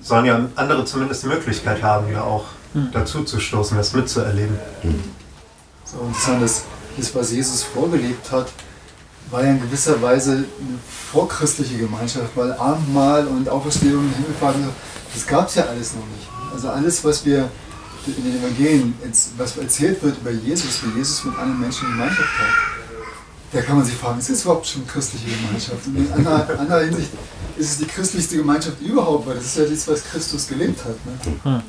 sollen 0.01 0.25
ja 0.25 0.49
andere 0.55 0.85
zumindest 0.85 1.23
die 1.25 1.29
Möglichkeit 1.29 1.83
haben, 1.83 2.13
da 2.13 2.23
auch 2.23 2.45
Mhm. 2.75 2.89
dazu 2.93 3.25
zu 3.25 3.41
stoßen, 3.41 3.77
das 3.77 3.93
mitzuerleben. 3.93 4.59
So, 5.85 5.99
und 5.99 6.15
das, 6.15 6.41
das, 6.41 6.63
das, 6.97 7.15
was 7.15 7.33
Jesus 7.33 7.63
vorgelebt 7.63 8.31
hat, 8.31 8.49
war 9.31 9.43
ja 9.45 9.51
in 9.51 9.61
gewisser 9.61 10.01
Weise 10.01 10.33
eine 10.33 10.79
vorchristliche 11.13 11.79
Gemeinschaft, 11.79 12.31
weil 12.35 12.53
Abendmahl 12.53 13.27
und 13.27 13.49
Auferstehung 13.49 14.05
und 14.05 14.15
Himmelfahrt, 14.15 14.57
das 15.15 15.27
gab 15.27 15.49
es 15.49 15.55
ja 15.55 15.65
alles 15.65 15.95
noch 15.95 16.07
nicht. 16.07 16.29
Also 16.53 16.69
alles, 16.69 17.05
was 17.05 17.25
wir 17.25 17.49
in 18.07 18.25
den 18.25 18.39
Evangelien, 18.39 18.95
was 19.37 19.57
erzählt 19.57 20.03
wird 20.03 20.19
über 20.19 20.31
Jesus, 20.31 20.81
wie 20.83 20.99
Jesus 20.99 21.25
mit 21.25 21.37
anderen 21.39 21.61
Menschen 21.61 21.89
Gemeinschaft 21.89 22.39
hat, 22.39 22.78
da 23.53 23.63
kann 23.63 23.77
man 23.77 23.85
sich 23.85 23.95
fragen, 23.95 24.19
ist 24.19 24.31
das 24.31 24.45
überhaupt 24.45 24.67
schon 24.67 24.87
christliche 24.87 25.27
Gemeinschaft? 25.37 25.87
Und 25.87 25.97
in 25.97 26.13
anderer, 26.13 26.59
anderer 26.59 26.81
Hinsicht 26.81 27.11
ist 27.57 27.71
es 27.73 27.79
die 27.79 27.87
christlichste 27.87 28.37
Gemeinschaft 28.37 28.81
überhaupt, 28.81 29.27
weil 29.27 29.37
das 29.37 29.47
ist 29.47 29.59
ja 29.59 29.65
das, 29.65 29.89
was 29.89 30.05
Christus 30.05 30.49
gelebt 30.49 30.81
hat. 30.85 30.97
Ne? 31.45 31.63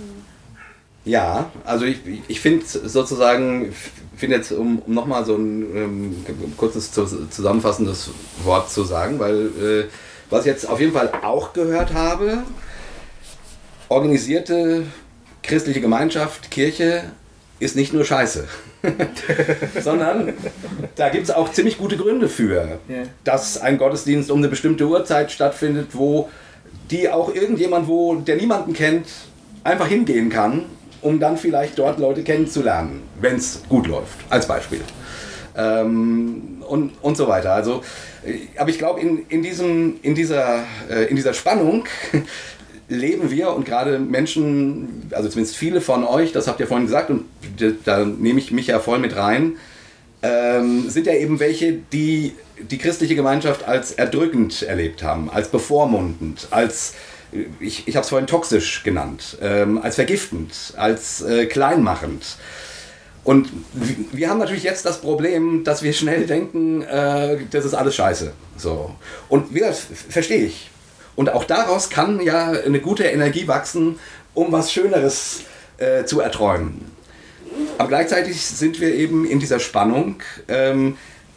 Ja, 1.06 1.50
also 1.64 1.86
ich, 1.86 2.00
ich 2.28 2.40
finde 2.40 2.66
sozusagen, 2.66 3.74
finde 4.16 4.36
jetzt, 4.36 4.52
um, 4.52 4.80
um 4.80 4.94
nochmal 4.94 5.26
so 5.26 5.36
ein 5.36 5.76
ähm, 5.76 6.26
kurzes 6.58 6.92
zusammenfassendes 6.92 8.10
Wort 8.44 8.70
zu 8.70 8.84
sagen, 8.84 9.20
weil 9.20 9.48
äh, 9.48 9.86
was 10.30 10.42
ich 10.42 10.48
jetzt 10.48 10.68
auf 10.68 10.80
jeden 10.80 10.94
Fall 10.94 11.12
auch 11.24 11.54
gehört 11.54 11.94
habe, 11.94 12.44
organisierte 13.88 14.84
christliche 15.42 15.82
Gemeinschaft, 15.82 16.52
Kirche 16.52 17.04
ist 17.60 17.76
nicht 17.76 17.94
nur 17.94 18.06
Scheiße, 18.06 18.48
sondern 19.82 20.34
da 20.96 21.10
gibt 21.10 21.26
es 21.26 21.32
auch 21.32 21.52
ziemlich 21.52 21.78
gute 21.78 21.98
Gründe 21.98 22.30
für, 22.30 22.80
Ja. 22.88 23.04
dass 23.24 23.60
ein 23.62 23.78
Gottesdienst 23.78 24.32
um 24.32 24.40
eine 24.40 24.48
bestimmte 24.48 24.88
Uhrzeit 24.88 25.32
stattfindet, 25.32 25.90
wo 25.94 26.30
die 26.92 27.10
auch 27.10 27.34
irgendjemand, 27.34 27.88
wo 27.88 28.16
der 28.16 28.36
niemanden 28.38 28.74
kennt, 28.74 29.08
einfach 29.64 29.88
hingehen 29.88 30.30
kann, 30.30 30.66
um 31.02 31.20
dann 31.20 31.38
vielleicht 31.38 31.78
dort 31.78 32.00
Leute 32.00 32.24
kennenzulernen, 32.24 33.02
wenn 33.22 33.36
es 33.36 33.64
gut 33.70 33.88
läuft, 33.88 34.18
als 34.30 34.48
Beispiel. 34.48 34.82
Ähm, 35.56 36.64
und, 36.68 36.92
und 37.02 37.18
so 37.18 37.28
weiter. 37.28 37.54
Also, 37.54 37.82
äh, 38.26 38.40
aber 38.58 38.70
ich 38.70 38.78
glaube, 38.78 39.00
in, 39.02 39.26
in, 39.30 39.44
diesem, 39.44 39.96
in, 40.02 40.16
dieser, 40.16 40.64
äh, 40.90 41.06
in 41.06 41.16
dieser 41.16 41.34
Spannung 41.34 41.86
leben 42.90 43.32
wir 43.32 43.52
und 43.54 43.66
gerade 43.66 44.00
Menschen, 44.00 45.08
also 45.12 45.30
zumindest 45.30 45.56
viele 45.56 45.80
von 45.80 46.04
euch, 46.04 46.32
das 46.32 46.48
habt 46.48 46.60
ihr 46.60 46.68
vorhin 46.68 46.88
gesagt 46.88 47.10
und 47.10 47.26
da- 47.86 48.04
nehme 48.06 48.40
ich 48.40 48.52
mich 48.52 48.68
ja 48.68 48.80
voll 48.80 49.00
mit 49.00 49.16
rein, 49.16 49.54
ähm, 50.22 50.90
sind 50.90 51.08
ja 51.08 51.14
eben 51.14 51.40
welche, 51.40 51.74
die 51.94 52.34
die 52.60 52.78
christliche 52.78 53.16
Gemeinschaft 53.16 53.66
als 53.66 53.94
erdrückend 53.94 54.64
erlebt 54.64 55.02
haben, 55.02 55.30
als 55.30 55.48
bevormundend, 55.48 56.48
als, 56.52 56.94
ich, 57.62 57.88
ich 57.88 57.96
habe 57.96 58.04
es 58.04 58.10
vorhin 58.10 58.28
toxisch 58.28 58.84
genannt, 58.84 59.38
ähm, 59.42 59.78
als 59.78 59.96
vergiftend, 59.96 60.74
als 60.76 61.22
äh, 61.22 61.46
kleinmachend. 61.46 62.38
Und 63.24 63.50
wir 64.12 64.30
haben 64.30 64.40
natürlich 64.40 64.64
jetzt 64.64 64.86
das 64.86 65.00
Problem, 65.00 65.64
dass 65.64 65.84
wir 65.84 65.94
schnell 65.94 66.26
denken, 66.26 66.82
äh, 66.82 67.38
das 67.52 67.64
ist 67.64 67.76
alles 67.76 67.96
scheiße. 67.96 68.32
So. 68.58 68.94
Und 69.30 69.54
wie 69.54 69.60
gesagt, 69.60 69.78
verstehe 70.10 70.46
ich. 70.46 70.70
Und 71.20 71.28
auch 71.34 71.44
daraus 71.44 71.90
kann 71.90 72.22
ja 72.22 72.52
eine 72.66 72.80
gute 72.80 73.04
Energie 73.04 73.46
wachsen, 73.46 74.00
um 74.34 74.54
was 74.54 74.72
Schöneres 74.72 75.42
äh, 75.78 76.06
zu 76.06 76.22
erträumen. 76.22 76.80
Aber 77.78 77.90
gleichzeitig 77.90 78.40
sind 78.42 78.80
wir 78.80 78.96
eben 78.96 79.26
in 79.26 79.38
dieser 79.42 79.60
Spannung, 79.60 80.22
ähm, 80.48 80.96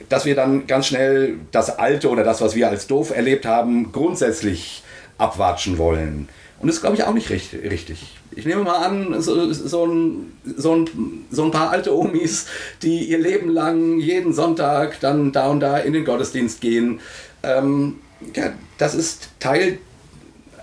dass 0.09 0.25
wir 0.25 0.37
dann 0.37 0.69
ganz 0.69 0.87
schnell 0.87 1.35
das 1.51 1.81
Alte 1.81 2.11
oder 2.11 2.23
das, 2.23 2.41
was 2.41 2.55
wir 2.55 2.69
als 2.69 2.87
doof 2.87 3.11
erlebt 3.11 3.45
haben, 3.45 3.91
grundsätzlich 3.91 4.85
abwatschen 5.19 5.79
wollen. 5.79 6.29
Und 6.61 6.69
das 6.69 6.77
ist, 6.77 6.83
glaube 6.83 6.95
ich, 6.95 7.03
auch 7.03 7.13
nicht 7.13 7.31
richt- 7.31 7.55
richtig. 7.55 8.21
Ich 8.37 8.47
nehme 8.47 8.63
mal 8.63 8.87
an, 8.87 9.21
so, 9.21 9.53
so, 9.53 9.85
ein, 9.85 10.33
so, 10.57 10.77
ein, 10.77 11.25
so 11.33 11.43
ein 11.43 11.51
paar 11.51 11.71
alte 11.71 11.93
Omis, 11.93 12.47
die 12.83 13.07
ihr 13.07 13.19
Leben 13.19 13.49
lang 13.51 13.99
jeden 13.99 14.33
Sonntag 14.33 15.01
dann 15.01 15.33
da 15.33 15.49
und 15.49 15.59
da 15.59 15.79
in 15.79 15.93
den 15.93 16.05
Gottesdienst 16.05 16.61
gehen. 16.61 17.01
Ähm, 17.43 17.99
ja, 18.35 18.53
das 18.79 18.95
ist 18.95 19.29
Teil, 19.41 19.79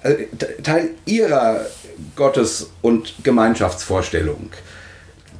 äh, 0.04 0.26
Teil 0.64 0.92
ihrer 1.06 1.66
Gottes- 2.16 2.70
und 2.82 3.14
Gemeinschaftsvorstellung 3.24 4.52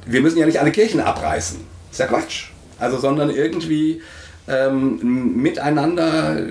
wir 0.06 0.20
müssen 0.20 0.38
ja 0.38 0.46
nicht 0.46 0.60
alle 0.60 0.72
Kirchen 0.72 1.00
abreißen. 1.00 1.60
Ist 1.90 2.00
ja 2.00 2.06
Quatsch. 2.06 2.50
Also, 2.78 2.98
sondern 2.98 3.30
irgendwie 3.30 4.02
ähm, 4.48 5.36
miteinander 5.36 6.48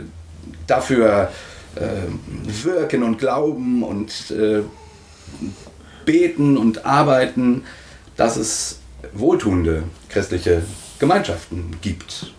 dafür 0.67 1.32
ähm, 1.76 2.20
wirken 2.45 3.03
und 3.03 3.17
glauben 3.17 3.84
und 3.84 4.32
äh, 4.32 4.61
beten 6.05 6.57
und 6.57 6.86
arbeiten, 6.86 7.63
dass 8.15 8.38
es 8.38 8.80
wohltuende 9.13 9.84
christliche 10.09 10.63
Gemeinschaften 10.99 11.78
gibt. 11.82 12.34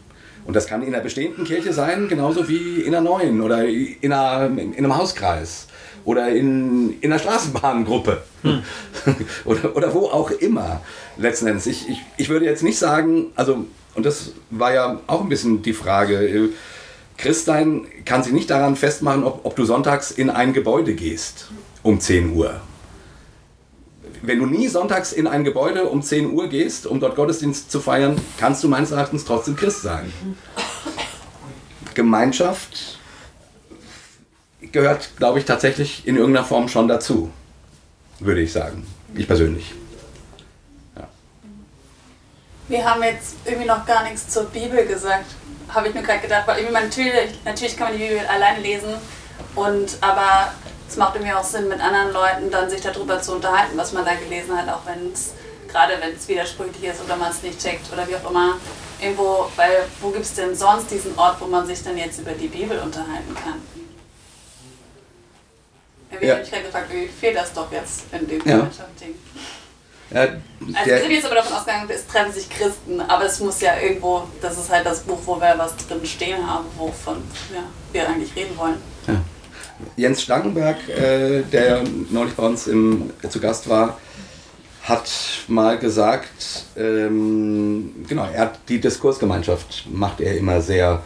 Und 0.45 0.55
das 0.55 0.67
kann 0.67 0.83
in 0.83 0.95
einer 0.95 1.03
bestehenden 1.03 1.45
Kirche 1.45 1.73
sein, 1.73 2.09
genauso 2.09 2.49
wie 2.49 2.81
in 2.81 2.95
einer 2.95 3.01
neuen 3.01 3.41
oder 3.41 3.67
in, 3.67 4.13
einer, 4.13 4.47
in 4.47 4.77
einem 4.77 4.97
Hauskreis 4.97 5.67
oder 6.05 6.31
in, 6.31 7.01
in 7.01 7.13
einer 7.13 7.19
Straßenbahngruppe 7.19 8.23
oder, 9.45 9.77
oder 9.77 9.95
wo 9.95 10.07
auch 10.07 10.31
immer 10.31 10.81
letzten 11.17 11.47
Endes. 11.47 11.67
Ich, 11.67 11.89
ich, 11.89 12.03
ich 12.17 12.29
würde 12.29 12.47
jetzt 12.47 12.63
nicht 12.63 12.79
sagen, 12.79 13.27
also, 13.37 13.67
und 13.95 14.07
das 14.07 14.33
war 14.51 14.73
ja 14.73 15.01
auch 15.07 15.21
ein 15.21 15.29
bisschen 15.29 15.63
die 15.63 15.75
Frage, 15.75 16.51
Christsein 17.17 17.87
kann 18.07 18.23
sich 18.23 18.33
nicht 18.33 18.49
daran 18.49 18.77
festmachen, 18.77 19.25
ob, 19.25 19.45
ob 19.45 19.55
du 19.55 19.65
sonntags 19.65 20.11
in 20.11 20.31
ein 20.31 20.55
Gebäude 20.55 20.95
gehst 20.95 21.49
um 21.83 22.01
10 22.01 22.35
Uhr. 22.35 22.61
Wenn 24.23 24.39
du 24.39 24.47
nie 24.47 24.69
sonntags 24.69 25.13
in 25.13 25.27
ein 25.27 25.45
Gebäude 25.45 25.85
um 25.85 26.03
10 26.03 26.33
Uhr 26.33 26.49
gehst, 26.49 26.87
um 26.87 27.01
dort 27.01 27.17
Gottesdienst 27.17 27.71
zu 27.71 27.81
feiern, 27.81 28.21
kannst 28.39 28.63
du 28.63 28.69
meines 28.69 28.91
Erachtens 28.91 29.25
trotzdem 29.25 29.57
Christ 29.57 29.83
sein. 29.83 30.13
Gemeinschaft 31.95 32.99
gehört, 34.61 35.17
glaube 35.17 35.39
ich, 35.39 35.45
tatsächlich 35.45 36.07
in 36.07 36.17
irgendeiner 36.17 36.47
Form 36.47 36.69
schon 36.69 36.87
dazu. 36.87 37.31
Würde 38.19 38.43
ich 38.43 38.53
sagen. 38.53 38.87
Ich 39.15 39.27
persönlich. 39.27 39.75
Wir 42.69 42.85
haben 42.85 43.03
jetzt 43.03 43.35
irgendwie 43.45 43.67
noch 43.67 43.85
gar 43.85 44.05
nichts 44.05 44.29
zur 44.29 44.45
Bibel 44.45 44.87
gesagt, 44.87 45.25
habe 45.71 45.89
ich 45.89 45.95
mir 45.95 46.03
gerade 46.03 46.21
gedacht, 46.21 46.47
weil 46.47 46.59
irgendwie 46.59 46.75
natürlich, 46.75 47.45
natürlich 47.45 47.77
kann 47.77 47.89
man 47.89 47.99
die 47.99 48.05
Bibel 48.05 48.21
alleine 48.29 48.61
lesen 48.61 48.95
und 49.57 49.97
aber 50.01 50.53
es 50.91 50.97
macht 50.97 51.15
irgendwie 51.15 51.33
auch 51.33 51.45
Sinn, 51.45 51.69
mit 51.69 51.81
anderen 51.81 52.13
Leuten 52.13 52.51
dann 52.51 52.69
sich 52.69 52.81
darüber 52.81 53.23
zu 53.23 53.33
unterhalten, 53.37 53.77
was 53.77 53.93
man 53.93 54.05
da 54.05 54.15
gelesen 54.15 54.57
hat, 54.57 54.69
auch 54.69 54.85
wenn 54.87 55.13
es 55.13 55.33
gerade 55.71 55.95
wenn 56.01 56.17
es 56.17 56.27
widersprüchlich 56.27 56.91
ist 56.91 57.01
oder 57.05 57.17
man 57.17 57.31
es 57.31 57.43
nicht 57.43 57.61
checkt 57.63 57.93
oder 57.93 58.07
wie 58.09 58.17
auch 58.17 58.29
immer. 58.29 58.57
Irgendwo, 59.01 59.49
weil 59.55 59.85
wo 60.01 60.11
gibt 60.11 60.25
es 60.25 60.35
denn 60.35 60.55
sonst 60.55 60.91
diesen 60.91 61.17
Ort, 61.17 61.41
wo 61.41 61.47
man 61.47 61.65
sich 61.65 61.83
dann 61.85 61.97
jetzt 61.97 62.19
über 62.19 62.33
die 62.33 62.49
Bibel 62.49 62.77
unterhalten 62.81 63.35
kann? 63.35 63.63
Irgendwie 66.11 66.27
Ja. 66.27 66.35
habe 66.35 66.43
ich 66.45 66.51
gerade 66.51 66.65
gefragt, 66.65 66.93
wie 66.93 67.07
fehlt 67.07 67.37
das 67.37 67.53
doch 67.53 67.71
jetzt 67.71 68.03
in 68.13 68.27
dem 68.27 68.39
Ja. 68.45 68.57
Gemeinschaftsding? 68.57 69.15
Ja, 70.13 70.23
Also 70.23 70.87
wir 70.91 71.01
sind 71.03 71.11
jetzt 71.13 71.25
aber 71.27 71.37
davon 71.37 71.53
ausgegangen, 71.57 71.89
es 71.89 72.05
trennen 72.09 72.33
sich 72.33 72.51
Christen, 72.51 73.01
aber 73.01 73.27
es 73.27 73.39
muss 73.39 73.61
ja 73.61 73.79
irgendwo, 73.79 74.25
das 74.43 74.59
ist 74.59 74.69
halt 74.69 74.85
das 74.85 75.01
Buch, 75.03 75.21
wo 75.25 75.41
wir 75.41 75.55
was 75.57 75.77
drin 75.77 76.05
stehen 76.05 76.45
haben, 76.45 76.67
wovon 76.77 77.23
ja, 77.55 77.63
wir 77.93 78.09
eigentlich 78.09 78.35
reden 78.35 78.59
wollen. 78.59 78.83
Jens 79.97 80.23
Stankenberg, 80.23 80.77
äh, 80.89 81.43
der 81.53 81.83
neulich 82.11 82.35
bei 82.35 82.43
uns 82.43 82.67
im, 82.67 83.11
zu 83.29 83.41
Gast 83.41 83.69
war, 83.69 83.99
hat 84.83 85.11
mal 85.49 85.79
gesagt, 85.79 86.65
ähm, 86.77 87.95
genau, 88.09 88.27
er 88.33 88.41
hat 88.41 88.61
die 88.69 88.81
Diskursgemeinschaft 88.81 89.87
macht 89.93 90.21
er 90.21 90.37
immer 90.37 90.61
sehr, 90.61 91.03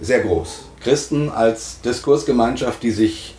sehr 0.00 0.20
groß. 0.20 0.66
Christen 0.80 1.30
als 1.30 1.80
Diskursgemeinschaft, 1.80 2.82
die 2.82 2.90
sich 2.90 3.34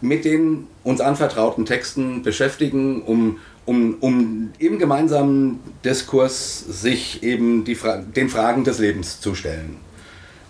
mit 0.00 0.24
den 0.24 0.68
uns 0.84 1.00
anvertrauten 1.00 1.66
Texten 1.66 2.22
beschäftigen, 2.22 3.02
um, 3.02 3.38
um, 3.64 3.96
um 4.00 4.52
im 4.58 4.78
gemeinsamen 4.78 5.60
Diskurs 5.84 6.60
sich 6.60 7.22
eben 7.22 7.64
die 7.64 7.74
Fra 7.74 7.96
den 7.96 8.28
Fragen 8.28 8.64
des 8.64 8.78
Lebens 8.78 9.20
zu 9.20 9.34
stellen 9.34 9.76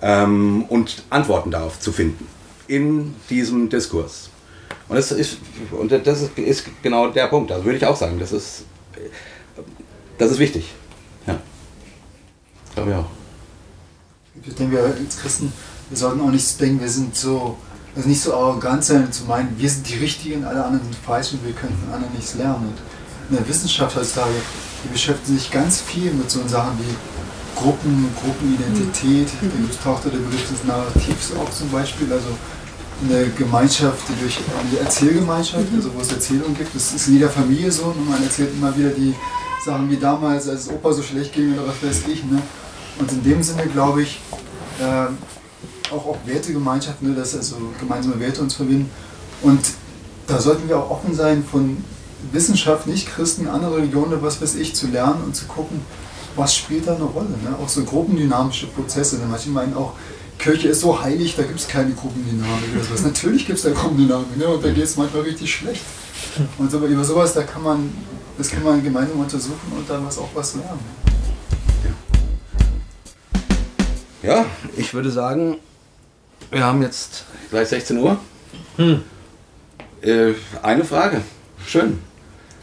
ähm, 0.03 0.64
und 0.68 1.05
Antworten 1.11 1.51
darauf 1.51 1.80
zu 1.80 1.92
finden 1.92 2.26
in 2.69 3.15
diesem 3.29 3.69
Diskurs. 3.69 4.31
Und 4.89 4.97
das 4.97 5.12
ist, 5.12 5.39
und 5.71 5.91
das 5.91 6.23
ist, 6.37 6.65
genau 6.83 7.09
der 7.09 7.27
Punkt. 7.29 7.51
Also 7.51 7.65
würde 7.65 7.79
ich 7.79 7.87
auch 7.87 7.97
sagen, 7.97 8.19
das 8.19 8.33
ist, 8.33 8.65
das 10.19 10.33
ist 10.33 10.39
wichtig. 10.39 10.73
Ja. 11.27 11.39
Glaube 12.75 12.91
ich 12.91 12.97
auch. 12.97 13.07
Ich 14.47 14.55
denke, 14.55 14.77
wir 14.77 14.85
als 14.85 15.17
Christen, 15.17 15.53
wir 15.89 15.97
sollten 15.97 16.21
auch 16.21 16.31
nicht 16.31 16.61
denken, 16.61 16.81
wir 16.81 16.89
sind 16.89 17.17
so, 17.17 17.57
also 17.97 18.09
nicht 18.09 18.21
so 18.21 18.35
arrogant 18.35 18.85
sein, 18.85 19.11
zu 19.11 19.25
meinen, 19.25 19.59
wir 19.59 19.71
sind 19.71 19.89
die 19.89 19.97
Richtigen, 19.97 20.45
alle 20.45 20.65
anderen 20.65 20.85
sind 20.85 20.97
falsch 20.97 21.33
und 21.33 21.47
wir 21.47 21.55
können 21.55 21.77
von 21.83 21.95
anderen 21.95 22.15
nichts 22.15 22.35
lernen. 22.35 22.69
Und 22.69 23.31
in 23.31 23.37
der 23.37 23.49
Wissenschaft 23.49 23.97
heutzutage, 23.97 24.35
die 24.85 24.89
beschäftigen 24.89 25.39
sich 25.39 25.51
ganz 25.51 25.81
viel 25.81 26.12
mit 26.12 26.31
so 26.31 26.47
Sachen 26.47 26.79
wie 26.79 26.95
Gruppen, 27.55 28.09
Gruppenidentität, 28.21 29.29
da 29.41 29.85
taucht 29.85 30.05
der 30.05 30.11
Begriff 30.11 30.49
des 30.49 30.65
Narrativs 30.65 31.33
auf 31.41 31.51
zum 31.57 31.71
Beispiel, 31.71 32.13
also 32.13 32.29
eine 33.09 33.29
Gemeinschaft, 33.31 34.09
die 34.09 34.21
durch 34.21 34.39
eine 34.39 34.81
Erzählgemeinschaft, 34.81 35.67
also 35.75 35.91
wo 35.95 36.01
es 36.01 36.13
Erzählungen 36.13 36.57
gibt, 36.57 36.75
das 36.75 36.93
ist 36.93 37.09
in 37.09 37.15
jeder 37.15 37.29
Familie 37.29 37.71
so 37.71 37.85
und 37.85 38.09
man 38.09 38.23
erzählt 38.23 38.51
immer 38.55 38.77
wieder 38.77 38.91
die 38.91 39.15
Sachen 39.65 39.91
wie 39.91 39.97
damals, 39.97 40.49
als 40.49 40.69
Opa 40.69 40.93
so 40.93 41.03
schlecht 41.03 41.33
ging 41.33 41.55
oder 41.55 41.67
was 41.69 41.83
weiß 41.83 42.09
ich. 42.09 42.25
Ne? 42.25 42.41
Und 42.99 43.11
in 43.11 43.23
dem 43.23 43.43
Sinne 43.43 43.67
glaube 43.67 44.03
ich, 44.03 44.21
ähm, 44.81 45.19
auch, 45.91 46.07
auch 46.07 46.19
Wertegemeinschaft, 46.25 47.03
ne, 47.03 47.15
dass 47.15 47.35
also 47.35 47.57
gemeinsame 47.79 48.19
Werte 48.21 48.41
uns 48.41 48.55
verbinden. 48.55 48.91
Und 49.43 49.61
da 50.27 50.39
sollten 50.39 50.69
wir 50.69 50.79
auch 50.79 50.91
offen 50.91 51.15
sein, 51.15 51.45
von 51.45 51.83
Wissenschaft, 52.33 52.87
Nicht-Christen, 52.87 53.49
andere 53.49 53.77
Religionen, 53.77 54.23
was 54.23 54.41
weiß 54.41 54.55
ich, 54.55 54.75
zu 54.75 54.87
lernen 54.87 55.23
und 55.25 55.37
zu 55.37 55.47
gucken, 55.47 55.83
was 56.37 56.57
spielt 56.57 56.87
da 56.87 56.95
eine 56.95 57.05
Rolle. 57.05 57.30
Ne? 57.43 57.57
Auch 57.62 57.68
so 57.68 57.85
gruppendynamische 57.85 58.66
Prozesse. 58.68 59.18
Denn 59.18 59.30
manche 59.30 59.51
meinen 59.51 59.74
auch, 59.74 59.93
Kirche 60.39 60.68
ist 60.68 60.80
so 60.80 61.01
heilig, 61.01 61.37
da 61.37 61.43
gibt 61.43 61.61
es 61.61 61.68
keine 61.68 61.93
Gruppendynamik 61.93 62.74
oder 62.74 62.85
sowas. 62.85 63.03
Natürlich 63.03 63.47
gibt 63.47 63.59
es 63.59 63.64
da 63.64 63.70
Gruppendynamik 63.70 64.37
ne? 64.37 64.49
und 64.49 64.64
da 64.64 64.70
geht 64.70 64.85
es 64.85 64.97
manchmal 64.97 65.22
richtig 65.22 65.55
schlecht. 65.55 65.82
Und 66.59 66.70
so, 66.70 66.78
über 66.78 67.05
sowas, 67.05 67.35
da 67.35 67.43
kann 67.43 67.62
man, 67.62 67.93
das 68.37 68.51
kann 68.51 68.62
man 68.62 68.82
gemeinsam 68.82 69.20
untersuchen 69.20 69.72
und 69.76 69.89
dann 69.89 70.05
was 70.07 70.18
auch 70.18 70.30
was 70.35 70.55
lernen. 70.57 70.80
Ja, 74.22 74.47
ich 74.76 74.95
würde 74.95 75.11
sagen, 75.11 75.59
wir 76.51 76.64
haben 76.64 76.80
jetzt 76.82 77.24
gleich 77.51 77.68
16 77.68 77.99
Uhr. 77.99 78.18
Äh, 80.01 80.32
eine 80.62 80.85
Frage. 80.85 81.20
Schön. 81.66 81.99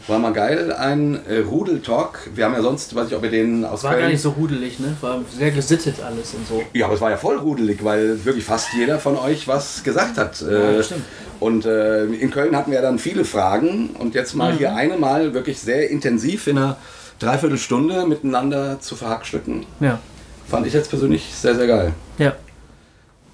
War 0.08 0.18
mal 0.18 0.32
geil, 0.32 0.72
ein 0.72 1.20
äh, 1.28 1.38
Rudeltalk. 1.38 2.30
Wir 2.34 2.44
haben 2.44 2.54
ja 2.54 2.62
sonst, 2.62 2.92
weiß 2.94 3.06
ich, 3.08 3.14
ob 3.14 3.22
wir 3.22 3.30
den 3.30 3.64
aus 3.64 3.84
War 3.84 3.92
Köln... 3.92 4.02
gar 4.02 4.10
nicht 4.10 4.20
so 4.20 4.30
rudelig, 4.30 4.80
ne? 4.80 4.96
War 5.00 5.20
sehr 5.36 5.52
gesittet 5.52 6.02
alles 6.02 6.34
und 6.34 6.46
so. 6.48 6.60
Ja, 6.72 6.86
aber 6.86 6.94
es 6.94 7.00
war 7.00 7.10
ja 7.10 7.16
voll 7.16 7.36
rudelig, 7.38 7.84
weil 7.84 8.24
wirklich 8.24 8.44
fast 8.44 8.72
jeder 8.76 8.98
von 8.98 9.16
euch 9.16 9.46
was 9.46 9.84
gesagt 9.84 10.18
hat. 10.18 10.40
Ja, 10.40 10.48
Äh, 10.48 10.82
stimmt. 10.82 11.04
und 11.38 11.66
äh, 11.66 12.04
in 12.06 12.30
Köln 12.32 12.56
hatten 12.56 12.72
wir 12.72 12.82
dann 12.82 12.98
viele 12.98 13.24
Fragen 13.24 13.90
und 13.98 14.14
jetzt 14.16 14.34
mal 14.34 14.54
Mhm. 14.54 14.58
hier 14.58 14.74
eine 14.74 14.98
Mal 14.98 15.34
wirklich 15.34 15.60
sehr 15.60 15.88
intensiv 15.90 16.48
in 16.48 16.58
einer 16.58 16.76
Dreiviertelstunde 17.20 18.04
miteinander 18.06 18.80
zu 18.80 18.96
verhackstücken. 18.96 19.66
Ja. 19.78 20.00
Fand 20.48 20.66
ich 20.66 20.72
jetzt 20.72 20.90
persönlich 20.90 21.32
sehr, 21.32 21.54
sehr 21.54 21.68
geil. 21.68 21.92
Ja. 22.18 22.34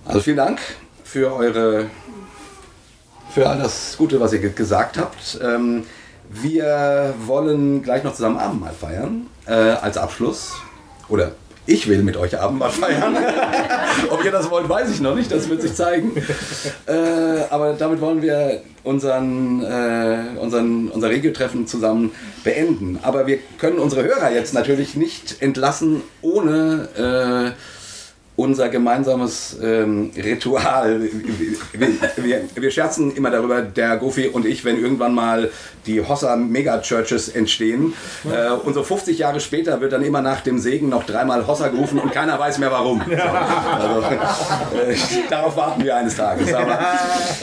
Also 0.05 0.21
vielen 0.21 0.37
Dank 0.37 0.61
für 1.03 1.33
eure, 1.35 1.87
für 3.31 3.49
all 3.49 3.59
das 3.59 3.95
Gute, 3.97 4.21
was 4.21 4.35
ihr 4.35 4.39
ge- 4.41 4.53
gesagt 4.53 4.99
habt. 4.99 5.39
Ähm, 5.43 5.85
wir 6.31 7.15
wollen 7.27 7.83
gleich 7.83 8.05
noch 8.05 8.15
zusammen 8.15 8.39
Abendmahl 8.39 8.73
feiern, 8.73 9.27
äh, 9.47 9.53
als 9.53 9.97
Abschluss. 9.97 10.55
Oder 11.09 11.33
ich 11.67 11.87
will 11.87 12.03
mit 12.03 12.17
euch 12.17 12.39
Abendmahl 12.39 12.71
feiern. 12.71 13.17
Ob 14.11 14.25
ihr 14.25 14.31
das 14.31 14.51
wollt, 14.51 14.69
weiß 14.69 14.91
ich 14.91 15.01
noch 15.01 15.15
nicht, 15.15 15.31
das 15.31 15.49
wird 15.49 15.61
sich 15.61 15.75
zeigen. 15.75 16.13
Äh, 16.87 17.43
aber 17.51 17.75
damit 17.75 18.01
wollen 18.01 18.23
wir 18.23 18.63
unseren, 18.85 19.63
äh, 19.63 20.39
unseren, 20.41 20.89
unser 20.89 21.11
Regio-Treffen 21.11 21.67
zusammen 21.67 22.13
beenden. 22.43 22.99
Aber 23.03 23.27
wir 23.27 23.39
können 23.59 23.79
unsere 23.79 24.03
Hörer 24.03 24.33
jetzt 24.33 24.55
natürlich 24.55 24.97
nicht 24.97 25.43
entlassen, 25.43 26.03
ohne 26.23 27.55
äh, 27.55 27.78
unser 28.39 28.69
gemeinsames 28.69 29.57
ähm, 29.61 30.13
Ritual. 30.17 31.01
Wir, 31.73 31.89
wir, 32.17 32.41
wir 32.55 32.71
scherzen 32.71 33.15
immer 33.17 33.31
darüber, 33.31 33.63
der 33.63 33.97
Gofi 33.97 34.29
und 34.29 34.47
ich, 34.47 34.65
wenn 34.65 34.81
irgendwann 34.81 35.13
mal 35.13 35.51
die 35.87 36.01
Hossa 36.07 36.37
Megachurches 36.37 37.31
entstehen. 37.31 37.95
Äh, 38.31 38.51
und 38.51 38.75
so 38.75 38.85
50 38.85 39.19
Jahre 39.19 39.41
später 39.41 39.81
wird 39.81 39.93
dann 39.93 40.05
immer 40.05 40.23
nach 40.23 40.41
dem 40.43 40.61
Segen 40.61 40.89
noch 40.89 41.03
dreimal 41.05 41.49
Hossa 41.49 41.67
gerufen 41.67 41.99
und 41.99 42.13
keiner 42.13 42.39
weiß 42.39 42.59
mehr 42.59 42.71
warum. 42.71 43.03
So, 43.09 43.15
also, 43.15 44.03
äh, 44.87 44.97
darauf 45.29 45.57
warten 45.57 45.83
wir 45.83 45.97
eines 45.97 46.15
Tages. 46.15 46.55
Aber, 46.55 46.79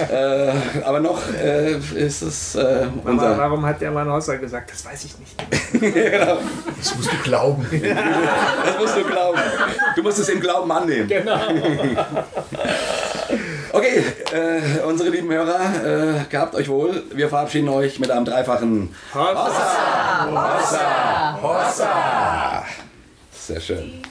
äh, 0.10 0.54
aber 0.82 1.00
noch 1.02 1.22
äh, 1.34 1.78
ist 1.96 2.22
es 2.22 2.56
äh, 2.56 2.88
Aber 3.04 3.12
unser. 3.12 3.38
warum 3.38 3.66
hat 3.66 3.82
der 3.82 3.92
Mann 3.92 4.10
Hosser 4.10 4.38
gesagt? 4.38 4.72
Das 4.72 4.86
weiß 4.86 5.06
ich 5.06 5.16
nicht. 5.20 5.94
genau. 5.94 6.38
Das 6.78 6.96
musst 6.96 7.12
du 7.12 7.18
glauben. 7.18 7.66
Das 7.72 8.80
musst 8.80 8.98
du 8.98 9.04
glauben. 9.04 9.40
Du 9.96 10.04
musst 10.04 10.20
es 10.20 10.30
im 10.30 10.40
Glauben 10.40 10.72
annehmen. 10.86 11.08
Genau. 11.08 11.40
Okay, 13.72 14.04
äh, 14.32 14.82
unsere 14.88 15.10
lieben 15.10 15.30
Hörer, 15.30 15.60
äh, 15.84 16.24
gehabt 16.30 16.56
euch 16.56 16.70
wohl. 16.70 17.04
Wir 17.14 17.28
verabschieden 17.28 17.68
euch 17.68 18.00
mit 18.00 18.10
einem 18.10 18.24
dreifachen 18.24 18.96
Hossa! 19.14 20.30
Hossa! 20.32 21.40
Hossa! 21.42 22.66
Sehr 23.34 23.60
schön. 23.60 24.02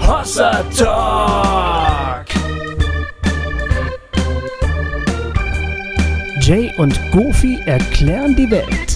Hossa 0.00 0.62
Talk. 0.76 2.26
Jay 6.40 6.72
und 6.78 6.98
Goofy 7.10 7.58
erklären 7.66 8.36
die 8.36 8.48
Welt. 8.50 8.87